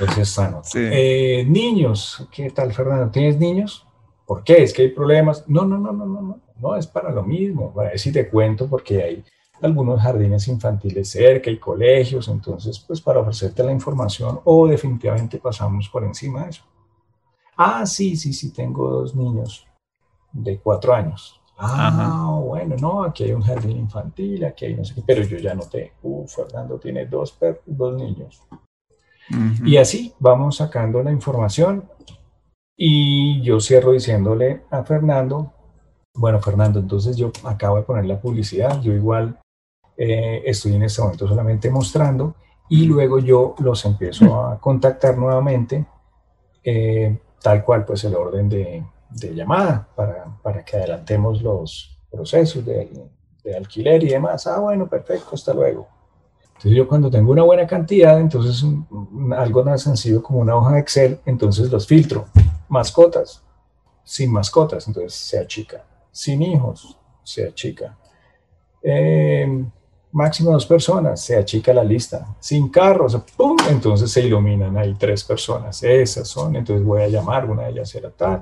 Entonces 0.03 0.39
anoto. 0.39 0.69
Eh, 0.75 1.45
niños, 1.49 2.27
¿qué 2.31 2.51
tal, 2.51 2.73
Fernando? 2.73 3.11
¿Tienes 3.11 3.39
niños? 3.39 3.87
¿Por 4.27 4.43
qué? 4.43 4.63
¿Es 4.63 4.73
que 4.73 4.83
hay 4.83 4.89
problemas? 4.89 5.49
No, 5.49 5.65
no, 5.65 5.79
no, 5.79 5.93
no, 5.93 6.07
no, 6.07 6.23
no, 6.23 6.41
no, 6.61 6.77
es 6.77 6.87
para 6.87 7.11
lo 7.11 7.23
mismo. 7.23 7.73
Ver 7.73 7.99
si 7.99 8.13
te 8.13 8.29
cuento, 8.29 8.69
porque 8.69 9.03
hay 9.03 9.25
algunos 9.63 10.01
jardines 10.01 10.49
infantiles 10.49 11.09
cerca 11.09 11.51
y 11.51 11.59
colegios, 11.59 12.29
entonces 12.29 12.81
pues 12.81 13.01
para 13.01 13.21
ofrecerte 13.21 13.63
la 13.63 13.71
información 13.71 14.41
o 14.45 14.67
definitivamente 14.67 15.39
pasamos 15.39 15.89
por 15.89 16.03
encima 16.05 16.45
de 16.45 16.51
eso. 16.51 16.65
Ah, 17.57 17.87
sí, 17.87 18.17
sí, 18.17 18.33
sí, 18.33 18.53
tengo 18.53 18.91
dos 18.91 19.15
niños 19.15 19.67
de 20.33 20.59
cuatro 20.59 20.95
años. 20.95 21.41
Ah, 21.57 22.41
bueno, 22.43 22.75
no, 22.81 23.05
aquí 23.05 23.25
hay 23.25 23.33
un 23.33 23.43
jardín 23.43 23.77
infantil, 23.77 24.45
aquí 24.45 24.65
hay 24.65 24.75
no 24.75 24.85
sé 24.85 24.97
qué, 24.97 25.03
pero 25.07 25.23
yo 25.23 25.39
ya 25.39 25.55
noté, 25.55 25.93
uh, 26.03 26.27
Fernando 26.27 26.79
tiene 26.79 27.07
dos, 27.07 27.39
dos 27.67 27.95
niños. 27.95 28.43
Y 29.65 29.77
así 29.77 30.13
vamos 30.19 30.57
sacando 30.57 31.03
la 31.03 31.11
información 31.11 31.85
y 32.77 33.43
yo 33.43 33.61
cierro 33.61 33.93
diciéndole 33.93 34.63
a 34.71 34.83
Fernando, 34.83 35.53
bueno, 36.15 36.41
Fernando, 36.41 36.81
entonces 36.81 37.17
yo 37.17 37.31
acabo 37.45 37.77
de 37.77 37.83
poner 37.83 38.05
la 38.07 38.21
publicidad, 38.21 38.81
yo 38.81 38.93
igual 38.93 39.39
eh, 39.97 40.43
estoy 40.45 40.75
en 40.75 40.83
este 40.83 41.01
momento 41.01 41.29
solamente 41.29 41.71
mostrando 41.71 42.35
y 42.69 42.87
luego 42.87 43.19
yo 43.19 43.55
los 43.59 43.85
empiezo 43.85 44.45
a 44.45 44.59
contactar 44.61 45.17
nuevamente, 45.17 45.87
eh, 46.65 47.19
tal 47.41 47.65
cual 47.65 47.85
pues 47.85 48.05
el 48.05 48.15
orden 48.15 48.49
de, 48.49 48.85
llamada 49.35 49.87
para, 49.95 50.25
para, 50.43 50.65
que 50.65 50.77
adelantemos 50.77 51.43
los 51.43 51.99
procesos 52.11 52.65
de, 52.65 52.91
de, 53.45 53.57
alquiler 53.57 54.03
y 54.05 54.09
demás. 54.09 54.47
Ah, 54.47 54.59
bueno, 54.59 54.89
perfecto, 54.89 55.35
hasta 55.35 55.53
luego. 55.53 55.87
Entonces 56.63 56.79
yo 56.79 56.87
cuando 56.87 57.11
tengo 57.11 57.33
una 57.33 57.43
buena 57.43 57.67
cantidad, 57.67 58.21
entonces 58.21 58.65
algo 59.37 59.65
tan 59.65 59.81
sencillo 59.81 60.23
como 60.23 60.39
una 60.39 60.55
hoja 60.55 60.75
de 60.75 60.79
Excel, 60.79 61.19
entonces 61.27 61.73
los 61.73 61.89
filtro. 61.89 62.27
Mascotas, 62.69 63.43
sin 64.05 64.31
mascotas, 64.31 64.87
entonces 64.87 65.13
sea 65.13 65.45
chica. 65.45 65.85
Sin 66.13 66.41
hijos, 66.41 66.97
sea 67.25 67.53
chica. 67.53 67.99
Eh, 68.81 69.65
máximo 70.13 70.53
dos 70.53 70.65
personas, 70.65 71.21
se 71.21 71.37
achica 71.37 71.75
la 71.75 71.83
lista. 71.83 72.29
Sin 72.39 72.69
carros, 72.69 73.21
¡pum! 73.37 73.57
entonces 73.69 74.13
se 74.13 74.21
iluminan 74.21 74.77
ahí 74.77 74.95
tres 74.95 75.25
personas. 75.25 75.83
Esas 75.83 76.29
son, 76.29 76.55
entonces 76.55 76.87
voy 76.87 77.03
a 77.03 77.09
llamar, 77.09 77.51
una 77.51 77.65
de 77.65 77.71
ellas 77.71 77.93
era 77.97 78.11
tal. 78.11 78.41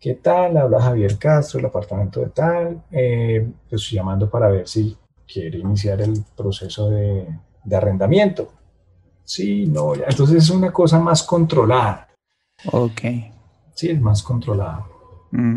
¿Qué 0.00 0.14
tal? 0.14 0.56
Habla 0.56 0.82
Javier 0.82 1.16
Castro, 1.16 1.60
el 1.60 1.66
apartamento 1.66 2.18
de 2.18 2.30
tal. 2.30 2.82
Eh, 2.90 3.48
estoy 3.70 3.96
llamando 3.96 4.28
para 4.28 4.48
ver 4.48 4.66
si 4.66 4.96
quiere 5.30 5.58
iniciar 5.58 6.00
el 6.00 6.24
proceso 6.36 6.90
de, 6.90 7.26
arrendamiento. 7.70 8.52
Sí, 9.24 9.66
no, 9.66 9.94
ya. 9.94 10.06
Entonces 10.08 10.44
es 10.44 10.50
una 10.50 10.72
cosa 10.72 10.98
más 10.98 11.22
controlada. 11.22 12.08
Ok. 12.72 13.02
Sí, 13.74 13.90
es 13.90 14.00
más 14.00 14.22
controlada. 14.22 14.86
Mm. 15.30 15.56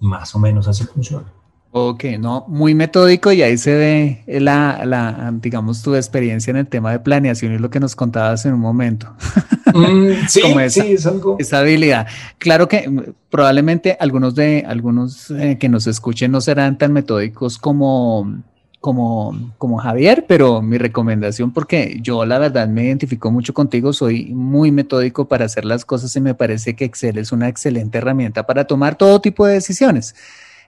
Más 0.00 0.34
o 0.34 0.38
menos 0.38 0.68
así 0.68 0.84
funciona. 0.84 1.32
Ok, 1.70 2.04
no, 2.18 2.46
muy 2.48 2.74
metódico 2.74 3.30
y 3.30 3.42
ahí 3.42 3.58
se 3.58 3.74
ve 3.74 4.40
la, 4.40 4.84
la, 4.86 5.32
digamos, 5.34 5.82
tu 5.82 5.94
experiencia 5.94 6.50
en 6.50 6.56
el 6.56 6.66
tema 6.66 6.92
de 6.92 6.98
planeación 6.98 7.52
y 7.52 7.58
lo 7.58 7.68
que 7.68 7.78
nos 7.78 7.94
contabas 7.94 8.46
en 8.46 8.54
un 8.54 8.60
momento. 8.60 9.14
Mm, 9.74 10.26
sí, 10.28 10.40
sí, 10.70 10.92
es 10.92 11.06
algo. 11.06 11.36
Esa 11.38 11.58
habilidad. 11.58 12.06
Claro 12.38 12.68
que 12.68 12.88
mm, 12.88 13.12
probablemente 13.28 13.98
algunos 14.00 14.34
de, 14.34 14.64
algunos 14.66 15.30
eh, 15.30 15.58
que 15.60 15.68
nos 15.68 15.86
escuchen 15.86 16.32
no 16.32 16.40
serán 16.40 16.78
tan 16.78 16.94
metódicos 16.94 17.58
como, 17.58 18.42
como, 18.80 19.52
como 19.58 19.78
Javier, 19.78 20.24
pero 20.28 20.62
mi 20.62 20.78
recomendación, 20.78 21.52
porque 21.52 21.98
yo 22.00 22.24
la 22.24 22.38
verdad 22.38 22.68
me 22.68 22.84
identifico 22.84 23.30
mucho 23.30 23.52
contigo, 23.52 23.92
soy 23.92 24.26
muy 24.34 24.70
metódico 24.70 25.26
para 25.26 25.46
hacer 25.46 25.64
las 25.64 25.84
cosas 25.84 26.14
y 26.16 26.20
me 26.20 26.34
parece 26.34 26.76
que 26.76 26.84
Excel 26.84 27.18
es 27.18 27.32
una 27.32 27.48
excelente 27.48 27.98
herramienta 27.98 28.46
para 28.46 28.66
tomar 28.66 28.96
todo 28.96 29.20
tipo 29.20 29.46
de 29.46 29.54
decisiones. 29.54 30.14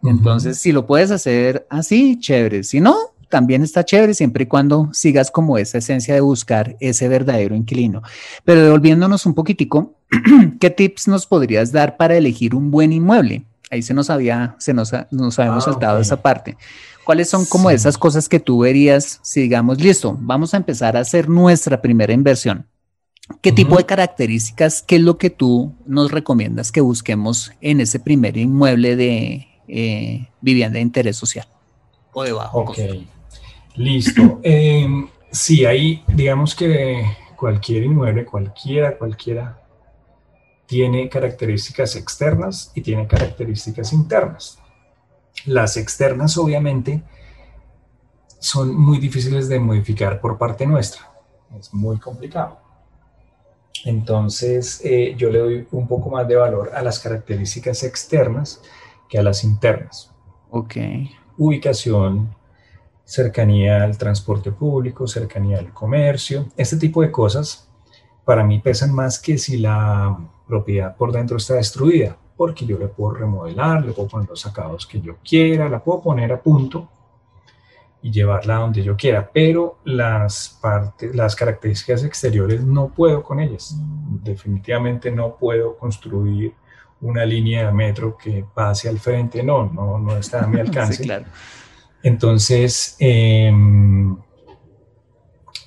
Entonces, 0.02 0.58
si 0.58 0.72
lo 0.72 0.86
puedes 0.86 1.10
hacer 1.10 1.66
así, 1.68 2.18
chévere. 2.18 2.64
Si 2.64 2.80
no, 2.80 2.96
también 3.28 3.62
está 3.62 3.84
chévere 3.84 4.14
siempre 4.14 4.44
y 4.44 4.46
cuando 4.46 4.88
sigas 4.92 5.30
como 5.30 5.58
esa 5.58 5.78
esencia 5.78 6.14
de 6.14 6.20
buscar 6.20 6.76
ese 6.80 7.08
verdadero 7.08 7.54
inquilino. 7.54 8.02
Pero 8.44 8.62
devolviéndonos 8.62 9.24
un 9.26 9.34
poquitico, 9.34 9.94
¿qué 10.60 10.70
tips 10.70 11.08
nos 11.08 11.26
podrías 11.26 11.70
dar 11.70 11.96
para 11.96 12.16
elegir 12.16 12.54
un 12.54 12.70
buen 12.70 12.92
inmueble? 12.92 13.44
Ahí 13.70 13.82
se 13.82 13.94
nos 13.94 14.10
había, 14.10 14.56
se 14.58 14.74
nos, 14.74 14.92
nos 15.10 15.38
habíamos 15.38 15.68
ah, 15.68 15.70
saltado 15.70 16.00
esa 16.00 16.20
parte. 16.20 16.56
¿Cuáles 17.04 17.28
son 17.28 17.44
como 17.44 17.70
esas 17.70 17.98
cosas 17.98 18.28
que 18.28 18.40
tú 18.40 18.60
verías 18.60 19.20
si 19.22 19.42
digamos, 19.42 19.80
listo, 19.80 20.16
vamos 20.20 20.54
a 20.54 20.58
empezar 20.58 20.96
a 20.96 21.00
hacer 21.00 21.28
nuestra 21.28 21.80
primera 21.80 22.12
inversión? 22.12 22.66
¿Qué 23.42 23.52
tipo 23.52 23.76
de 23.76 23.86
características, 23.86 24.82
qué 24.82 24.96
es 24.96 25.02
lo 25.02 25.16
que 25.16 25.30
tú 25.30 25.74
nos 25.86 26.10
recomiendas 26.10 26.72
que 26.72 26.80
busquemos 26.80 27.52
en 27.60 27.80
ese 27.80 28.00
primer 28.00 28.36
inmueble 28.36 28.96
de, 28.96 29.46
eh, 29.68 30.28
vivienda 30.40 30.74
de 30.74 30.80
interés 30.80 31.16
social 31.16 31.46
o 32.12 32.24
de 32.24 32.32
bajo 32.32 32.58
Ok, 32.60 32.78
listo. 33.76 34.40
eh, 34.42 34.86
sí, 35.30 35.64
ahí 35.64 36.02
digamos 36.08 36.54
que 36.54 37.04
cualquier 37.36 37.84
inmueble, 37.84 38.24
cualquiera, 38.24 38.98
cualquiera, 38.98 39.62
tiene 40.66 41.08
características 41.08 41.96
externas 41.96 42.72
y 42.74 42.80
tiene 42.80 43.06
características 43.06 43.92
internas. 43.92 44.59
Las 45.46 45.76
externas, 45.76 46.36
obviamente, 46.36 47.02
son 48.38 48.74
muy 48.74 48.98
difíciles 48.98 49.48
de 49.48 49.60
modificar 49.60 50.20
por 50.20 50.38
parte 50.38 50.66
nuestra. 50.66 51.10
Es 51.58 51.72
muy 51.74 51.98
complicado. 51.98 52.58
Entonces, 53.84 54.80
eh, 54.84 55.14
yo 55.16 55.30
le 55.30 55.38
doy 55.38 55.68
un 55.72 55.88
poco 55.88 56.10
más 56.10 56.28
de 56.28 56.36
valor 56.36 56.70
a 56.74 56.82
las 56.82 56.98
características 56.98 57.82
externas 57.82 58.62
que 59.08 59.18
a 59.18 59.22
las 59.22 59.44
internas. 59.44 60.10
Ok. 60.50 60.76
Ubicación, 61.38 62.34
cercanía 63.04 63.82
al 63.82 63.96
transporte 63.98 64.52
público, 64.52 65.06
cercanía 65.06 65.58
al 65.58 65.72
comercio, 65.72 66.48
este 66.56 66.76
tipo 66.76 67.02
de 67.02 67.10
cosas 67.10 67.68
para 68.24 68.44
mí 68.44 68.60
pesan 68.60 68.92
más 68.92 69.18
que 69.18 69.38
si 69.38 69.58
la 69.58 70.16
propiedad 70.46 70.96
por 70.96 71.10
dentro 71.10 71.36
está 71.36 71.54
destruida, 71.54 72.16
porque 72.40 72.64
yo 72.64 72.78
le 72.78 72.88
puedo 72.88 73.12
remodelar, 73.12 73.84
le 73.84 73.92
puedo 73.92 74.08
poner 74.08 74.30
los 74.30 74.46
acabados 74.46 74.86
que 74.86 74.98
yo 74.98 75.18
quiera, 75.22 75.68
la 75.68 75.84
puedo 75.84 76.00
poner 76.00 76.32
a 76.32 76.40
punto 76.40 76.88
y 78.00 78.10
llevarla 78.10 78.54
donde 78.54 78.82
yo 78.82 78.96
quiera, 78.96 79.30
pero 79.30 79.80
las 79.84 80.58
partes, 80.58 81.14
las 81.14 81.36
características 81.36 82.02
exteriores 82.02 82.64
no 82.64 82.88
puedo 82.88 83.22
con 83.22 83.40
ellas. 83.40 83.76
Definitivamente 84.22 85.10
no 85.10 85.36
puedo 85.36 85.76
construir 85.76 86.54
una 87.02 87.26
línea 87.26 87.66
de 87.66 87.72
metro 87.74 88.16
que 88.16 88.42
pase 88.54 88.88
al 88.88 88.98
frente, 88.98 89.42
no, 89.42 89.70
no, 89.70 89.98
no 89.98 90.16
está 90.16 90.44
a 90.44 90.46
mi 90.46 90.60
alcance. 90.66 91.02
claro. 91.02 91.26
Entonces, 92.02 92.96
em, 93.00 94.16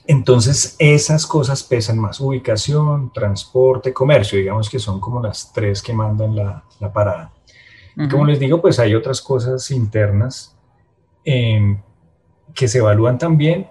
entonces 0.05 0.75
esas 0.79 1.25
cosas 1.25 1.63
pesan 1.63 1.97
más. 1.97 2.19
Ubicación, 2.19 3.11
transporte, 3.13 3.93
comercio, 3.93 4.37
digamos 4.37 4.69
que 4.69 4.79
son 4.79 4.99
como 4.99 5.21
las 5.21 5.51
tres 5.53 5.81
que 5.81 5.93
mandan 5.93 6.35
la, 6.35 6.63
parada. 6.93 7.31
Como 8.09 8.25
les 8.25 8.39
digo, 8.39 8.59
pues 8.59 8.79
hay 8.79 8.95
otras 8.95 9.21
cosas 9.21 9.69
internas 9.71 10.57
em, 11.23 11.79
que 12.53 12.67
se 12.67 12.79
evalúan 12.79 13.17
también 13.17 13.67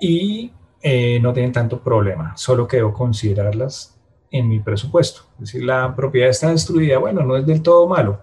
y 0.00 0.52
eh, 0.82 1.18
no 1.20 1.32
tienen 1.32 1.52
tanto 1.52 1.80
problema. 1.80 2.36
Solo 2.36 2.66
que 2.66 2.78
debo 2.78 2.92
considerarlas 2.92 3.96
en 4.30 4.48
mi 4.48 4.60
presupuesto. 4.60 5.22
Es 5.34 5.52
decir, 5.52 5.64
la 5.64 5.94
propiedad 5.94 6.28
está 6.28 6.50
destruida, 6.50 6.98
bueno, 6.98 7.22
no 7.22 7.36
es 7.36 7.46
del 7.46 7.62
todo 7.62 7.86
malo, 7.86 8.20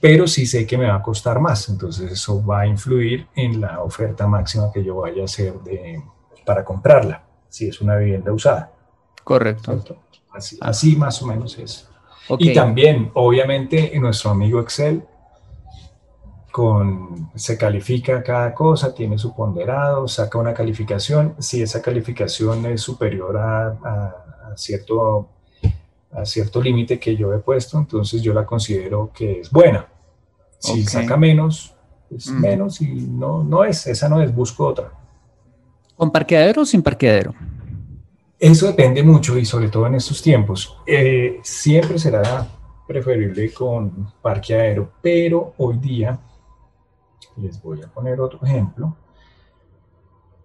pero 0.00 0.26
sí 0.26 0.46
sé 0.46 0.66
que 0.66 0.76
me 0.76 0.88
va 0.88 0.96
a 0.96 1.02
costar 1.02 1.40
más. 1.40 1.68
Entonces 1.68 2.12
eso 2.12 2.44
va 2.44 2.60
a 2.60 2.66
influir 2.66 3.28
en 3.34 3.60
la 3.60 3.82
oferta 3.82 4.26
máxima 4.26 4.70
que 4.72 4.84
yo 4.84 4.96
vaya 4.96 5.22
a 5.22 5.24
hacer 5.24 5.54
de, 5.60 6.02
para 6.50 6.64
comprarla, 6.64 7.22
si 7.48 7.68
es 7.68 7.80
una 7.80 7.94
vivienda 7.94 8.32
usada. 8.32 8.72
Correcto. 9.22 10.00
Así, 10.32 10.58
así 10.60 10.96
más 10.96 11.22
o 11.22 11.28
menos 11.28 11.56
es. 11.60 11.88
Y 12.40 12.52
también, 12.52 13.12
obviamente, 13.14 13.94
en 13.94 14.02
nuestro 14.02 14.32
amigo 14.32 14.58
Excel 14.58 15.04
con, 16.50 17.30
se 17.36 17.56
califica 17.56 18.20
cada 18.24 18.52
cosa, 18.52 18.92
tiene 18.92 19.16
su 19.16 19.32
ponderado, 19.32 20.08
saca 20.08 20.38
una 20.38 20.52
calificación. 20.52 21.36
Si 21.38 21.62
esa 21.62 21.80
calificación 21.80 22.66
es 22.66 22.80
superior 22.80 23.38
a, 23.38 24.52
cierto, 24.56 25.28
a 26.10 26.24
cierto 26.24 26.60
límite 26.60 26.98
que 26.98 27.16
yo 27.16 27.32
he 27.32 27.38
puesto, 27.38 27.78
entonces 27.78 28.22
yo 28.22 28.34
la 28.34 28.44
considero 28.44 29.12
que 29.14 29.38
es 29.38 29.52
buena. 29.52 29.86
Si 30.58 30.82
saca 30.82 31.16
menos, 31.16 31.76
es 32.10 32.28
menos 32.28 32.80
y 32.80 32.88
no, 32.88 33.44
no 33.44 33.62
es, 33.62 33.86
esa 33.86 34.08
no 34.08 34.20
es, 34.20 34.34
busco 34.34 34.66
otra. 34.66 34.99
¿Con 36.00 36.10
parqueadero 36.10 36.62
o 36.62 36.64
sin 36.64 36.80
parqueadero? 36.80 37.34
Eso 38.38 38.68
depende 38.68 39.02
mucho 39.02 39.36
y 39.36 39.44
sobre 39.44 39.68
todo 39.68 39.86
en 39.86 39.96
estos 39.96 40.22
tiempos. 40.22 40.78
Eh, 40.86 41.40
siempre 41.42 41.98
será 41.98 42.48
preferible 42.88 43.52
con 43.52 44.10
parqueadero, 44.22 44.92
pero 45.02 45.52
hoy 45.58 45.76
día 45.76 46.18
les 47.36 47.60
voy 47.60 47.82
a 47.82 47.88
poner 47.88 48.18
otro 48.18 48.40
ejemplo. 48.42 48.96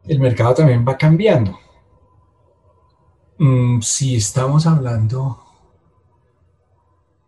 El 0.04 0.20
mercado 0.20 0.56
también 0.56 0.84
va 0.86 0.98
cambiando. 0.98 1.58
Mm, 3.38 3.80
si 3.80 4.18
estamos 4.18 4.68
hablando 4.68 5.40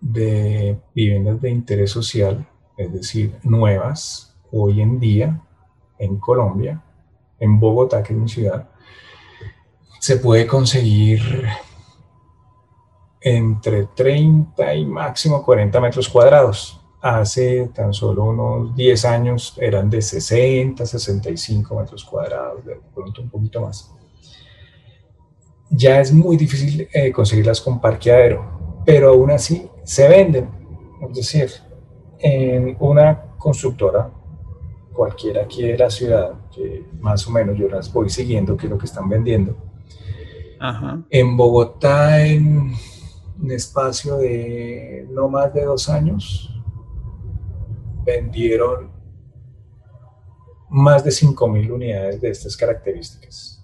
de 0.01 0.77
viviendas 0.93 1.39
de 1.39 1.49
interés 1.49 1.91
social, 1.91 2.45
es 2.75 2.91
decir, 2.91 3.37
nuevas, 3.43 4.37
hoy 4.51 4.81
en 4.81 4.99
día 4.99 5.41
en 5.97 6.17
Colombia, 6.17 6.83
en 7.39 7.59
Bogotá, 7.59 8.03
que 8.03 8.13
es 8.13 8.19
mi 8.19 8.29
ciudad, 8.29 8.69
se 9.99 10.17
puede 10.17 10.45
conseguir 10.47 11.21
entre 13.21 13.87
30 13.87 14.73
y 14.75 14.85
máximo 14.85 15.43
40 15.43 15.79
metros 15.81 16.07
cuadrados 16.07 16.79
hace 17.01 17.69
tan 17.73 17.93
solo 17.93 18.25
unos 18.25 18.75
10 18.75 19.05
años 19.05 19.55
eran 19.57 19.89
de 19.89 20.01
60, 20.01 20.85
65 20.85 21.75
metros 21.75 22.03
cuadrados, 22.03 22.65
de 22.65 22.79
pronto 22.93 23.21
un 23.21 23.29
poquito 23.29 23.61
más. 23.61 23.91
Ya 25.69 25.99
es 25.99 26.11
muy 26.13 26.37
difícil 26.37 26.87
eh, 26.93 27.11
conseguirlas 27.11 27.61
con 27.61 27.79
parqueadero, 27.79 28.81
pero 28.85 29.09
aún 29.09 29.31
así 29.31 29.69
se 29.83 30.07
venden. 30.07 30.49
Es 31.09 31.15
decir, 31.15 31.51
en 32.19 32.75
una 32.79 33.21
constructora 33.37 34.09
cualquiera 34.97 35.43
aquí 35.43 35.61
de 35.61 35.77
la 35.77 35.89
ciudad, 35.91 36.33
que 36.51 36.83
más 36.99 37.27
o 37.27 37.31
menos 37.31 37.55
yo 37.55 37.69
las 37.69 37.93
voy 37.93 38.09
siguiendo, 38.09 38.57
que 38.57 38.65
es 38.65 38.71
lo 38.71 38.77
que 38.79 38.87
están 38.87 39.07
vendiendo. 39.07 39.55
En 41.11 41.37
Bogotá, 41.37 42.25
en 42.25 42.73
un 43.39 43.51
espacio 43.51 44.17
de 44.17 45.07
no 45.11 45.29
más 45.29 45.53
de 45.53 45.63
dos 45.65 45.87
años, 45.87 46.51
vendieron 48.03 48.91
más 50.69 51.03
de 51.03 51.11
5.000 51.11 51.71
unidades 51.71 52.19
de 52.19 52.29
estas 52.29 52.57
características. 52.57 53.63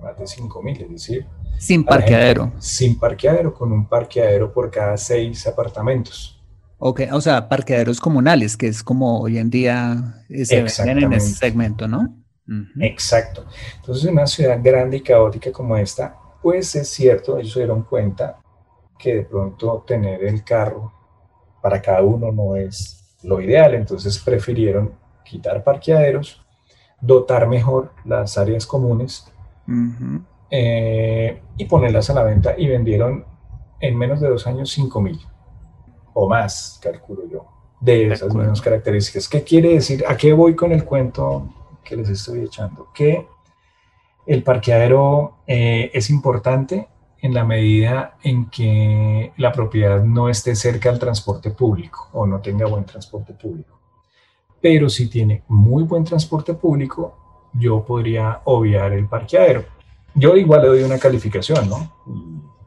Más 0.00 0.16
de 0.16 0.24
5.000, 0.24 0.82
es 0.82 0.90
decir. 0.90 1.26
Sin 1.58 1.84
parqueadero. 1.84 2.52
sin 2.58 2.98
parqueadero, 2.98 3.52
con 3.52 3.72
un 3.72 3.88
parqueadero 3.88 4.52
por 4.52 4.70
cada 4.70 4.96
seis 4.96 5.46
apartamentos. 5.46 6.35
Ok, 6.78 7.02
o 7.12 7.20
sea, 7.20 7.48
parqueaderos 7.48 8.00
comunales, 8.00 8.56
que 8.56 8.68
es 8.68 8.82
como 8.82 9.20
hoy 9.20 9.38
en 9.38 9.48
día 9.48 10.24
se 10.44 10.62
venden 10.62 11.04
en 11.04 11.12
ese 11.14 11.34
segmento, 11.34 11.88
¿no? 11.88 12.14
Exacto. 12.80 13.46
Entonces, 13.76 14.04
en 14.04 14.12
una 14.12 14.26
ciudad 14.26 14.58
grande 14.62 14.98
y 14.98 15.00
caótica 15.00 15.50
como 15.50 15.76
esta, 15.76 16.16
pues 16.42 16.74
es 16.76 16.88
cierto, 16.88 17.38
ellos 17.38 17.54
se 17.54 17.60
dieron 17.60 17.82
cuenta 17.82 18.38
que 18.98 19.16
de 19.16 19.22
pronto 19.22 19.84
tener 19.86 20.22
el 20.24 20.44
carro 20.44 20.92
para 21.62 21.80
cada 21.80 22.02
uno 22.02 22.30
no 22.30 22.56
es 22.56 23.16
lo 23.22 23.40
ideal, 23.40 23.74
entonces 23.74 24.18
prefirieron 24.18 24.92
quitar 25.24 25.64
parqueaderos, 25.64 26.44
dotar 27.00 27.48
mejor 27.48 27.92
las 28.04 28.38
áreas 28.38 28.66
comunes 28.66 29.26
eh, 30.50 31.42
y 31.56 31.64
ponerlas 31.64 32.10
a 32.10 32.14
la 32.14 32.22
venta 32.22 32.54
y 32.56 32.68
vendieron 32.68 33.24
en 33.80 33.98
menos 33.98 34.20
de 34.20 34.28
dos 34.28 34.46
años 34.46 34.70
5 34.70 35.00
mil 35.00 35.18
o 36.18 36.26
más, 36.26 36.80
calculo 36.82 37.28
yo, 37.28 37.44
de 37.78 38.10
esas 38.10 38.34
mismas 38.34 38.62
características. 38.62 39.28
¿Qué 39.28 39.42
quiere 39.42 39.74
decir? 39.74 40.02
¿A 40.08 40.16
qué 40.16 40.32
voy 40.32 40.56
con 40.56 40.72
el 40.72 40.82
cuento 40.82 41.46
que 41.84 41.94
les 41.94 42.08
estoy 42.08 42.40
echando? 42.40 42.88
Que 42.94 43.26
el 44.26 44.42
parqueadero 44.42 45.36
eh, 45.46 45.90
es 45.92 46.08
importante 46.08 46.88
en 47.20 47.34
la 47.34 47.44
medida 47.44 48.16
en 48.22 48.48
que 48.48 49.34
la 49.36 49.52
propiedad 49.52 50.02
no 50.02 50.30
esté 50.30 50.56
cerca 50.56 50.88
al 50.88 50.98
transporte 50.98 51.50
público 51.50 52.08
o 52.14 52.26
no 52.26 52.40
tenga 52.40 52.66
buen 52.66 52.86
transporte 52.86 53.34
público. 53.34 53.78
Pero 54.58 54.88
si 54.88 55.10
tiene 55.10 55.42
muy 55.48 55.82
buen 55.82 56.04
transporte 56.04 56.54
público, 56.54 57.50
yo 57.52 57.84
podría 57.84 58.40
obviar 58.44 58.94
el 58.94 59.06
parqueadero. 59.06 59.64
Yo 60.14 60.34
igual 60.34 60.62
le 60.62 60.68
doy 60.68 60.82
una 60.82 60.98
calificación, 60.98 61.68
¿no? 61.68 61.92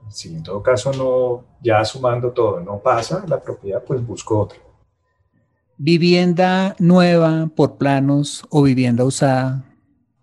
Si 0.09 0.35
en 0.35 0.43
todo 0.43 0.61
caso 0.61 0.91
no, 0.93 1.45
ya 1.61 1.83
sumando 1.85 2.31
todo, 2.31 2.59
no 2.59 2.79
pasa 2.79 3.23
la 3.27 3.41
propiedad, 3.41 3.83
pues 3.83 4.05
busco 4.05 4.39
otra. 4.39 4.59
Vivienda 5.77 6.75
nueva 6.79 7.49
por 7.55 7.77
planos 7.77 8.43
o 8.49 8.63
vivienda 8.63 9.05
usada, 9.05 9.63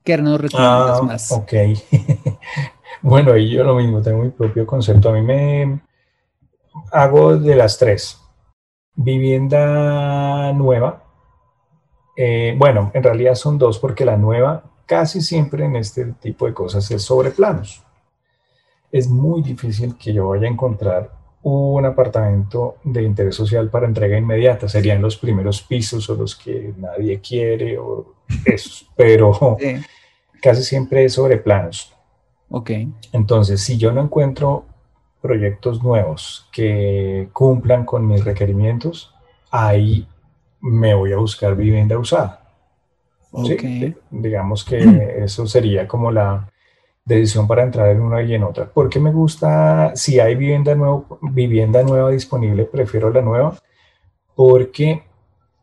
¿qué 0.05 0.19
nos 0.19 0.41
recomiendas 0.41 1.01
ah, 1.01 1.03
más? 1.03 1.33
Ok. 1.33 1.53
Bueno, 3.03 3.33
ahí 3.33 3.51
yo 3.51 3.63
lo 3.63 3.77
mismo, 3.77 4.03
tengo 4.03 4.23
mi 4.23 4.31
propio 4.31 4.67
concepto. 4.67 5.11
A 5.11 5.13
mí 5.13 5.23
me 5.23 5.81
hago 6.91 7.37
de 7.37 7.55
las 7.55 7.79
tres. 7.79 8.21
Vivienda 8.95 10.53
nueva. 10.53 11.05
Eh, 12.17 12.57
bueno, 12.59 12.91
en 12.95 13.03
realidad 13.03 13.35
son 13.35 13.59
dos 13.59 13.79
porque 13.79 14.05
la 14.05 14.17
nueva 14.17 14.65
casi 14.87 15.21
siempre 15.21 15.65
en 15.65 15.77
este 15.77 16.07
tipo 16.15 16.47
de 16.47 16.55
cosas 16.55 16.91
es 16.91 17.03
sobre 17.03 17.31
planos. 17.31 17.85
Es 18.97 19.11
muy 19.11 19.43
difícil 19.43 19.95
que 19.97 20.11
yo 20.15 20.29
vaya 20.29 20.49
a 20.49 20.51
encontrar 20.51 21.11
un 21.43 21.85
apartamento 21.85 22.77
de 22.83 23.03
interés 23.03 23.35
social 23.35 23.69
para 23.69 23.87
entrega 23.87 24.17
inmediata. 24.17 24.71
Serían 24.71 25.03
los 25.03 25.19
primeros 25.19 25.61
pisos 25.61 26.09
o 26.09 26.15
los 26.15 26.35
que 26.35 26.73
nadie 26.79 27.21
quiere 27.21 27.77
o 27.77 28.15
esos, 28.47 28.89
pero 28.97 29.59
casi 30.41 30.63
siempre 30.63 31.05
es 31.05 31.13
sobre 31.13 31.37
planos. 31.37 31.95
Ok. 32.49 32.71
Entonces, 33.13 33.61
si 33.61 33.77
yo 33.77 33.93
no 33.93 34.01
encuentro 34.01 34.65
proyectos 35.21 35.83
nuevos 35.83 36.49
que 36.51 37.29
cumplan 37.35 37.85
con 37.85 38.09
mis 38.09 38.25
requerimientos, 38.25 39.15
ahí 39.51 40.09
me 40.63 40.95
voy 40.95 41.13
a 41.13 41.19
buscar 41.19 41.55
vivienda 41.55 41.99
usada. 41.99 42.51
Okay. 43.31 43.95
Digamos 44.11 44.65
que 44.65 44.79
eso 45.23 45.47
sería 45.47 45.87
como 45.87 46.11
la 46.11 46.51
decisión 47.07 47.47
para 47.47 47.63
entrar 47.63 47.89
en 47.89 48.03
una 48.03 48.23
y 48.23 48.35
en 48.35 48.43
otra. 48.43 48.69
Porque 48.73 48.99
me 48.99 49.13
gusta, 49.13 49.93
si 49.95 50.21
hay 50.21 50.35
vivienda, 50.35 50.75
nuevo, 50.75 51.19
vivienda 51.23 51.83
nueva 51.83 52.11
disponible, 52.11 52.65
prefiero 52.65 53.11
la 53.11 53.23
nueva, 53.23 53.57
porque 54.35 55.05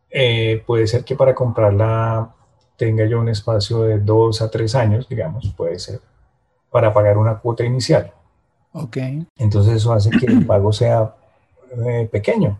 eh, 0.09 0.63
puede 0.65 0.87
ser 0.87 1.03
que 1.03 1.15
para 1.15 1.35
comprarla 1.35 2.33
tenga 2.77 3.05
yo 3.05 3.19
un 3.19 3.29
espacio 3.29 3.83
de 3.83 3.99
dos 3.99 4.41
a 4.41 4.49
tres 4.49 4.73
años, 4.73 5.07
digamos, 5.07 5.53
puede 5.55 5.77
ser 5.79 5.99
para 6.71 6.93
pagar 6.93 7.17
una 7.17 7.37
cuota 7.37 7.63
inicial. 7.63 8.11
Ok. 8.71 8.97
Entonces 9.37 9.73
eso 9.73 9.93
hace 9.93 10.09
que 10.09 10.25
el 10.25 10.45
pago 10.47 10.71
sea 10.71 11.13
eh, 11.85 12.07
pequeño, 12.11 12.57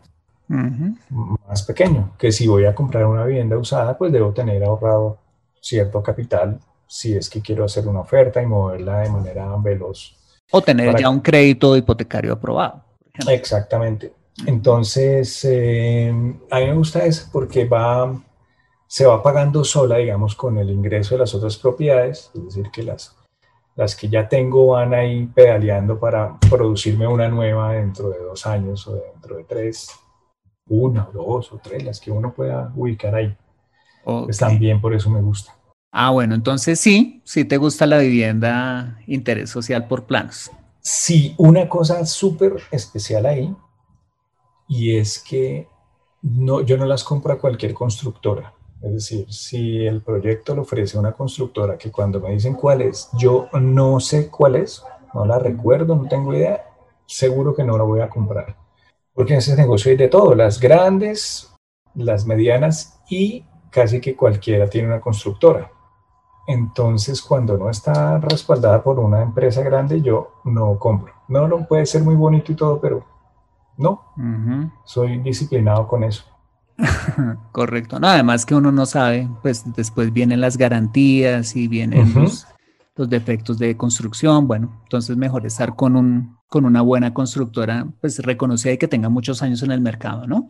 más 1.48 1.64
pequeño, 1.64 2.12
que 2.18 2.32
si 2.32 2.48
voy 2.48 2.66
a 2.66 2.76
comprar 2.76 3.06
una 3.06 3.26
vivienda 3.26 3.58
usada, 3.58 3.98
pues 3.98 4.12
debo 4.12 4.34
tener 4.34 4.64
ahorrado 4.64 5.18
cierto 5.62 6.04
capital 6.04 6.60
si 6.94 7.16
es 7.16 7.28
que 7.28 7.42
quiero 7.42 7.66
hacer 7.66 7.88
una 7.88 8.02
oferta 8.02 8.40
y 8.40 8.46
moverla 8.46 9.00
de 9.00 9.10
manera 9.10 9.48
veloz. 9.58 10.16
O 10.52 10.62
tener 10.62 10.96
ya 10.96 11.10
un 11.10 11.22
crédito 11.22 11.76
hipotecario 11.76 12.34
aprobado. 12.34 12.84
Exactamente. 13.28 14.14
Entonces, 14.46 15.44
eh, 15.46 16.14
a 16.52 16.60
mí 16.60 16.66
me 16.68 16.76
gusta 16.76 17.04
eso 17.04 17.30
porque 17.32 17.66
va 17.66 18.14
se 18.86 19.08
va 19.08 19.24
pagando 19.24 19.64
sola, 19.64 19.98
digamos, 19.98 20.36
con 20.36 20.60
el 20.60 20.70
ingreso 20.70 21.16
de 21.16 21.22
las 21.22 21.34
otras 21.34 21.58
propiedades, 21.58 22.30
es 22.36 22.46
decir, 22.46 22.70
que 22.70 22.84
las, 22.84 23.16
las 23.76 23.96
que 23.96 24.08
ya 24.08 24.30
tengo 24.30 24.68
van 24.68 24.94
ahí 24.94 25.26
pedaleando 25.26 26.00
para 26.00 26.38
producirme 26.48 27.08
una 27.08 27.28
nueva 27.28 27.74
dentro 27.74 28.12
de 28.12 28.20
dos 28.20 28.46
años 28.46 28.88
o 28.88 28.94
dentro 28.94 29.38
de 29.38 29.46
tres, 29.46 29.90
una, 30.68 31.10
dos 31.12 31.52
o 31.54 31.58
tres, 31.58 31.84
las 31.84 32.00
que 32.00 32.12
uno 32.12 32.36
pueda 32.36 32.72
ubicar 32.76 33.16
ahí. 33.16 33.36
Pues 34.04 34.38
también 34.38 34.80
por 34.80 34.94
eso 34.94 35.10
me 35.10 35.24
gusta. 35.24 35.56
Ah, 35.96 36.10
bueno, 36.10 36.34
entonces 36.34 36.80
sí, 36.80 37.22
sí 37.24 37.46
te 37.46 37.58
gusta 37.58 37.86
la 37.86 38.00
vivienda 38.00 38.98
interés 39.06 39.52
social 39.52 39.88
por 39.88 40.06
planos. 40.06 40.50
Sí, 40.82 41.36
una 41.38 41.70
cosa 41.70 42.04
súper 42.08 42.56
especial 42.72 43.28
ahí, 43.28 43.56
y 44.68 44.98
es 44.98 45.20
que 45.20 45.68
no, 46.24 46.62
yo 46.62 46.78
no 46.78 46.86
las 46.88 47.04
compro 47.04 47.34
a 47.34 47.38
cualquier 47.38 47.76
constructora. 47.76 48.56
Es 48.82 48.92
decir, 48.92 49.32
si 49.32 49.86
el 49.86 50.02
proyecto 50.02 50.56
lo 50.56 50.64
ofrece 50.64 50.98
una 50.98 51.12
constructora 51.12 51.78
que 51.78 51.92
cuando 51.92 52.20
me 52.20 52.32
dicen 52.32 52.56
cuál 52.56 52.82
es, 52.82 53.10
yo 53.14 53.48
no 53.62 54.00
sé 54.00 54.30
cuál 54.30 54.56
es, 54.56 54.82
no 55.14 55.26
la 55.26 55.38
recuerdo, 55.38 55.96
no 55.96 56.08
tengo 56.08 56.34
idea, 56.34 56.66
seguro 57.06 57.54
que 57.54 57.64
no 57.64 57.78
la 57.78 57.84
voy 57.84 58.02
a 58.02 58.10
comprar. 58.10 58.58
Porque 59.14 59.34
en 59.34 59.40
ese 59.40 59.56
negocio 59.56 59.92
hay 59.92 59.98
de 59.98 60.08
todo, 60.08 60.34
las 60.34 60.60
grandes, 60.60 61.54
las 61.94 62.26
medianas 62.26 63.00
y 63.08 63.46
casi 63.70 64.02
que 64.02 64.16
cualquiera 64.16 64.68
tiene 64.68 64.88
una 64.88 65.00
constructora. 65.00 65.72
Entonces, 66.46 67.22
cuando 67.22 67.58
no 67.58 67.70
está 67.70 68.18
respaldada 68.20 68.84
por 68.84 69.00
una 69.00 69.22
empresa 69.22 69.62
grande, 69.62 70.02
yo 70.02 70.42
no 70.44 70.78
compro. 70.78 71.14
No, 71.28 71.48
no 71.48 71.66
puede 71.66 71.86
ser 71.86 72.04
muy 72.04 72.16
bonito 72.16 72.52
y 72.52 72.56
todo, 72.56 72.80
pero 72.82 73.06
no. 73.78 74.04
Soy 74.84 75.20
disciplinado 75.20 75.88
con 75.88 76.04
eso. 76.04 76.26
Correcto. 77.52 78.00
No, 78.00 78.08
además 78.08 78.46
que 78.46 78.56
uno 78.56 78.72
no 78.72 78.86
sabe, 78.86 79.30
pues 79.42 79.64
después 79.76 80.12
vienen 80.12 80.42
las 80.42 80.58
garantías 80.58 81.56
y 81.56 81.68
vienen 81.68 82.14
los, 82.14 82.48
defectos 82.96 83.58
de 83.58 83.78
construcción. 83.78 84.48
Bueno, 84.48 84.82
entonces 84.84 85.16
mejor 85.16 85.46
estar 85.46 85.76
con, 85.76 85.96
un, 85.96 86.38
con 86.48 86.66
una 86.66 86.82
buena 86.82 87.14
constructora, 87.14 87.88
pues 88.02 88.20
reconocida 88.20 88.74
y 88.74 88.78
que 88.78 88.88
tenga 88.88 89.10
muchos 89.10 89.42
años 89.42 89.64
en 89.64 89.72
el 89.72 89.82
mercado, 89.82 90.28
¿no? 90.28 90.50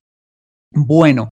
Bueno, 0.72 1.30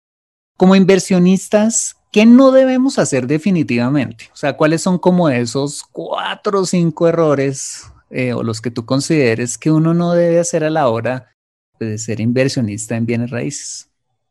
como 0.56 0.76
inversionistas, 0.76 1.98
¿qué 2.12 2.26
no 2.26 2.52
debemos 2.52 3.00
hacer 3.00 3.28
definitivamente? 3.28 4.30
O 4.34 4.36
sea, 4.36 4.58
¿cuáles 4.58 4.82
son 4.82 5.00
como 5.00 5.30
esos 5.30 5.84
cuatro 5.92 6.62
o 6.62 6.66
cinco 6.66 7.08
errores 7.08 7.92
eh, 8.10 8.34
o 8.34 8.44
los 8.44 8.62
que 8.62 8.72
tú 8.72 8.86
consideres 8.86 9.58
que 9.58 9.72
uno 9.72 9.94
no 9.94 10.14
debe 10.14 10.40
hacer 10.40 10.64
a 10.64 10.70
la 10.70 10.90
hora 10.90 11.34
de 11.80 11.98
ser 11.98 12.20
inversionista 12.20 12.96
en 12.96 13.06
bienes 13.06 13.32
raíces? 13.32 13.90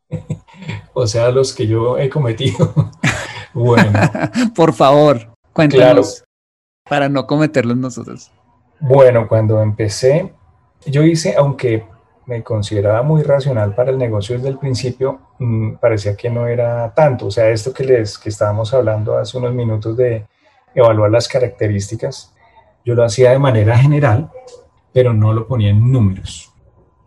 o 0.93 1.07
sea, 1.07 1.31
los 1.31 1.53
que 1.53 1.67
yo 1.67 1.97
he 1.97 2.09
cometido. 2.09 2.73
bueno. 3.53 3.99
Por 4.55 4.73
favor, 4.73 5.33
cuéntanos 5.53 6.23
para 6.87 7.09
no 7.09 7.25
cometerlos 7.25 7.77
nosotros. 7.77 8.31
Bueno, 8.79 9.27
cuando 9.27 9.61
empecé, 9.61 10.33
yo 10.85 11.03
hice, 11.03 11.35
aunque 11.37 11.85
me 12.25 12.43
consideraba 12.43 13.01
muy 13.01 13.23
racional 13.23 13.73
para 13.75 13.91
el 13.91 13.97
negocio 13.97 14.35
desde 14.35 14.49
el 14.49 14.57
principio, 14.57 15.19
mm, 15.39 15.73
parecía 15.75 16.15
que 16.15 16.29
no 16.29 16.47
era 16.47 16.93
tanto. 16.93 17.27
O 17.27 17.31
sea, 17.31 17.49
esto 17.49 17.73
que 17.73 17.83
les 17.83 18.17
que 18.17 18.29
estábamos 18.29 18.73
hablando 18.73 19.17
hace 19.17 19.37
unos 19.37 19.53
minutos 19.53 19.97
de 19.97 20.25
evaluar 20.73 21.11
las 21.11 21.27
características, 21.27 22.33
yo 22.85 22.95
lo 22.95 23.03
hacía 23.03 23.31
de 23.31 23.39
manera 23.39 23.77
general, 23.77 24.31
pero 24.93 25.13
no 25.13 25.33
lo 25.33 25.47
ponía 25.47 25.69
en 25.69 25.91
números. 25.91 26.53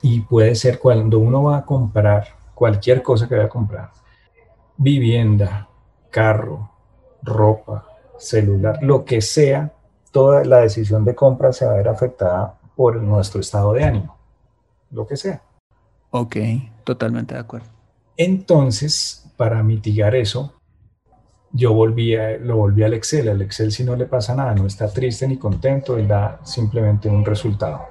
Y 0.02 0.20
puede 0.20 0.54
ser 0.54 0.78
cuando 0.78 1.18
uno 1.18 1.44
va 1.44 1.58
a 1.58 1.64
comprar 1.64 2.28
cualquier 2.54 3.02
cosa 3.02 3.28
que 3.28 3.34
vaya 3.34 3.46
a 3.46 3.50
comprar, 3.50 3.90
vivienda, 4.76 5.68
carro, 6.10 6.70
ropa, 7.22 7.86
celular, 8.18 8.78
lo 8.82 9.04
que 9.04 9.20
sea, 9.20 9.72
toda 10.12 10.44
la 10.44 10.58
decisión 10.58 11.04
de 11.04 11.14
compra 11.14 11.52
se 11.52 11.66
va 11.66 11.72
a 11.72 11.76
ver 11.76 11.88
afectada 11.88 12.58
por 12.76 12.96
nuestro 12.96 13.40
estado 13.40 13.72
de 13.72 13.84
ánimo, 13.84 14.13
lo 14.94 15.06
que 15.06 15.16
sea. 15.16 15.42
Ok, 16.10 16.36
totalmente 16.84 17.34
de 17.34 17.40
acuerdo. 17.40 17.66
Entonces, 18.16 19.30
para 19.36 19.62
mitigar 19.62 20.14
eso, 20.14 20.52
yo 21.52 21.72
volví 21.72 22.16
lo 22.40 22.56
volví 22.56 22.82
al 22.82 22.94
Excel. 22.94 23.28
Al 23.28 23.42
Excel 23.42 23.72
si 23.72 23.84
no 23.84 23.96
le 23.96 24.06
pasa 24.06 24.34
nada, 24.34 24.54
no 24.54 24.66
está 24.66 24.92
triste 24.92 25.26
ni 25.26 25.36
contento, 25.36 25.98
él 25.98 26.08
da 26.08 26.40
simplemente 26.44 27.08
un 27.08 27.24
resultado. 27.24 27.82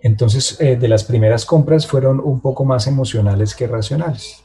Entonces, 0.00 0.60
eh, 0.60 0.76
de 0.76 0.88
las 0.88 1.04
primeras 1.04 1.46
compras 1.46 1.86
fueron 1.86 2.20
un 2.20 2.40
poco 2.40 2.64
más 2.64 2.86
emocionales 2.86 3.54
que 3.54 3.66
racionales. 3.66 4.42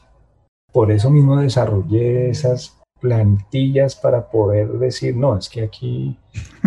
Por 0.72 0.90
eso 0.90 1.10
mismo 1.10 1.36
desarrollé 1.36 2.30
esas 2.30 2.79
plantillas 3.00 3.96
para 3.96 4.30
poder 4.30 4.68
decir, 4.72 5.16
no, 5.16 5.36
es 5.36 5.48
que 5.48 5.62
aquí 5.62 6.16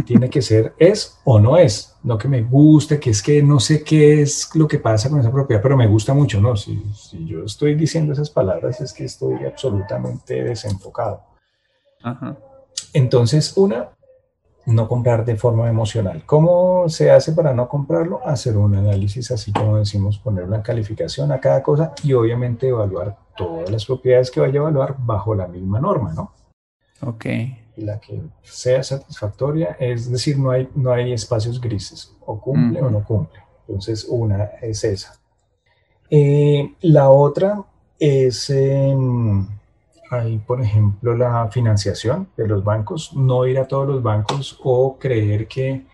tiene 0.05 0.29
que 0.29 0.41
ser 0.41 0.73
es 0.77 1.19
o 1.23 1.39
no 1.39 1.57
es, 1.57 1.95
no 2.03 2.17
que 2.17 2.27
me 2.27 2.41
guste, 2.41 2.99
que 2.99 3.11
es 3.11 3.21
que 3.21 3.41
no 3.41 3.59
sé 3.59 3.84
qué 3.84 4.21
es 4.21 4.49
lo 4.55 4.67
que 4.67 4.79
pasa 4.79 5.09
con 5.09 5.19
esa 5.19 5.31
propiedad, 5.31 5.61
pero 5.61 5.77
me 5.77 5.88
gusta 5.88 6.13
mucho, 6.13 6.41
no, 6.41 6.55
si, 6.55 6.84
si 6.93 7.25
yo 7.25 7.43
estoy 7.45 7.75
diciendo 7.75 8.13
esas 8.13 8.29
palabras 8.29 8.81
es 8.81 8.91
que 8.93 9.05
estoy 9.05 9.45
absolutamente 9.45 10.43
desenfocado. 10.43 11.21
Entonces, 12.93 13.55
una, 13.55 13.89
no 14.66 14.88
comprar 14.88 15.26
de 15.26 15.36
forma 15.36 15.70
emocional. 15.70 16.24
¿Cómo 16.26 16.88
se 16.88 17.11
hace 17.11 17.34
para 17.34 17.53
no 17.53 17.68
comprarlo? 17.68 18.26
Hacer 18.26 18.57
un 18.57 18.76
análisis, 18.76 19.32
así 19.32 19.51
como 19.51 19.78
decimos, 19.78 20.18
poner 20.18 20.45
una 20.45 20.64
calificación 20.64 21.32
a 21.32 21.39
cada 21.39 21.61
cosa 21.61 21.93
y 22.03 22.14
obviamente 22.14 22.68
evaluar 22.68 23.18
todas 23.36 23.70
las 23.70 23.86
propiedades 23.86 24.32
que 24.32 24.39
vaya 24.39 24.53
a 24.53 24.64
evaluar 24.64 24.95
bajo 24.99 25.36
la 25.36 25.47
misma 25.47 25.80
norma, 25.80 26.14
¿no? 26.14 26.32
Ok. 27.01 27.26
La 27.78 27.99
que 27.99 28.22
sea 28.41 28.84
satisfactoria, 28.84 29.76
es 29.80 30.09
decir, 30.09 30.38
no 30.38 30.51
hay, 30.51 30.70
no 30.76 30.91
hay 30.91 31.11
espacios 31.11 31.59
grises, 31.59 32.16
o 32.26 32.39
cumple 32.39 32.82
o 32.82 32.89
no 32.89 33.03
cumple. 33.03 33.39
Entonces, 33.68 34.05
una 34.07 34.43
es 34.61 34.84
esa. 34.84 35.20
Eh, 36.09 36.76
la 36.82 37.09
otra 37.09 37.64
es... 37.99 38.49
Em, 38.49 39.47
hay, 40.09 40.37
por 40.37 40.61
ejemplo, 40.61 41.15
la 41.15 41.47
financiación 41.49 42.27
de 42.37 42.47
los 42.47 42.63
bancos, 42.63 43.13
no 43.15 43.45
ir 43.47 43.59
a 43.59 43.67
todos 43.67 43.87
los 43.87 44.03
bancos 44.03 44.59
o 44.63 44.97
creer 44.99 45.47
que 45.47 45.85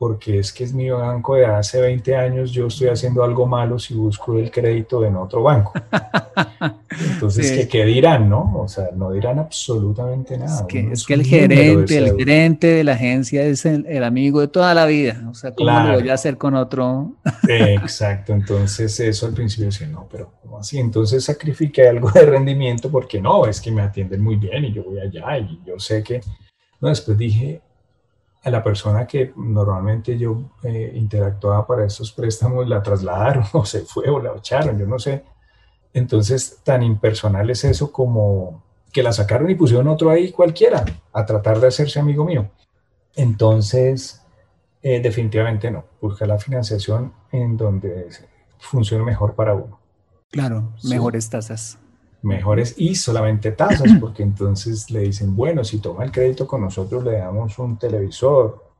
porque 0.00 0.38
es 0.38 0.50
que 0.50 0.64
es 0.64 0.72
mi 0.72 0.88
banco 0.88 1.34
de 1.34 1.44
hace 1.44 1.78
20 1.78 2.16
años, 2.16 2.52
yo 2.52 2.68
estoy 2.68 2.88
haciendo 2.88 3.22
algo 3.22 3.46
malo 3.46 3.78
si 3.78 3.92
busco 3.92 4.38
el 4.38 4.50
crédito 4.50 5.04
en 5.04 5.14
otro 5.14 5.42
banco. 5.42 5.74
Entonces, 7.12 7.68
¿qué, 7.68 7.84
dirán, 7.84 8.26
no? 8.30 8.62
O 8.62 8.66
sea, 8.66 8.88
no 8.96 9.12
dirán 9.12 9.38
absolutamente 9.38 10.38
nada. 10.38 10.66
Es 10.70 11.04
que, 11.04 11.12
el 11.12 11.22
gerente, 11.22 11.98
el 11.98 12.16
gerente 12.16 12.66
de 12.68 12.82
la 12.82 12.92
agencia 12.92 13.42
es 13.42 13.66
el, 13.66 14.02
amigo 14.02 14.40
de 14.40 14.48
toda 14.48 14.72
la 14.72 14.86
vida. 14.86 15.22
O 15.30 15.34
sea, 15.34 15.54
¿cómo 15.54 15.70
lo 15.70 16.00
voy 16.00 16.08
a 16.08 16.14
hacer 16.14 16.38
con 16.38 16.54
otro? 16.54 17.12
Exacto, 17.46 18.32
entonces 18.32 18.98
eso 19.00 19.26
al 19.26 19.34
principio 19.34 19.66
decía, 19.66 19.86
no, 19.86 20.08
pero 20.10 20.32
¿cómo 20.40 20.60
así? 20.60 20.78
Entonces 20.78 21.24
sacrifiqué 21.24 21.86
algo 21.88 22.10
de 22.10 22.22
rendimiento 22.22 22.90
porque 22.90 23.20
no, 23.20 23.44
es 23.44 23.60
que 23.60 23.70
me 23.70 23.82
atienden 23.82 24.22
muy 24.22 24.36
bien 24.36 24.64
y 24.64 24.72
yo 24.72 24.82
voy 24.82 24.98
allá 24.98 25.36
y 25.36 25.60
yo 25.66 25.78
sé 25.78 26.02
que... 26.02 26.22
No, 26.80 26.88
después 26.88 27.18
dije, 27.18 27.60
a 28.42 28.50
la 28.50 28.62
persona 28.62 29.06
que 29.06 29.32
normalmente 29.36 30.16
yo 30.16 30.52
eh, 30.62 30.92
interactuaba 30.94 31.66
para 31.66 31.84
estos 31.84 32.12
préstamos 32.12 32.66
la 32.68 32.82
trasladaron 32.82 33.44
o 33.52 33.64
se 33.64 33.80
fue 33.80 34.08
o 34.08 34.20
la 34.20 34.32
echaron, 34.36 34.78
yo 34.78 34.86
no 34.86 34.98
sé. 34.98 35.24
Entonces, 35.92 36.60
tan 36.62 36.82
impersonal 36.82 37.50
es 37.50 37.64
eso 37.64 37.90
como 37.90 38.62
que 38.92 39.02
la 39.02 39.12
sacaron 39.12 39.50
y 39.50 39.54
pusieron 39.54 39.88
otro 39.88 40.10
ahí 40.10 40.30
cualquiera 40.32 40.84
a 41.12 41.26
tratar 41.26 41.60
de 41.60 41.68
hacerse 41.68 42.00
amigo 42.00 42.24
mío. 42.24 42.48
Entonces, 43.16 44.22
eh, 44.82 45.00
definitivamente 45.00 45.70
no. 45.70 45.84
Busca 46.00 46.26
la 46.26 46.38
financiación 46.38 47.12
en 47.32 47.56
donde 47.56 48.08
funcione 48.58 49.04
mejor 49.04 49.34
para 49.34 49.54
uno. 49.54 49.78
Claro, 50.30 50.72
mejores 50.84 51.28
tasas 51.28 51.79
mejores 52.22 52.74
y 52.76 52.94
solamente 52.94 53.52
tasas, 53.52 53.90
porque 54.00 54.22
entonces 54.22 54.90
le 54.90 55.00
dicen, 55.00 55.34
bueno, 55.34 55.64
si 55.64 55.78
toma 55.78 56.04
el 56.04 56.12
crédito 56.12 56.46
con 56.46 56.60
nosotros 56.62 57.04
le 57.04 57.18
damos 57.18 57.58
un 57.58 57.78
televisor, 57.78 58.70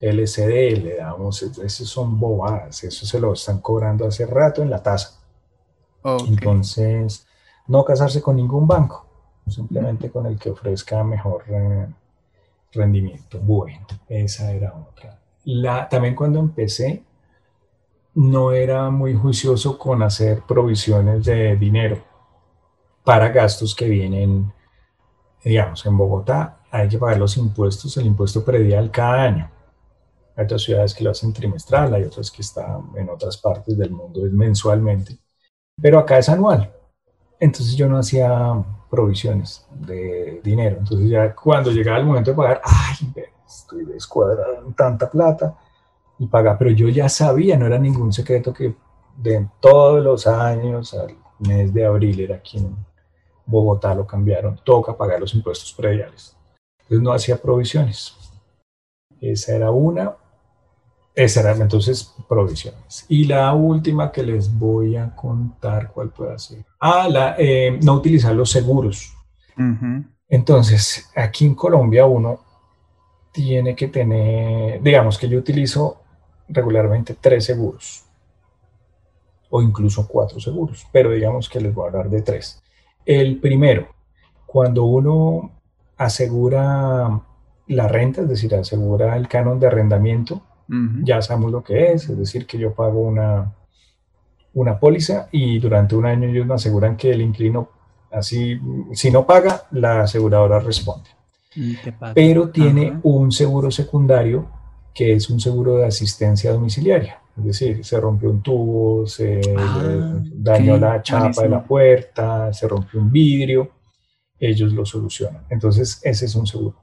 LCD, 0.00 0.82
le 0.82 0.96
damos, 0.96 1.42
esos 1.42 1.88
son 1.88 2.20
bobadas, 2.20 2.84
eso 2.84 3.04
se 3.04 3.18
lo 3.18 3.32
están 3.32 3.60
cobrando 3.60 4.06
hace 4.06 4.26
rato 4.26 4.62
en 4.62 4.70
la 4.70 4.82
tasa. 4.82 5.18
Entonces, 6.28 7.26
no 7.66 7.84
casarse 7.84 8.22
con 8.22 8.36
ningún 8.36 8.66
banco, 8.66 9.06
simplemente 9.46 10.10
con 10.10 10.26
el 10.26 10.38
que 10.38 10.50
ofrezca 10.50 11.02
mejor 11.02 11.44
eh, 11.48 11.86
rendimiento. 12.72 13.40
Bueno, 13.40 13.86
esa 14.08 14.52
era 14.52 14.72
otra. 14.72 15.18
La, 15.44 15.88
también 15.88 16.14
cuando 16.14 16.38
empecé, 16.38 17.02
no 18.14 18.52
era 18.52 18.90
muy 18.90 19.14
juicioso 19.14 19.76
con 19.78 20.02
hacer 20.02 20.42
provisiones 20.46 21.24
de 21.24 21.56
dinero 21.56 22.02
para 23.08 23.30
gastos 23.30 23.74
que 23.74 23.88
vienen, 23.88 24.52
digamos, 25.42 25.86
en 25.86 25.96
Bogotá 25.96 26.60
hay 26.70 26.90
que 26.90 26.98
pagar 26.98 27.16
los 27.16 27.38
impuestos, 27.38 27.96
el 27.96 28.04
impuesto 28.04 28.44
predial 28.44 28.90
cada 28.90 29.22
año. 29.22 29.50
Hay 30.36 30.44
otras 30.44 30.60
ciudades 30.60 30.92
que 30.92 31.04
lo 31.04 31.12
hacen 31.12 31.32
trimestral, 31.32 31.94
hay 31.94 32.02
otras 32.02 32.30
que 32.30 32.42
están 32.42 32.90
en 32.96 33.08
otras 33.08 33.38
partes 33.38 33.78
del 33.78 33.92
mundo 33.92 34.26
es 34.26 34.32
mensualmente, 34.34 35.16
pero 35.80 35.98
acá 35.98 36.18
es 36.18 36.28
anual. 36.28 36.70
Entonces 37.40 37.74
yo 37.76 37.88
no 37.88 37.96
hacía 37.96 38.62
provisiones 38.90 39.66
de 39.70 40.42
dinero. 40.44 40.76
Entonces 40.78 41.08
ya 41.08 41.34
cuando 41.34 41.70
llegaba 41.70 41.96
el 41.96 42.04
momento 42.04 42.32
de 42.32 42.36
pagar, 42.36 42.60
ay, 42.62 43.10
estoy 43.46 43.86
descuadrado 43.86 44.66
en 44.66 44.74
tanta 44.74 45.10
plata 45.10 45.56
y 46.18 46.26
pagar, 46.26 46.58
pero 46.58 46.72
yo 46.72 46.90
ya 46.90 47.08
sabía, 47.08 47.56
no 47.56 47.64
era 47.64 47.78
ningún 47.78 48.12
secreto 48.12 48.52
que 48.52 48.76
de 49.16 49.48
todos 49.60 50.04
los 50.04 50.26
años, 50.26 50.92
al 50.92 51.16
mes 51.38 51.72
de 51.72 51.86
abril 51.86 52.20
era 52.20 52.36
aquí 52.36 52.58
en 52.58 52.87
Bogotá 53.48 53.94
lo 53.94 54.06
cambiaron, 54.06 54.60
toca 54.62 54.96
pagar 54.96 55.18
los 55.18 55.34
impuestos 55.34 55.72
prediales. 55.72 56.36
Entonces 56.82 57.02
no 57.02 57.12
hacía 57.12 57.40
provisiones. 57.40 58.14
Esa 59.20 59.56
era 59.56 59.70
una. 59.70 60.14
Esa 61.14 61.40
era 61.40 61.52
entonces 61.52 62.14
provisiones. 62.28 63.06
Y 63.08 63.24
la 63.24 63.52
última 63.54 64.12
que 64.12 64.22
les 64.22 64.56
voy 64.56 64.96
a 64.96 65.16
contar, 65.16 65.90
¿cuál 65.90 66.10
puede 66.10 66.38
ser? 66.38 66.64
Ah, 66.78 67.08
la, 67.08 67.34
eh, 67.38 67.78
no 67.82 67.94
utilizar 67.94 68.34
los 68.34 68.50
seguros. 68.50 69.14
Entonces, 70.28 71.10
aquí 71.16 71.46
en 71.46 71.56
Colombia 71.56 72.06
uno 72.06 72.38
tiene 73.32 73.74
que 73.74 73.88
tener, 73.88 74.80
digamos 74.80 75.18
que 75.18 75.28
yo 75.28 75.38
utilizo 75.38 76.02
regularmente 76.48 77.16
tres 77.20 77.46
seguros 77.46 78.04
o 79.50 79.60
incluso 79.60 80.06
cuatro 80.06 80.38
seguros, 80.38 80.86
pero 80.92 81.10
digamos 81.10 81.48
que 81.48 81.60
les 81.60 81.74
voy 81.74 81.86
a 81.86 81.88
hablar 81.88 82.10
de 82.10 82.22
tres. 82.22 82.62
El 83.04 83.38
primero, 83.38 83.88
cuando 84.46 84.84
uno 84.84 85.52
asegura 85.96 87.20
la 87.66 87.88
renta, 87.88 88.22
es 88.22 88.28
decir, 88.28 88.54
asegura 88.54 89.16
el 89.16 89.28
canon 89.28 89.58
de 89.60 89.66
arrendamiento, 89.66 90.42
ya 91.02 91.22
sabemos 91.22 91.50
lo 91.50 91.64
que 91.64 91.92
es, 91.92 92.10
es 92.10 92.18
decir, 92.18 92.46
que 92.46 92.58
yo 92.58 92.74
pago 92.74 93.00
una, 93.00 93.54
una 94.52 94.78
póliza 94.78 95.28
y 95.32 95.58
durante 95.58 95.96
un 95.96 96.04
año 96.04 96.28
ellos 96.28 96.46
me 96.46 96.54
aseguran 96.54 96.96
que 96.96 97.10
el 97.10 97.22
inquilino, 97.22 97.70
así, 98.10 98.60
si 98.92 99.10
no 99.10 99.26
paga, 99.26 99.62
la 99.70 100.02
aseguradora 100.02 100.60
responde. 100.60 101.08
Pero 102.14 102.50
tiene 102.50 102.98
un 103.02 103.32
seguro 103.32 103.70
secundario 103.70 104.48
que 104.94 105.14
es 105.14 105.30
un 105.30 105.40
seguro 105.40 105.76
de 105.76 105.86
asistencia 105.86 106.52
domiciliaria. 106.52 107.20
Es 107.38 107.44
decir, 107.44 107.84
se 107.84 108.00
rompió 108.00 108.30
un 108.30 108.42
tubo, 108.42 109.06
se 109.06 109.40
ah, 109.56 110.20
dañó 110.34 110.76
la 110.76 111.00
chapa 111.02 111.42
de 111.42 111.48
la 111.48 111.64
puerta, 111.64 112.52
se 112.52 112.66
rompió 112.66 113.00
un 113.00 113.12
vidrio, 113.12 113.70
ellos 114.38 114.72
lo 114.72 114.84
solucionan. 114.84 115.44
Entonces, 115.48 116.00
ese 116.02 116.24
es 116.24 116.34
un 116.34 116.46
seguro. 116.46 116.76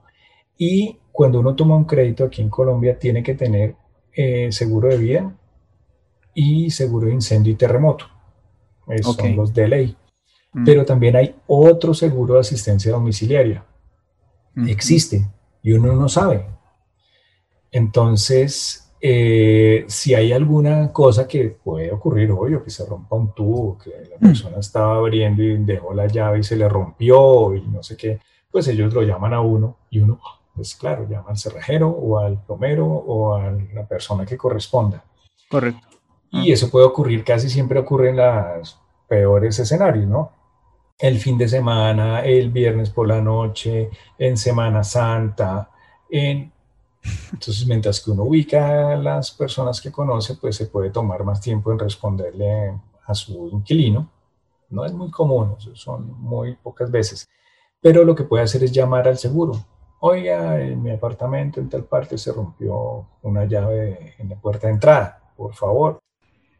Y 0.56 0.98
cuando 1.12 1.40
uno 1.40 1.54
toma 1.54 1.76
un 1.76 1.84
crédito 1.84 2.24
aquí 2.24 2.40
en 2.40 2.48
Colombia, 2.48 2.98
tiene 2.98 3.22
que 3.22 3.34
tener 3.34 3.76
eh, 4.12 4.50
seguro 4.50 4.88
de 4.88 4.96
vida 4.96 5.36
y 6.34 6.70
seguro 6.70 7.08
de 7.08 7.14
incendio 7.14 7.52
y 7.52 7.56
terremoto. 7.56 8.06
Esos 8.88 9.16
son 9.16 9.36
los 9.36 9.52
de 9.52 9.68
ley. 9.68 9.96
Mm. 10.52 10.64
Pero 10.64 10.84
también 10.84 11.16
hay 11.16 11.34
otro 11.46 11.92
seguro 11.92 12.34
de 12.34 12.40
asistencia 12.40 12.92
domiciliaria. 12.92 13.64
Existe 14.66 15.28
y 15.62 15.72
uno 15.72 15.92
no 15.92 16.08
sabe. 16.08 16.46
Entonces, 17.70 18.85
eh, 19.00 19.84
si 19.88 20.14
hay 20.14 20.32
alguna 20.32 20.92
cosa 20.92 21.28
que 21.28 21.56
puede 21.62 21.92
ocurrir, 21.92 22.30
obvio, 22.30 22.62
que 22.62 22.70
se 22.70 22.86
rompa 22.86 23.16
un 23.16 23.34
tubo, 23.34 23.78
que 23.78 23.90
la 23.90 24.16
mm. 24.18 24.20
persona 24.20 24.58
estaba 24.58 24.96
abriendo 24.96 25.42
y 25.42 25.56
dejó 25.58 25.92
la 25.94 26.06
llave 26.06 26.40
y 26.40 26.42
se 26.42 26.56
le 26.56 26.68
rompió 26.68 27.54
y 27.54 27.62
no 27.62 27.82
sé 27.82 27.96
qué, 27.96 28.20
pues 28.50 28.68
ellos 28.68 28.92
lo 28.94 29.02
llaman 29.02 29.34
a 29.34 29.40
uno 29.40 29.76
y 29.90 30.00
uno 30.00 30.20
pues 30.56 30.74
claro, 30.74 31.06
llama 31.06 31.26
al 31.28 31.36
cerrajero 31.36 31.90
o 31.90 32.18
al 32.18 32.42
plomero 32.42 32.86
o 32.86 33.34
a 33.34 33.52
la 33.74 33.86
persona 33.86 34.24
que 34.24 34.38
corresponda. 34.38 35.04
Correcto. 35.50 35.86
Y 36.32 36.50
eso 36.50 36.70
puede 36.70 36.86
ocurrir, 36.86 37.24
casi 37.24 37.50
siempre 37.50 37.78
ocurre 37.78 38.10
en 38.10 38.16
los 38.16 38.80
peores 39.06 39.58
escenarios, 39.58 40.06
¿no? 40.06 40.32
El 40.98 41.18
fin 41.18 41.36
de 41.36 41.46
semana, 41.46 42.24
el 42.24 42.50
viernes 42.50 42.90
por 42.90 43.06
la 43.06 43.20
noche, 43.20 43.90
en 44.18 44.36
Semana 44.36 44.82
Santa, 44.82 45.70
en... 46.10 46.52
Entonces, 47.32 47.66
mientras 47.66 48.00
que 48.00 48.10
uno 48.10 48.24
ubica 48.24 48.92
a 48.92 48.96
las 48.96 49.30
personas 49.32 49.80
que 49.80 49.92
conoce, 49.92 50.34
pues 50.34 50.56
se 50.56 50.66
puede 50.66 50.90
tomar 50.90 51.24
más 51.24 51.40
tiempo 51.40 51.72
en 51.72 51.78
responderle 51.78 52.78
a 53.04 53.14
su 53.14 53.48
inquilino. 53.52 54.10
No 54.70 54.84
es 54.84 54.92
muy 54.92 55.10
común, 55.10 55.56
son 55.74 56.20
muy 56.20 56.56
pocas 56.56 56.90
veces. 56.90 57.28
Pero 57.80 58.04
lo 58.04 58.14
que 58.14 58.24
puede 58.24 58.44
hacer 58.44 58.64
es 58.64 58.72
llamar 58.72 59.06
al 59.06 59.18
seguro 59.18 59.64
oiga, 60.00 60.60
en 60.60 60.82
mi 60.82 60.90
apartamento 60.90 61.60
en 61.60 61.68
tal 61.68 61.84
parte 61.84 62.18
se 62.18 62.32
rompió 62.32 63.06
una 63.22 63.44
llave 63.44 64.14
en 64.18 64.28
la 64.28 64.36
puerta 64.36 64.66
de 64.66 64.74
entrada, 64.74 65.20
por 65.36 65.54
favor, 65.54 65.98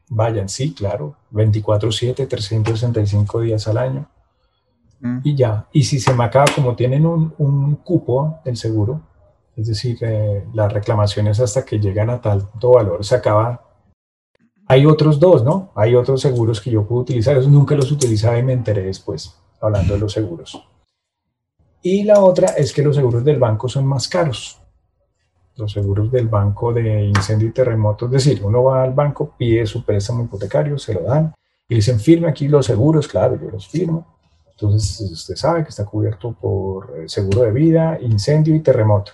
vayan, 0.09 0.49
sí, 0.49 0.75
claro, 0.75 1.17
24/7, 1.33 2.27
365 2.27 3.41
días 3.41 3.67
al 3.69 3.79
año. 3.79 4.09
Mm. 5.01 5.21
Y 5.25 5.35
ya, 5.35 5.69
y 5.73 5.85
si 5.85 6.01
se 6.01 6.15
me 6.15 6.25
acaba, 6.25 6.47
como 6.55 6.75
tienen 6.75 7.07
un, 7.07 7.77
cupo 7.85 8.41
del 8.45 8.57
seguro, 8.57 9.01
es 9.57 9.67
decir, 9.67 9.97
eh, 10.03 10.45
las 10.53 10.71
reclamaciones 10.71 11.41
hasta 11.41 11.65
que 11.65 11.81
llegan 11.81 12.11
a 12.11 12.21
tal 12.21 12.49
valor 12.61 13.05
se 13.05 13.15
acaba. 13.15 13.63
Hay 14.69 14.85
otros 14.85 15.19
dos, 15.19 15.45
¿no? 15.45 15.73
Hay 15.75 15.95
otros 15.95 16.21
seguros 16.21 16.61
que 16.61 16.71
yo 16.71 16.87
puedo 16.87 17.03
utilizar, 17.03 17.37
esos 17.37 17.51
nunca 17.51 17.75
los 17.75 17.91
utilizaba 17.91 18.39
y 18.39 18.43
me 18.43 18.53
enteré 18.53 18.83
después, 18.83 19.35
hablando 19.61 19.95
de 19.95 20.01
los 20.01 20.13
seguros. 20.13 20.63
Y 21.81 22.03
la 22.03 22.21
otra 22.21 22.49
es 22.49 22.73
que 22.73 22.83
los 22.83 22.97
seguros 22.97 23.25
del 23.25 23.39
banco 23.39 23.69
son 23.69 23.87
más 23.87 24.09
caros. 24.09 24.61
Los 25.57 25.73
seguros 25.73 26.11
del 26.11 26.29
banco 26.29 26.73
de 26.73 27.05
incendio 27.05 27.49
y 27.49 27.53
terremoto, 27.53 28.07
es 28.07 28.13
decir, 28.13 28.45
uno 28.45 28.65
va 28.65 28.83
al 28.83 28.93
banco, 28.93 29.35
pide 29.39 29.65
su 29.65 29.85
préstamo 29.85 30.25
hipotecario, 30.25 30.79
se 30.79 30.93
lo 30.93 31.03
dan 31.03 31.33
y 31.69 31.77
dicen, 31.77 31.99
firme 31.99 32.29
aquí 32.29 32.47
los 32.47 32.67
seguros, 32.67 33.09
claro, 33.09 33.41
yo 33.41 33.51
los 33.51 33.67
firmo. 33.67 34.19
Entonces 34.51 35.01
usted 35.11 35.37
sabe 35.37 35.63
que 35.63 35.71
está 35.71 35.85
cubierto 35.85 36.33
por 36.33 36.93
eh, 36.99 37.09
seguro 37.09 37.43
de 37.43 37.53
vida, 37.53 37.99
incendio 38.01 38.55
y 38.55 38.61
terremoto. 38.61 39.13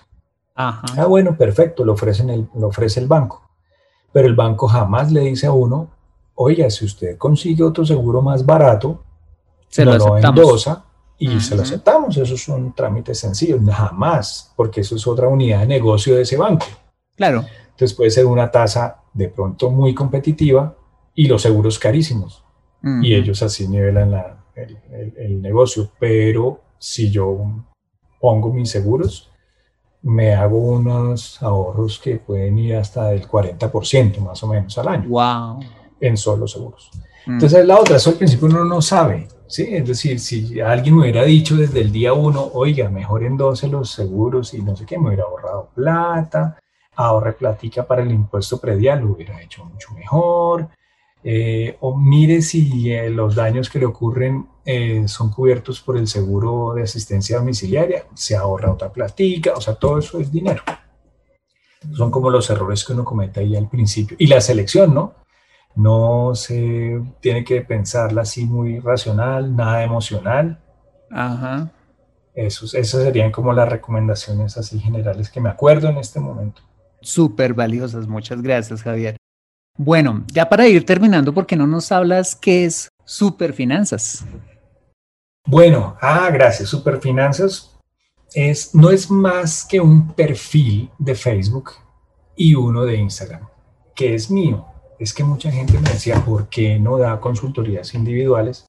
Ah, 0.55 1.05
bueno, 1.07 1.35
perfecto, 1.35 1.83
lo, 1.83 1.93
ofrecen 1.93 2.29
el, 2.29 2.47
lo 2.55 2.67
ofrece 2.67 2.99
el 2.99 3.07
banco. 3.07 3.49
Pero 4.11 4.27
el 4.27 4.35
banco 4.35 4.67
jamás 4.67 5.11
le 5.11 5.21
dice 5.21 5.47
a 5.47 5.51
uno, 5.51 5.89
oiga, 6.35 6.69
si 6.69 6.85
usted 6.85 7.17
consigue 7.17 7.63
otro 7.63 7.85
seguro 7.85 8.21
más 8.21 8.45
barato, 8.45 9.03
se 9.67 9.83
lo, 9.83 9.97
lo 9.97 10.17
endosa 10.17 10.85
y 11.17 11.39
se 11.39 11.55
lo 11.55 11.63
aceptamos. 11.63 12.15
Eso 12.17 12.35
es 12.35 12.47
un 12.47 12.73
trámite 12.73 13.15
sencillo, 13.15 13.59
jamás, 13.71 14.53
porque 14.55 14.81
eso 14.81 14.95
es 14.95 15.07
otra 15.07 15.27
unidad 15.27 15.61
de 15.61 15.67
negocio 15.67 16.15
de 16.15 16.21
ese 16.21 16.37
banco. 16.37 16.65
Claro. 17.15 17.45
Entonces 17.71 17.93
puede 17.93 18.11
ser 18.11 18.25
una 18.25 18.51
tasa 18.51 19.01
de 19.13 19.29
pronto 19.29 19.71
muy 19.71 19.95
competitiva 19.95 20.75
y 21.15 21.27
los 21.27 21.41
seguros 21.41 21.79
carísimos. 21.79 22.43
Y 23.01 23.15
ellos 23.15 23.41
así 23.41 23.65
nivelan 23.65 24.11
la, 24.11 24.43
el, 24.55 25.41
negocio. 25.41 25.89
Pero 25.99 26.59
si 26.77 27.09
yo 27.09 27.63
pongo 28.19 28.51
mis 28.51 28.69
seguros, 28.69 29.31
me 30.03 30.33
hago 30.33 30.57
unos 30.57 31.41
ahorros 31.41 31.99
que 31.99 32.17
pueden 32.17 32.59
ir 32.59 32.75
hasta 32.75 33.11
el 33.13 33.27
40% 33.27 34.19
más 34.19 34.43
o 34.43 34.47
menos 34.47 34.77
al 34.77 34.87
año. 34.89 35.09
Wow. 35.09 35.59
En 35.99 36.17
solo 36.17 36.47
seguros. 36.47 36.91
Entonces 37.25 37.65
la 37.65 37.79
otra, 37.79 37.95
eso 37.95 38.09
al 38.09 38.17
principio 38.17 38.47
uno 38.47 38.65
no 38.65 38.81
sabe. 38.81 39.27
¿sí? 39.47 39.67
Es 39.71 39.87
decir, 39.87 40.19
si 40.19 40.59
alguien 40.59 40.95
me 40.95 41.03
hubiera 41.03 41.23
dicho 41.23 41.55
desde 41.55 41.81
el 41.81 41.91
día 41.91 42.13
uno, 42.13 42.49
oiga, 42.53 42.89
mejor 42.89 43.23
endose 43.23 43.67
los 43.69 43.91
seguros 43.91 44.53
y 44.53 44.61
no 44.61 44.75
sé 44.75 44.85
qué, 44.85 44.97
me 44.97 45.07
hubiera 45.07 45.23
ahorrado 45.23 45.69
plata, 45.73 46.59
ahorre 46.95 47.33
platica 47.33 47.87
para 47.87 48.03
el 48.03 48.11
impuesto 48.11 48.59
predial, 48.59 49.01
lo 49.01 49.13
hubiera 49.13 49.41
hecho 49.41 49.63
mucho 49.63 49.93
mejor. 49.93 50.67
Eh, 51.23 51.77
o 51.79 51.97
mire 51.97 52.41
si 52.41 52.91
eh, 52.91 53.09
los 53.09 53.35
daños 53.35 53.69
que 53.69 53.79
le 53.79 53.85
ocurren 53.85 54.45
eh, 54.65 55.07
son 55.07 55.29
cubiertos 55.29 55.81
por 55.81 55.97
el 55.97 56.07
seguro 56.07 56.73
de 56.73 56.83
asistencia 56.83 57.37
domiciliaria, 57.37 58.05
se 58.13 58.35
ahorra 58.35 58.71
otra 58.71 58.91
platica, 58.91 59.53
o 59.55 59.61
sea, 59.61 59.75
todo 59.75 59.99
eso 59.99 60.19
es 60.19 60.31
dinero. 60.31 60.63
Son 61.93 62.09
como 62.09 62.29
los 62.29 62.49
errores 62.49 62.85
que 62.85 62.93
uno 62.93 63.03
comete 63.03 63.41
ahí 63.41 63.55
al 63.55 63.69
principio. 63.69 64.15
Y 64.19 64.27
la 64.27 64.39
selección, 64.39 64.93
¿no? 64.93 65.23
no 65.75 66.35
se 66.35 67.01
tiene 67.19 67.43
que 67.43 67.61
pensarla 67.61 68.21
así 68.21 68.45
muy 68.45 68.79
racional, 68.79 69.55
nada 69.55 69.83
emocional. 69.83 70.59
Ajá. 71.09 71.71
Esos, 72.35 72.73
esas 72.73 73.03
serían 73.03 73.31
como 73.31 73.53
las 73.53 73.69
recomendaciones 73.69 74.57
así 74.57 74.79
generales 74.79 75.29
que 75.29 75.41
me 75.41 75.49
acuerdo 75.49 75.89
en 75.89 75.97
este 75.97 76.19
momento. 76.19 76.61
Súper 77.01 77.53
valiosas, 77.53 78.07
muchas 78.07 78.41
gracias 78.41 78.81
Javier. 78.81 79.17
Bueno, 79.77 80.23
ya 80.31 80.49
para 80.49 80.67
ir 80.67 80.85
terminando, 80.85 81.33
¿por 81.33 81.45
qué 81.45 81.55
no 81.55 81.67
nos 81.67 81.91
hablas 81.91 82.35
qué 82.35 82.65
es 82.65 82.89
Superfinanzas? 83.05 84.25
Bueno, 85.45 85.97
ah, 86.01 86.29
gracias. 86.31 86.69
Superfinanzas 86.69 87.77
es, 88.33 88.73
no 88.73 88.89
es 88.89 89.09
más 89.09 89.65
que 89.65 89.79
un 89.79 90.13
perfil 90.13 90.89
de 90.97 91.15
Facebook 91.15 91.71
y 92.35 92.55
uno 92.55 92.83
de 92.85 92.97
Instagram, 92.97 93.47
que 93.95 94.15
es 94.15 94.31
mío 94.31 94.73
es 95.03 95.13
que 95.13 95.23
mucha 95.23 95.51
gente 95.51 95.73
me 95.79 95.89
decía, 95.89 96.23
¿por 96.23 96.47
qué 96.47 96.79
no 96.79 96.97
da 96.97 97.19
consultorías 97.19 97.93
individuales? 97.93 98.65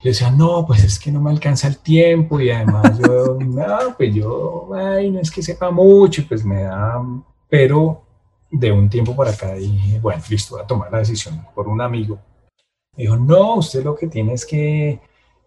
Yo 0.00 0.10
decía, 0.10 0.30
no, 0.30 0.66
pues 0.66 0.82
es 0.84 0.98
que 0.98 1.12
no 1.12 1.20
me 1.20 1.30
alcanza 1.30 1.68
el 1.68 1.78
tiempo 1.78 2.40
y 2.40 2.50
además 2.50 2.98
yo, 2.98 3.34
no, 3.40 3.94
pues 3.96 4.14
yo, 4.14 4.70
ay, 4.74 5.10
no 5.10 5.20
es 5.20 5.30
que 5.30 5.42
sepa 5.42 5.70
mucho, 5.70 6.24
pues 6.28 6.44
me 6.44 6.62
da, 6.62 7.02
pero 7.48 8.02
de 8.50 8.72
un 8.72 8.88
tiempo 8.88 9.14
para 9.14 9.30
acá 9.30 9.54
dije, 9.54 9.98
bueno, 10.00 10.22
listo, 10.28 10.54
voy 10.54 10.64
a 10.64 10.66
tomar 10.66 10.90
la 10.90 10.98
decisión 10.98 11.44
por 11.54 11.68
un 11.68 11.80
amigo. 11.80 12.18
Me 12.96 13.04
dijo, 13.04 13.16
no, 13.16 13.56
usted 13.56 13.84
lo 13.84 13.94
que 13.94 14.06
tiene 14.06 14.34
es 14.34 14.46
que 14.46 15.00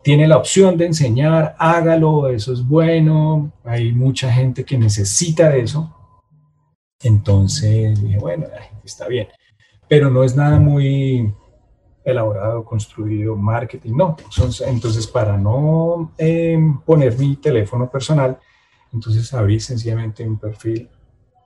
tiene 0.04 0.28
la 0.28 0.38
opción 0.38 0.78
de 0.78 0.86
enseñar, 0.86 1.56
hágalo, 1.60 2.30
eso 2.30 2.54
es 2.54 2.66
bueno, 2.66 3.52
hay 3.64 3.91
mucha 3.91 4.32
gente 4.32 4.64
que 4.64 4.78
necesita 4.78 5.50
de 5.50 5.62
eso. 5.62 5.93
Entonces 7.04 8.02
dije, 8.02 8.18
bueno, 8.18 8.45
está 8.84 9.08
bien, 9.08 9.28
pero 9.88 10.10
no 10.10 10.24
es 10.24 10.36
nada 10.36 10.60
muy 10.60 11.34
elaborado, 12.04 12.64
construido, 12.64 13.36
marketing, 13.36 13.93
no. 13.95 14.16
Entonces, 14.66 15.08
para 15.08 15.38
no 15.38 16.14
em, 16.18 16.80
poner 16.80 17.18
mi 17.18 17.36
teléfono 17.36 17.89
personal, 17.89 18.39
entonces 18.93 19.34
abrí 19.34 19.60
sencillamente 19.60 20.26
un 20.26 20.39
perfil 20.39 20.89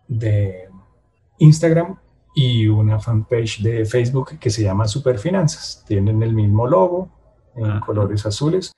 de 0.08 0.70
Instagram 1.40 1.98
y 2.36 2.68
una 2.68 3.00
fanpage 3.00 3.64
de 3.64 3.86
Facebook 3.86 4.38
que 4.40 4.52
se 4.52 4.62
llama 4.62 4.88
Superfinanzas. 4.88 5.84
Tienen 5.88 6.22
el 6.22 6.34
mismo 6.34 6.68
logo 6.68 7.10
en 7.56 7.80
colores 7.80 8.26
azules 8.26 8.72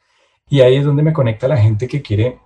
y 0.50 0.62
ahí 0.62 0.76
es 0.76 0.86
donde 0.86 1.04
me 1.04 1.14
conecta 1.14 1.48
la 1.48 1.58
gente 1.58 1.88
que 1.88 2.02
quiere 2.02 2.40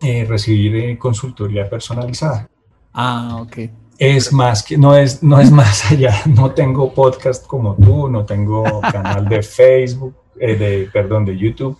eh, 0.00 0.24
recibir 0.28 0.76
eh, 0.76 0.98
consultoría 0.98 1.68
personalizada. 1.70 2.48
Ah, 2.92 3.38
ok. 3.40 3.58
Es 3.98 4.32
más 4.32 4.62
que, 4.62 4.76
no 4.76 4.96
es, 4.96 5.22
no 5.22 5.40
es 5.40 5.50
más 5.62 5.90
allá. 5.90 6.14
No 6.26 6.50
tengo 6.50 6.92
podcast 6.92 7.46
como 7.46 7.76
tú, 7.76 8.08
no 8.08 8.24
tengo 8.24 8.80
canal 8.80 9.28
de 9.28 9.42
Facebook, 9.42 10.14
eh, 10.38 10.56
de, 10.56 10.90
perdón, 10.92 11.24
de 11.24 11.38
YouTube, 11.38 11.78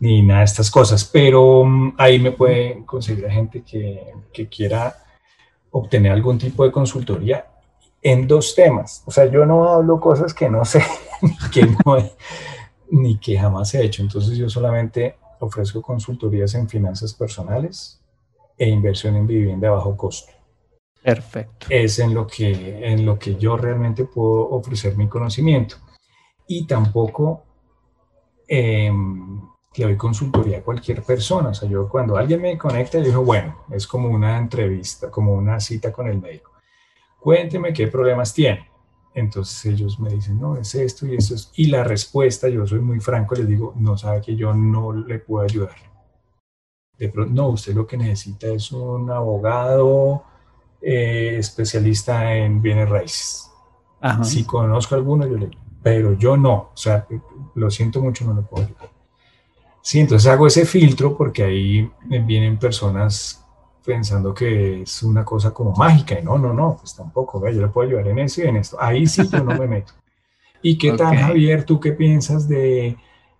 ni 0.00 0.22
nada 0.22 0.40
de 0.40 0.44
estas 0.44 0.70
cosas, 0.70 1.04
pero 1.04 1.64
mm, 1.64 1.94
ahí 1.98 2.18
me 2.18 2.32
puede 2.32 2.84
conseguir 2.84 3.28
gente 3.30 3.62
que, 3.62 4.12
que 4.32 4.48
quiera 4.48 4.94
obtener 5.70 6.12
algún 6.12 6.38
tipo 6.38 6.64
de 6.64 6.72
consultoría 6.72 7.46
en 8.02 8.28
dos 8.28 8.54
temas. 8.54 9.02
O 9.06 9.10
sea, 9.10 9.26
yo 9.26 9.44
no 9.46 9.68
hablo 9.68 9.98
cosas 9.98 10.32
que 10.32 10.48
no 10.48 10.64
sé, 10.64 10.84
que 11.52 11.66
ni 12.90 13.18
que 13.18 13.38
jamás 13.38 13.74
he 13.74 13.84
hecho. 13.84 14.02
Entonces 14.02 14.36
yo 14.36 14.48
solamente 14.48 15.16
ofrezco 15.40 15.82
consultorías 15.82 16.54
en 16.54 16.68
finanzas 16.68 17.14
personales 17.14 18.00
e 18.56 18.68
inversión 18.68 19.16
en 19.16 19.26
vivienda 19.26 19.68
a 19.68 19.72
bajo 19.72 19.96
costo. 19.96 20.32
Perfecto. 21.02 21.66
Es 21.70 21.98
en 21.98 22.14
lo 22.14 22.26
que, 22.26 22.92
en 22.92 23.06
lo 23.06 23.18
que 23.18 23.36
yo 23.36 23.56
realmente 23.56 24.04
puedo 24.04 24.48
ofrecer 24.50 24.96
mi 24.96 25.08
conocimiento. 25.08 25.76
Y 26.48 26.66
tampoco 26.66 27.44
eh, 28.48 28.90
le 29.76 29.84
doy 29.84 29.96
consultoría 29.96 30.58
a 30.58 30.62
cualquier 30.62 31.02
persona. 31.02 31.50
O 31.50 31.54
sea, 31.54 31.68
yo 31.68 31.88
cuando 31.88 32.16
alguien 32.16 32.40
me 32.40 32.58
conecta, 32.58 32.98
yo 32.98 33.04
digo, 33.04 33.24
bueno, 33.24 33.64
es 33.70 33.86
como 33.86 34.08
una 34.08 34.38
entrevista, 34.38 35.10
como 35.10 35.32
una 35.32 35.60
cita 35.60 35.92
con 35.92 36.08
el 36.08 36.20
médico. 36.20 36.52
Cuénteme 37.20 37.72
qué 37.72 37.88
problemas 37.88 38.32
tiene. 38.32 38.68
Entonces 39.16 39.64
ellos 39.72 39.98
me 39.98 40.10
dicen, 40.10 40.38
no, 40.38 40.58
es 40.58 40.74
esto 40.74 41.06
y 41.06 41.14
esto. 41.14 41.34
Es... 41.34 41.50
Y 41.56 41.68
la 41.68 41.82
respuesta, 41.82 42.50
yo 42.50 42.66
soy 42.66 42.80
muy 42.80 43.00
franco, 43.00 43.34
les 43.34 43.48
digo, 43.48 43.72
no 43.76 43.96
sabe 43.96 44.20
que 44.20 44.36
yo 44.36 44.52
no 44.52 44.92
le 44.92 45.18
puedo 45.18 45.42
ayudar. 45.42 45.74
De 46.98 47.08
pronto, 47.08 47.32
no, 47.32 47.48
usted 47.48 47.74
lo 47.74 47.86
que 47.86 47.96
necesita 47.96 48.46
es 48.48 48.70
un 48.72 49.10
abogado 49.10 50.22
eh, 50.82 51.36
especialista 51.38 52.34
en 52.36 52.60
bienes 52.60 52.90
raíces. 52.90 53.50
Si 54.22 54.44
conozco 54.44 54.94
alguno, 54.94 55.26
yo 55.26 55.38
le 55.38 55.50
pero 55.82 56.12
yo 56.18 56.36
no, 56.36 56.52
o 56.52 56.76
sea, 56.76 57.06
lo 57.54 57.70
siento 57.70 58.02
mucho, 58.02 58.24
no 58.26 58.34
le 58.34 58.42
puedo 58.42 58.66
ayudar. 58.66 58.90
Sí, 59.80 60.00
entonces 60.00 60.30
hago 60.30 60.46
ese 60.46 60.66
filtro 60.66 61.16
porque 61.16 61.44
ahí 61.44 61.90
vienen 62.04 62.58
personas 62.58 63.45
pensando 63.86 64.34
que 64.34 64.82
es 64.82 65.02
una 65.04 65.24
cosa 65.24 65.52
como 65.54 65.72
mágica 65.72 66.18
y 66.18 66.24
no, 66.24 66.36
no, 66.36 66.52
no, 66.52 66.76
pues 66.78 66.94
tampoco, 66.94 67.48
yo 67.48 67.60
le 67.62 67.68
puedo 67.68 67.88
ayudar 67.88 68.08
en 68.08 68.18
eso 68.18 68.42
y 68.42 68.48
en 68.48 68.56
esto. 68.56 68.76
Ahí 68.80 69.06
sí 69.06 69.26
yo 69.28 69.44
no 69.44 69.56
me 69.56 69.68
meto. 69.68 69.92
¿Y 70.60 70.76
qué 70.76 70.92
tal, 70.92 71.16
Javier, 71.16 71.64
tú 71.64 71.78
qué 71.78 71.92
piensas 71.92 72.48
de 72.48 72.96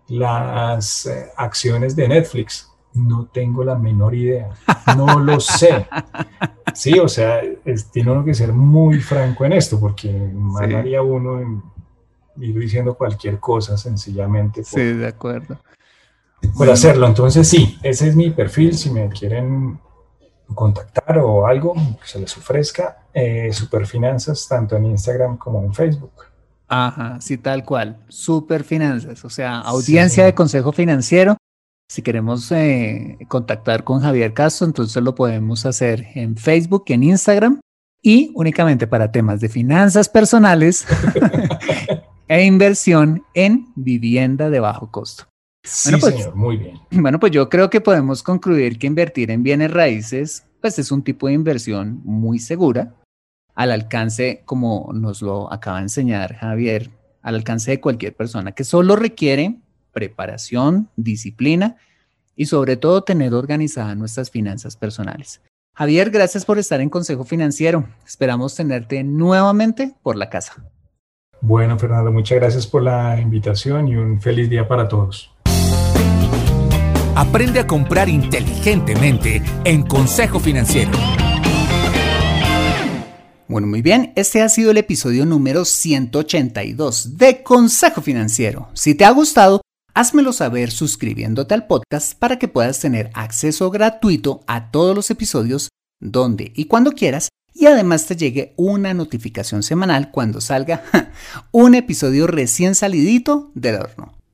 las 0.09 1.07
eh, 1.07 1.27
acciones 1.37 1.97
de 1.97 2.07
Netflix? 2.07 2.71
No 2.95 3.27
tengo 3.27 3.65
la 3.65 3.75
menor 3.75 4.15
idea, 4.15 4.51
no 4.97 5.19
lo 5.19 5.41
sé. 5.41 5.87
Sí, 6.73 6.99
o 6.99 7.09
sea, 7.09 7.41
tiene 7.93 8.13
uno 8.13 8.25
que 8.25 8.33
ser 8.33 8.53
muy 8.53 9.01
franco 9.01 9.45
en 9.45 9.55
esto, 9.55 9.81
porque 9.81 10.11
mal 10.11 10.75
haría 10.75 11.03
uno 11.03 11.63
ir 12.39 12.59
diciendo 12.59 12.95
cualquier 12.95 13.41
cosa 13.41 13.77
sencillamente. 13.77 14.63
sí, 14.63 14.81
de 14.81 15.09
acuerdo. 15.09 15.59
Por 16.57 16.71
hacerlo, 16.71 17.07
entonces 17.07 17.49
sí, 17.49 17.79
ese 17.83 18.09
es 18.09 18.15
mi 18.15 18.31
perfil, 18.31 18.77
si 18.77 18.91
me 18.91 19.09
quieren 19.09 19.81
contactar 20.55 21.19
o 21.19 21.47
algo 21.47 21.75
que 21.75 22.07
se 22.07 22.19
les 22.19 22.37
ofrezca, 22.37 22.99
eh, 23.13 23.53
Superfinanzas, 23.53 24.47
tanto 24.49 24.77
en 24.77 24.87
Instagram 24.87 25.37
como 25.37 25.63
en 25.63 25.75
Facebook. 25.75 26.13
Ajá, 26.69 27.21
sí, 27.21 27.39
tal 27.39 27.65
cual, 27.65 27.99
Superfinanzas, 28.09 29.25
o 29.25 29.31
sea, 29.31 29.61
audiencia 29.61 30.25
de 30.25 30.35
consejo 30.35 30.73
financiero. 30.73 31.37
Si 31.89 32.03
queremos 32.03 32.51
eh, 32.51 33.19
contactar 33.29 33.85
con 33.85 34.01
Javier 34.01 34.35
Castro, 34.35 34.67
entonces 34.67 35.01
lo 35.03 35.15
podemos 35.15 35.67
hacer 35.67 36.09
en 36.15 36.37
Facebook, 36.37 36.85
en 36.89 37.05
Instagram 37.05 37.61
y 38.03 38.33
únicamente 38.35 38.89
para 38.89 39.13
temas 39.13 39.41
de 39.41 39.49
finanzas 39.49 40.09
personales 40.09 40.85
e 42.29 42.45
inversión 42.45 43.25
en 43.35 43.69
vivienda 43.77 44.51
de 44.51 44.61
bajo 44.61 44.91
costo. 44.91 45.25
Sí, 45.67 45.91
bueno, 45.91 46.01
pues, 46.01 46.14
señor, 46.14 46.35
muy 46.35 46.57
bien. 46.57 46.81
Bueno, 46.91 47.21
pues 47.21 47.33
yo 47.33 47.49
creo 47.49 47.69
que 47.69 47.81
podemos 47.81 48.23
concluir 48.23 48.79
que 48.79 48.87
invertir 48.87 49.31
en 49.31 49.43
bienes 49.43 49.71
raíces, 49.71 50.45
pues 50.61 50.79
es 50.79 50.91
un 50.91 51.03
tipo 51.03 51.27
de 51.27 51.35
inversión 51.35 52.01
muy 52.05 52.39
segura, 52.39 52.95
al 53.55 53.73
alcance, 53.73 54.43
como 54.45 54.91
nos 54.95 55.23
lo 55.23 55.53
acaba 55.53 55.79
de 55.79 55.85
enseñar 55.85 56.37
Javier, 56.37 56.91
al 57.23 57.35
alcance 57.35 57.73
de 57.73 57.81
cualquier 57.81 58.14
persona, 58.14 58.53
que 58.53 58.64
solo 58.64 58.97
requiere 58.97 59.57
preparación, 59.93 60.91
disciplina 60.97 61.77
y 62.37 62.47
sobre 62.47 62.77
todo 62.77 63.03
tener 63.03 63.33
organizadas 63.35 63.97
nuestras 63.97 64.31
finanzas 64.31 64.77
personales. 64.77 65.41
Javier, 65.75 66.11
gracias 66.11 66.45
por 66.45 66.59
estar 66.59 66.81
en 66.81 66.91
Consejo 66.91 67.25
Financiero. 67.25 67.85
Esperamos 68.07 68.55
tenerte 68.55 69.03
nuevamente 69.03 69.95
por 70.03 70.17
la 70.17 70.31
casa. 70.31 70.55
Bueno, 71.41 71.79
Fernando, 71.79 72.12
muchas 72.12 72.39
gracias 72.39 72.67
por 72.67 72.83
la 72.83 73.21
invitación 73.21 73.89
y 73.89 73.97
un 73.97 74.21
feliz 74.21 74.49
día 74.49 74.69
para 74.69 74.89
todos. 74.89 75.36
Aprende 77.17 77.61
a 77.61 77.67
comprar 77.67 78.11
inteligentemente 78.11 79.43
en 79.64 79.85
Consejo 79.85 80.39
Financiero. 80.39 80.91
Bueno, 83.49 83.67
muy 83.67 83.81
bien, 83.81 84.12
este 84.17 84.43
ha 84.43 84.51
sido 84.51 84.71
el 84.71 84.77
episodio 84.77 85.25
número 85.25 85.64
182 85.64 87.17
de 87.17 87.43
Consejo 87.43 88.03
Financiero. 88.03 88.69
Si 88.75 88.95
te 88.95 89.07
ha 89.07 89.11
gustado, 89.12 89.62
házmelo 89.95 90.35
saber 90.35 90.71
suscribiéndote 90.71 91.55
al 91.55 91.67
podcast 91.67 92.19
para 92.19 92.39
que 92.39 92.49
puedas 92.49 92.81
tener 92.81 93.11
acceso 93.14 93.71
gratuito 93.71 94.43
a 94.47 94.71
todos 94.71 94.95
los 94.95 95.11
episodios 95.11 95.71
donde 95.99 96.53
y 96.55 96.67
cuando 96.67 96.93
quieras 96.93 97.31
y 97.55 97.64
además 97.64 98.05
te 98.05 98.17
llegue 98.17 98.53
una 98.59 98.93
notificación 98.93 99.62
semanal 99.62 100.11
cuando 100.11 100.43
salga 100.43 100.85
un 101.51 101.75
episodio 101.75 102.27
recién 102.27 102.75
salidito 102.75 103.53
del 103.55 103.77
horno. 103.77 104.26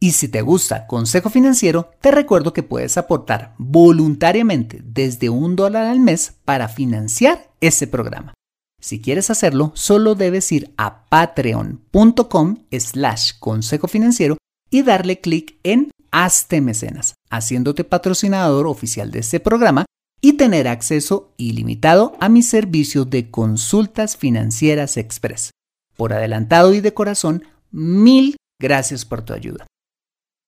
Y 0.00 0.12
si 0.12 0.28
te 0.28 0.42
gusta 0.42 0.86
Consejo 0.86 1.28
Financiero, 1.28 1.90
te 2.00 2.10
recuerdo 2.10 2.52
que 2.52 2.62
puedes 2.62 2.96
aportar 2.96 3.54
voluntariamente 3.58 4.80
desde 4.84 5.28
un 5.28 5.56
dólar 5.56 5.86
al 5.86 5.98
mes 5.98 6.34
para 6.44 6.68
financiar 6.68 7.50
este 7.60 7.86
programa. 7.88 8.34
Si 8.80 9.00
quieres 9.00 9.28
hacerlo, 9.30 9.72
solo 9.74 10.14
debes 10.14 10.52
ir 10.52 10.72
a 10.76 11.04
patreon.com 11.08 12.58
slash 12.70 13.32
consejo 13.40 13.88
financiero 13.88 14.36
y 14.70 14.82
darle 14.82 15.20
clic 15.20 15.58
en 15.64 15.90
Hazte 16.12 16.60
Mecenas, 16.60 17.14
haciéndote 17.28 17.82
patrocinador 17.82 18.68
oficial 18.68 19.10
de 19.10 19.18
este 19.18 19.40
programa 19.40 19.84
y 20.20 20.34
tener 20.34 20.68
acceso 20.68 21.32
ilimitado 21.36 22.16
a 22.20 22.28
mis 22.28 22.48
servicios 22.48 23.10
de 23.10 23.30
consultas 23.30 24.16
financieras 24.16 24.96
express. 24.96 25.50
Por 25.96 26.12
adelantado 26.12 26.72
y 26.72 26.80
de 26.80 26.94
corazón, 26.94 27.44
mil 27.72 28.36
gracias 28.60 29.04
por 29.04 29.22
tu 29.22 29.32
ayuda. 29.32 29.66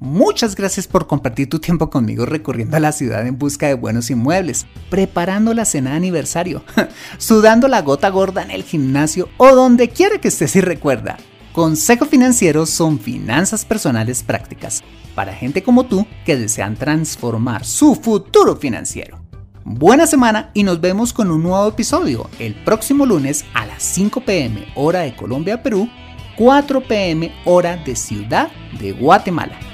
Muchas 0.00 0.54
gracias 0.54 0.86
por 0.86 1.06
compartir 1.06 1.48
tu 1.48 1.60
tiempo 1.60 1.88
conmigo 1.88 2.26
recorriendo 2.26 2.76
a 2.76 2.80
la 2.80 2.92
ciudad 2.92 3.26
en 3.26 3.38
busca 3.38 3.68
de 3.68 3.74
buenos 3.74 4.10
inmuebles, 4.10 4.66
preparando 4.90 5.54
la 5.54 5.64
cena 5.64 5.90
de 5.90 5.96
aniversario, 5.96 6.62
sudando 7.18 7.68
la 7.68 7.82
gota 7.82 8.10
gorda 8.10 8.42
en 8.42 8.50
el 8.50 8.64
gimnasio 8.64 9.28
o 9.38 9.54
donde 9.54 9.88
quiera 9.88 10.18
que 10.18 10.28
estés 10.28 10.56
y 10.56 10.60
recuerda. 10.60 11.16
Consejo 11.52 12.04
Financiero 12.04 12.66
son 12.66 12.98
finanzas 12.98 13.64
personales 13.64 14.24
prácticas 14.24 14.82
para 15.14 15.32
gente 15.32 15.62
como 15.62 15.86
tú 15.86 16.06
que 16.26 16.36
desean 16.36 16.74
transformar 16.76 17.64
su 17.64 17.94
futuro 17.94 18.56
financiero. 18.56 19.20
buena 19.64 20.06
semana 20.06 20.50
y 20.52 20.64
nos 20.64 20.80
vemos 20.80 21.12
con 21.12 21.30
un 21.30 21.42
nuevo 21.44 21.68
episodio 21.68 22.28
el 22.38 22.54
próximo 22.54 23.06
lunes 23.06 23.44
a 23.54 23.64
las 23.64 23.82
5 23.84 24.20
pm 24.22 24.66
hora 24.74 25.00
de 25.00 25.14
Colombia, 25.16 25.62
Perú, 25.62 25.88
4 26.36 26.82
pm 26.82 27.32
hora 27.44 27.76
de 27.76 27.94
Ciudad 27.94 28.50
de 28.78 28.92
Guatemala. 28.92 29.73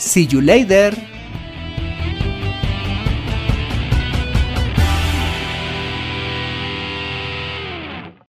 See 0.00 0.24
you 0.24 0.40
later. 0.40 1.09